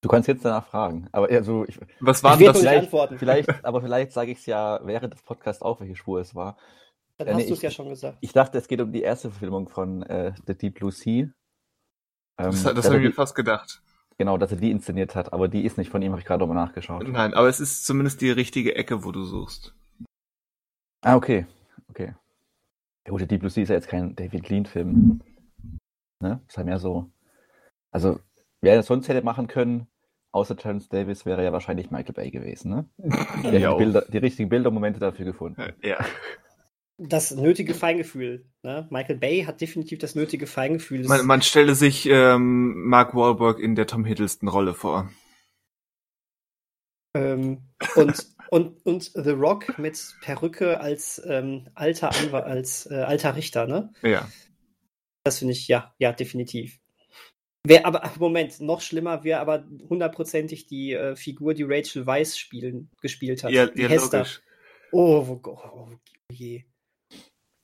[0.00, 1.08] Du kannst jetzt danach fragen.
[1.12, 2.58] Aber also, ich, Was war Ich das?
[2.60, 3.18] vielleicht, antworten.
[3.18, 6.56] vielleicht, aber vielleicht sage ich es ja während des Podcasts auch, welche Spur es war.
[7.18, 8.18] Dann Ja, hast nee, du es ich- ja schon gesagt.
[8.20, 11.24] Ich dachte, es geht um die erste Verfilmung von äh, The Deep Blue Sea.
[11.24, 11.32] Ähm,
[12.38, 13.82] Das, das habe ich mir fast gedacht.
[14.18, 16.40] genau, dass er die inszeniert hat, aber die ist nicht von ihm, habe ich gerade
[16.46, 17.06] nochmal nachgeschaut.
[17.08, 19.74] Nein, aber es ist zumindest die richtige Ecke, wo du suchst.
[21.02, 21.46] Ah, okay.
[21.88, 22.14] Okay.
[23.06, 25.20] Ja gut, der Deep Blue Sea ist ja jetzt kein David Lean-Film.
[26.20, 26.40] Ne?
[26.46, 27.10] Ist ja mehr so.
[27.90, 28.20] Also,
[28.60, 29.88] wer das sonst hätte machen können,
[30.32, 32.88] außer Terence Davis, wäre ja wahrscheinlich Michael Bay gewesen, ne?
[33.44, 33.72] Der Ja.
[33.72, 35.72] die, Bilder, die richtigen Bildermomente dafür gefunden.
[35.82, 35.98] Ja.
[37.00, 38.44] Das nötige Feingefühl.
[38.62, 38.88] Ne?
[38.90, 41.04] Michael Bay hat definitiv das nötige Feingefühl.
[41.06, 45.08] Man, man stelle sich ähm, Mark Wahlberg in der Tom Hiddleston Rolle vor.
[47.14, 47.62] Ähm,
[47.94, 53.66] und, und, und The Rock mit Perücke als ähm, alter Anwalt, als äh, alter Richter,
[53.66, 53.92] ne?
[54.02, 54.28] Ja.
[55.24, 56.80] Das finde ich, ja, ja, definitiv.
[57.64, 62.90] Wer aber, Moment, noch schlimmer wäre aber hundertprozentig die äh, Figur, die Rachel Weisz spielen,
[63.00, 63.52] gespielt hat.
[63.52, 64.18] Ja, die ja Hester.
[64.18, 64.40] logisch.
[64.90, 65.88] Oh, wo, oh,
[66.30, 66.64] je.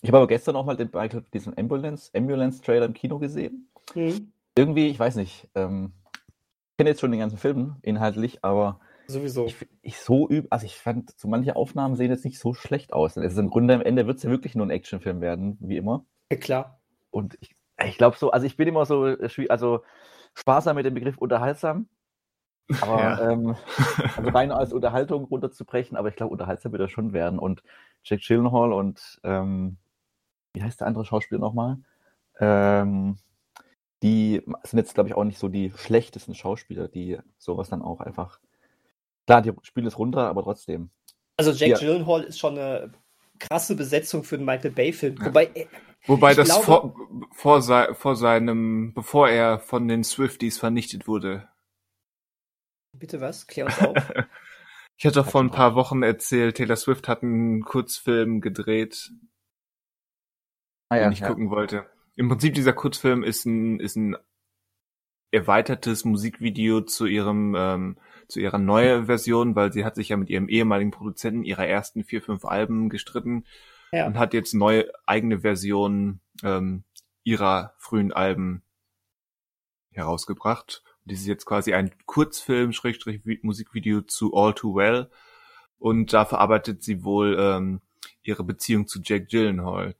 [0.05, 0.91] Ich habe aber gestern auch mal den
[1.33, 3.71] diesen Ambulance, Ambulance-Trailer im Kino gesehen.
[3.95, 4.33] Hm?
[4.55, 9.47] Irgendwie, ich weiß nicht, ähm, ich kenne jetzt schon den ganzen Film inhaltlich, aber Sowieso.
[9.47, 12.93] Ich, ich so üb, also ich fand, so manche Aufnahmen sehen jetzt nicht so schlecht
[12.93, 13.17] aus.
[13.17, 16.05] Also im Grunde am Ende wird es ja wirklich nur ein Actionfilm werden, wie immer.
[16.31, 16.81] Ja, klar.
[17.11, 19.85] Und ich, ich glaube so, also ich bin immer so, äh, also
[20.35, 21.89] sparsam mit dem Begriff unterhaltsam.
[22.83, 23.31] Aber Ja.
[23.31, 23.57] ähm,
[24.19, 27.39] also rein als Unterhaltung runterzubrechen, aber ich glaube, unterhaltsam wird er schon werden.
[27.39, 27.63] Und
[28.03, 29.79] Jack Gyllenhaal und ähm,
[30.55, 31.79] wie heißt der andere Schauspieler nochmal?
[32.41, 33.17] Ähm,
[34.03, 38.01] die sind jetzt, glaube ich, auch nicht so die schlechtesten Schauspieler, die sowas dann auch
[38.01, 38.41] einfach.
[39.27, 40.91] Klar, die spielen es runter, aber trotzdem.
[41.37, 41.79] Also Jack Ja.
[41.79, 42.93] Gyllenhaal ist schon eine
[43.39, 45.17] krasse Besetzung für einen Michael Bay-Film.
[45.21, 45.67] Wobei, äh,
[46.07, 46.95] Wobei Ich das glaube- vor,
[47.33, 51.49] vor, sei, vor seinem, bevor er von den Swifties vernichtet wurde.
[52.93, 53.47] bitte was?
[53.47, 53.95] Klär uns auf.
[54.97, 59.11] Ich hatte doch vor ein paar Wochen erzählt, Taylor Swift hat einen Kurzfilm gedreht,
[61.01, 61.87] Ah, den ich gucken wollte.
[62.17, 64.17] Im Prinzip dieser Kurzfilm ist ein, ist ein
[65.31, 67.97] erweitertes Musikvideo zu ihrem, ähm,
[68.29, 72.05] zu ihrer neuen Version, weil sie hat sich ja mit ihrem ehemaligen Produzenten ihrer ersten
[72.05, 73.45] vier, fünf Alben gestritten
[73.93, 74.07] Ja.
[74.07, 76.85] und hat jetzt neue eigene Versionen ähm,
[77.25, 78.63] ihrer frühen Alben
[79.91, 80.83] herausgebracht.
[81.05, 85.11] Und dies ist jetzt quasi ein Kurzfilm, Schrägstrich Vi- Musikvideo zu All Too Well.
[85.79, 87.81] Und da verarbeitet sie wohl ähm,
[88.23, 89.97] ihre Beziehung zu Jack Gyllenhaal,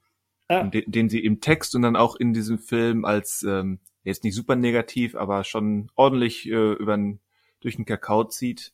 [0.49, 0.65] Ah.
[0.65, 4.35] den, den sie im Text und dann auch in diesem Film als ähm, jetzt nicht
[4.35, 6.99] super negativ, aber schon ordentlich äh, über
[7.61, 8.73] durch den Kakao zieht.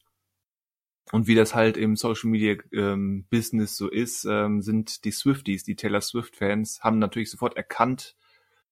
[1.13, 5.65] Und wie das halt im Social Media ähm, Business so ist, ähm, sind die Swifties,
[5.65, 8.17] die Taylor Swift Fans, haben natürlich sofort erkannt,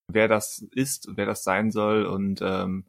[0.08, 2.04] wer das ist und wer das sein soll.
[2.04, 2.86] Und ähm,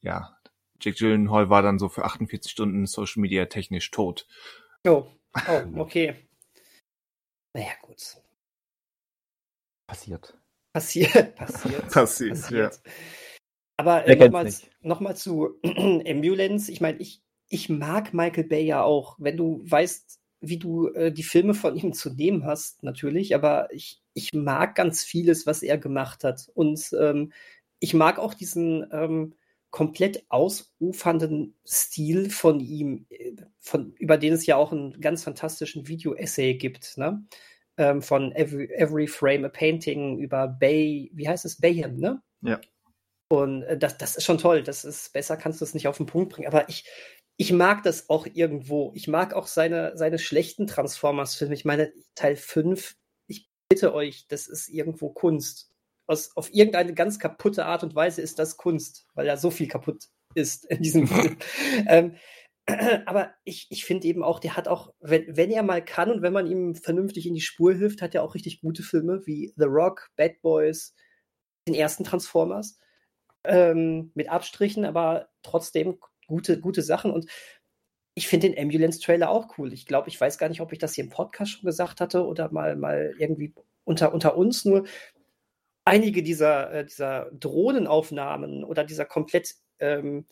[0.00, 0.38] ja,
[0.80, 4.26] Jake Gyllenhaal war dann so für 48 Stunden Social Media technisch tot.
[4.86, 5.06] Oh,
[5.48, 6.14] oh okay.
[7.52, 8.16] Naja, gut.
[9.88, 10.38] Passiert.
[10.72, 11.90] Passiert, passiert.
[11.90, 12.80] Passiert, passiert.
[13.78, 14.16] Aber äh,
[14.82, 16.70] nochmal noch zu Ambulance.
[16.70, 21.10] Ich meine, ich, ich mag Michael Bay ja auch, wenn du weißt, wie du äh,
[21.10, 23.34] die Filme von ihm zu nehmen hast, natürlich.
[23.34, 26.50] Aber ich, ich mag ganz vieles, was er gemacht hat.
[26.54, 27.32] Und ähm,
[27.80, 29.34] ich mag auch diesen ähm,
[29.70, 35.88] komplett ausufernden Stil von ihm, äh, von, über den es ja auch einen ganz fantastischen
[35.88, 37.24] Video-Essay gibt, ne?
[37.78, 41.60] Ähm, von Every, Every Frame a Painting über Bay, wie heißt es?
[41.60, 42.20] Bayham, ne?
[42.42, 42.60] Ja.
[43.28, 44.62] Und äh, das, das ist schon toll.
[44.62, 46.48] Das ist besser, kannst du es nicht auf den Punkt bringen.
[46.48, 46.84] Aber ich,
[47.36, 48.92] ich mag das auch irgendwo.
[48.94, 51.54] Ich mag auch seine, seine schlechten Transformers-Filme.
[51.54, 52.96] Ich meine, Teil 5,
[53.28, 55.70] ich bitte euch, das ist irgendwo Kunst.
[56.06, 59.68] Aus, auf irgendeine ganz kaputte Art und Weise ist das Kunst, weil da so viel
[59.68, 61.36] kaputt ist in diesem Film.
[61.86, 62.16] ähm,
[63.06, 66.22] aber ich, ich finde eben auch, der hat auch, wenn, wenn er mal kann und
[66.22, 69.52] wenn man ihm vernünftig in die Spur hilft, hat er auch richtig gute Filme wie
[69.56, 70.94] The Rock, Bad Boys,
[71.66, 72.78] den ersten Transformers.
[73.44, 77.10] Ähm, mit Abstrichen, aber trotzdem gute, gute Sachen.
[77.10, 77.26] Und
[78.14, 79.72] ich finde den Ambulance-Trailer auch cool.
[79.72, 82.26] Ich glaube, ich weiß gar nicht, ob ich das hier im Podcast schon gesagt hatte
[82.26, 83.54] oder mal, mal irgendwie
[83.84, 84.64] unter, unter uns.
[84.64, 84.84] Nur
[85.84, 90.26] einige dieser, äh, dieser Drohnenaufnahmen oder dieser komplett ähm,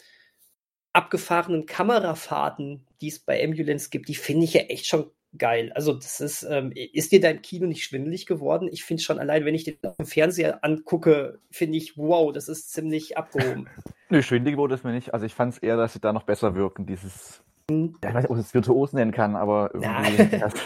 [0.97, 5.71] abgefahrenen Kamerafahrten, die es bei Ambulance gibt, die finde ich ja echt schon geil.
[5.75, 8.69] Also das ist, ähm, ist dir da im Kino nicht schwindelig geworden?
[8.73, 12.49] Ich finde schon allein, wenn ich den auf dem Fernseher angucke, finde ich, wow, das
[12.49, 13.69] ist ziemlich abgehoben.
[14.09, 15.13] Nö, schwindig wurde es mir nicht.
[15.13, 17.97] Also ich fand es eher, dass sie da noch besser wirken, dieses, Hm.
[18.03, 20.39] ja, ich weiß nicht, ob ich es virtuos nennen kann, aber irgendwie.
[20.39, 20.55] das,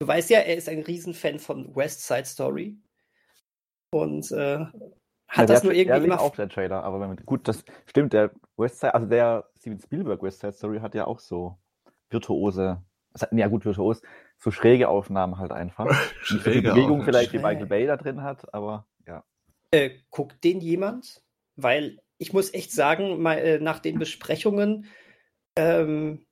[0.00, 2.78] Du weißt ja, er ist ein Riesenfan von West Side Story.
[3.90, 4.64] Und äh,
[5.28, 6.20] hat Ja, das nur irgendwie immer.
[6.20, 9.78] auch der Trailer, aber wenn man, gut, das stimmt, der West Side, also der Steven
[9.78, 11.58] Spielberg West Side Story hat ja auch so
[12.10, 12.82] virtuose,
[13.32, 14.02] ja gut, virtuos,
[14.38, 15.86] so schräge Aufnahmen halt einfach.
[16.22, 17.46] Schräge Bewegung vielleicht wie Schräg.
[17.46, 19.24] Michael Bay da drin hat, aber ja.
[19.70, 21.22] Äh, guckt den jemand?
[21.56, 24.86] Weil ich muss echt sagen, mal, äh, nach den Besprechungen
[25.56, 26.26] ähm,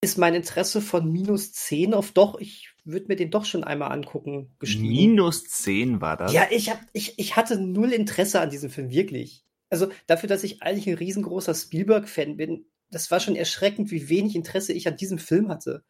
[0.00, 3.92] ist mein Interesse von minus 10 auf doch, ich würde mir den doch schon einmal
[3.92, 4.88] angucken, gestiegen.
[4.88, 6.32] Minus 10 war das?
[6.32, 9.44] Ja, ich, hab, ich, ich hatte null Interesse an diesem Film, wirklich.
[9.70, 14.34] Also dafür, dass ich eigentlich ein riesengroßer Spielberg-Fan bin, das war schon erschreckend, wie wenig
[14.34, 15.84] Interesse ich an diesem Film hatte.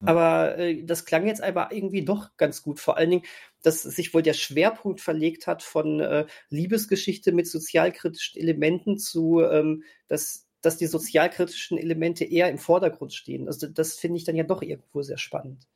[0.00, 0.08] Ja.
[0.08, 2.80] Aber äh, das klang jetzt aber irgendwie doch ganz gut.
[2.80, 3.24] Vor allen Dingen,
[3.62, 9.84] dass sich wohl der Schwerpunkt verlegt hat von äh, Liebesgeschichte mit sozialkritischen Elementen zu, ähm,
[10.08, 13.46] dass, dass die sozialkritischen Elemente eher im Vordergrund stehen.
[13.46, 15.66] Also das finde ich dann ja doch irgendwo sehr spannend.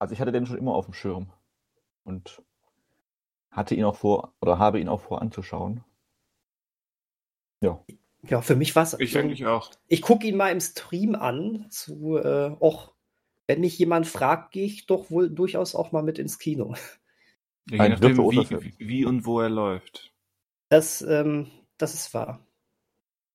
[0.00, 1.30] Also ich hatte den schon immer auf dem Schirm
[2.04, 2.42] und
[3.50, 5.84] hatte ihn auch vor, oder habe ihn auch vor anzuschauen.
[7.60, 7.84] Ja.
[8.22, 8.98] Ja, für mich war es.
[8.98, 9.70] Ich eigentlich auch.
[9.88, 11.66] Ich gucke ihn mal im Stream an.
[11.70, 12.94] Zu, äh, och,
[13.46, 16.74] wenn mich jemand fragt, gehe ich doch wohl durchaus auch mal mit ins Kino.
[17.68, 20.12] Ja, je Ein nachdem, wie, wie und wo er läuft.
[20.70, 22.44] Das, ähm, das ist wahr.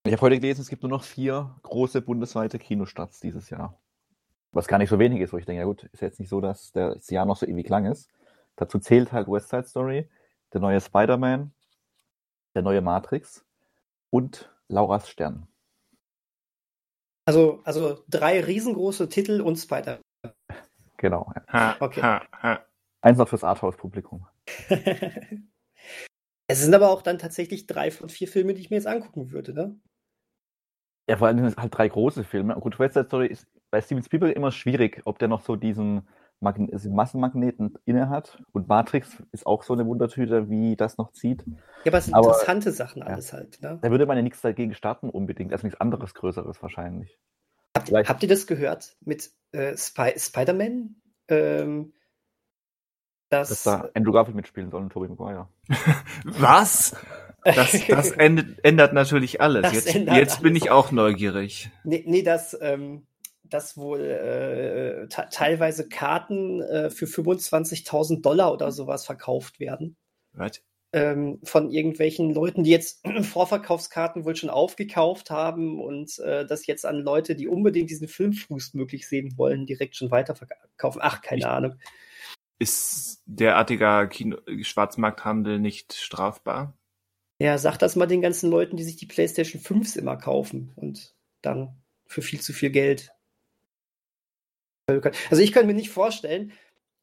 [0.04, 3.80] Ich habe heute gelesen, es gibt nur noch vier große bundesweite Kinostarts dieses Jahr.
[4.56, 6.40] Was gar nicht so wenig ist, wo ich denke, ja gut, ist jetzt nicht so,
[6.40, 8.10] dass das Jahr noch so ewig lang ist.
[8.56, 10.10] Dazu zählt halt West Side Story,
[10.53, 11.53] der neue Spider-Man,
[12.56, 13.45] der neue Matrix
[14.11, 15.49] und Lauras Stern.
[17.26, 19.99] Also, also drei riesengroße Titel und Spider.
[20.95, 21.30] Genau.
[21.36, 21.44] Ja.
[21.52, 22.02] Ha, Okay.
[22.02, 22.65] ha, ha.
[23.02, 24.26] Eins noch fürs Arthouse-Publikum.
[26.48, 29.32] es sind aber auch dann tatsächlich drei von vier Filme, die ich mir jetzt angucken
[29.32, 29.77] würde, ne?
[31.10, 32.56] Ja, vor allem sind es halt drei große Filme.
[32.56, 33.45] Gut, West Side Story ist
[33.76, 36.07] bei Steven Spielberg immer schwierig, ob der noch so diesen,
[36.39, 38.41] Magne diesen Massenmagneten inne hat.
[38.53, 41.43] Und Matrix ist auch so eine Wundertüte, wie das noch zieht.
[41.84, 43.77] Ja, aber es sind Aber- interessante Sachen alles halt, ne?
[43.81, 45.52] Da würde man ja nichts dagegen starten unbedingt.
[45.52, 47.19] Also nichts anderes Größeres wahrscheinlich.
[47.84, 50.95] Vielleicht- Habt ihr das gehört mit äh, Spy Spider-Man?
[51.27, 51.91] Ähm,
[53.27, 55.49] dass, Dass da Andrew Garfield mitspielen soll und Tobey Maguire.
[56.23, 56.95] Was?
[57.43, 59.64] Das, das ändert, ändert natürlich alles.
[59.64, 60.64] Das jetzt ändert jetzt bin alles.
[60.64, 61.69] ich auch neugierig.
[61.84, 63.06] nee, nee, dass, ähm,
[63.49, 69.97] dass wohl äh, te- teilweise Karten äh, für 25.000 Dollar oder sowas verkauft werden.
[70.34, 70.61] Was?
[70.93, 76.85] ähm, von irgendwelchen Leuten, die jetzt Vorverkaufskarten wohl schon aufgekauft haben und äh, das jetzt
[76.85, 81.01] an Leute, die unbedingt diesen Film frühestmöglich sehen wollen, direkt schon weiterverkaufen.
[81.03, 81.76] Ach, keine Ich- Ahnung.
[82.57, 86.77] Ist derartiger Kino Schwarzmarkthandel nicht strafbar?
[87.39, 91.13] Ja, sag das mal den ganzen Leuten, die sich die PlayStation 5s immer kaufen und
[91.41, 91.76] dann
[92.07, 93.11] für viel zu viel Geld.
[94.88, 96.52] Also ich kann mir nicht vorstellen,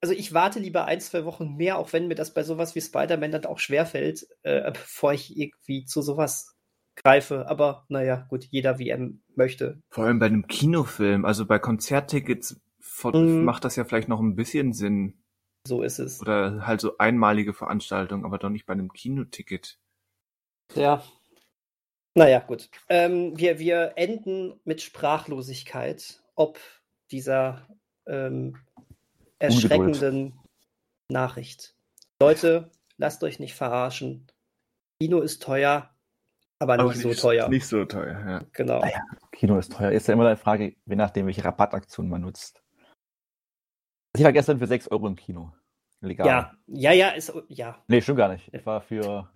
[0.01, 2.81] also ich warte lieber ein, zwei Wochen mehr, auch wenn mir das bei sowas wie
[2.81, 6.55] Spider-Man dann auch schwerfällt, äh, bevor ich irgendwie zu sowas
[6.97, 7.49] greife.
[7.49, 9.81] Aber naja, gut, jeder wie er möchte.
[9.91, 12.61] Vor allem bei einem Kinofilm, also bei Konzerttickets
[13.05, 13.45] Mhm.
[13.45, 15.23] macht das ja vielleicht noch ein bisschen Sinn.
[15.67, 16.21] So ist es.
[16.21, 19.79] Oder halt so einmalige Veranstaltungen, aber doch nicht bei einem Kinoticket.
[20.75, 21.03] Ja.
[22.15, 22.69] Naja, gut.
[22.89, 26.59] Ähm, wir, wir enden mit Sprachlosigkeit, ob
[27.13, 27.69] dieser
[28.07, 28.57] ähm,
[29.39, 30.39] erschreckenden
[31.09, 31.77] Nachricht.
[32.21, 34.27] Leute, lasst euch nicht verarschen.
[35.01, 35.91] Kino ist teuer,
[36.59, 37.49] aber nicht so teuer.
[37.49, 38.45] Nicht so teuer, ja.
[38.53, 38.81] Genau.
[38.81, 39.01] Ah ja.
[39.33, 39.91] Kino ist teuer.
[39.91, 42.63] Ist ja immer eine Frage, je nachdem, welche Rabattaktion man nutzt.
[44.13, 45.53] Also ich war gestern für 6 Euro im Kino.
[46.01, 46.27] Legal.
[46.27, 47.83] Ja, ja, ja, ist, ja.
[47.87, 48.53] Nee, stimmt gar nicht.
[48.53, 49.31] Ich war für.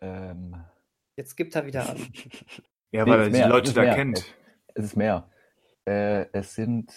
[0.00, 0.64] Ähm,
[1.16, 1.96] Jetzt gibt er wieder an.
[2.90, 3.96] Ja, weil er die mehr, Leute da mehr.
[3.96, 4.24] kennt.
[4.74, 5.28] es ist mehr.
[5.86, 6.92] Äh, es sind.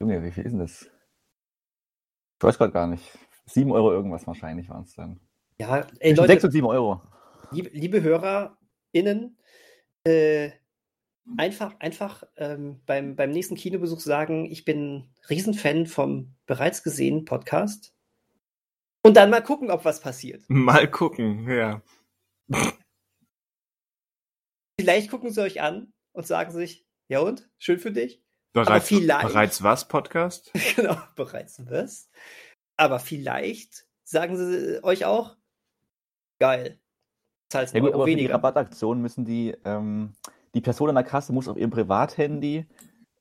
[0.00, 0.82] Junge, wie viel ist denn das?
[0.82, 3.18] Ich weiß gerade gar nicht.
[3.46, 5.20] 7 Euro irgendwas wahrscheinlich waren es dann.
[5.58, 7.02] Ja, ey, Leute, 6 und 7 Euro.
[7.50, 9.38] liebe, liebe HörerInnen,
[10.04, 10.50] äh,
[11.36, 17.94] einfach, einfach ähm, beim, beim nächsten Kinobesuch sagen, ich bin Riesenfan vom bereits gesehenen Podcast.
[19.02, 20.42] Und dann mal gucken, ob was passiert.
[20.48, 21.82] Mal gucken, ja.
[24.80, 27.48] Vielleicht gucken sie euch an und sagen sich, ja und?
[27.58, 28.22] Schön für dich?
[28.52, 30.52] Bereits, vielleicht- bereits was, Podcast?
[30.76, 32.08] genau, bereits was.
[32.76, 35.36] Aber vielleicht sagen sie euch auch,
[36.38, 36.78] geil.
[37.48, 38.34] Zahlst Ja gut, aber für die weniger.
[38.34, 40.14] Rabattaktion müssen die, ähm,
[40.54, 42.66] die Person an der Kasse muss auf ihrem Privathandy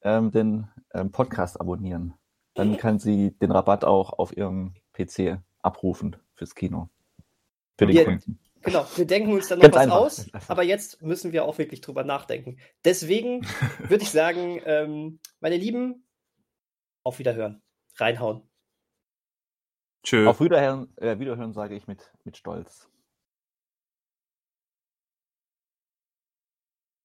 [0.03, 2.13] ähm, den ähm, Podcast abonnieren.
[2.55, 6.89] Dann kann sie den Rabatt auch auf ihrem PC abrufen fürs Kino.
[7.79, 8.03] Für den Ja.
[8.05, 8.39] Kunden.
[8.63, 9.95] Genau, wir denken uns dann noch Ganz was einfach.
[9.97, 12.57] aus, aber jetzt müssen wir auch wirklich drüber nachdenken.
[12.85, 13.41] Deswegen
[13.89, 16.07] würde ich sagen, ähm, meine Lieben,
[17.03, 17.61] auf Wiederhören.
[17.97, 18.49] Reinhauen.
[20.03, 20.27] Tschö.
[20.27, 22.89] Auf Wiederhören, äh, Wiederhören sage ich mit, mit Stolz.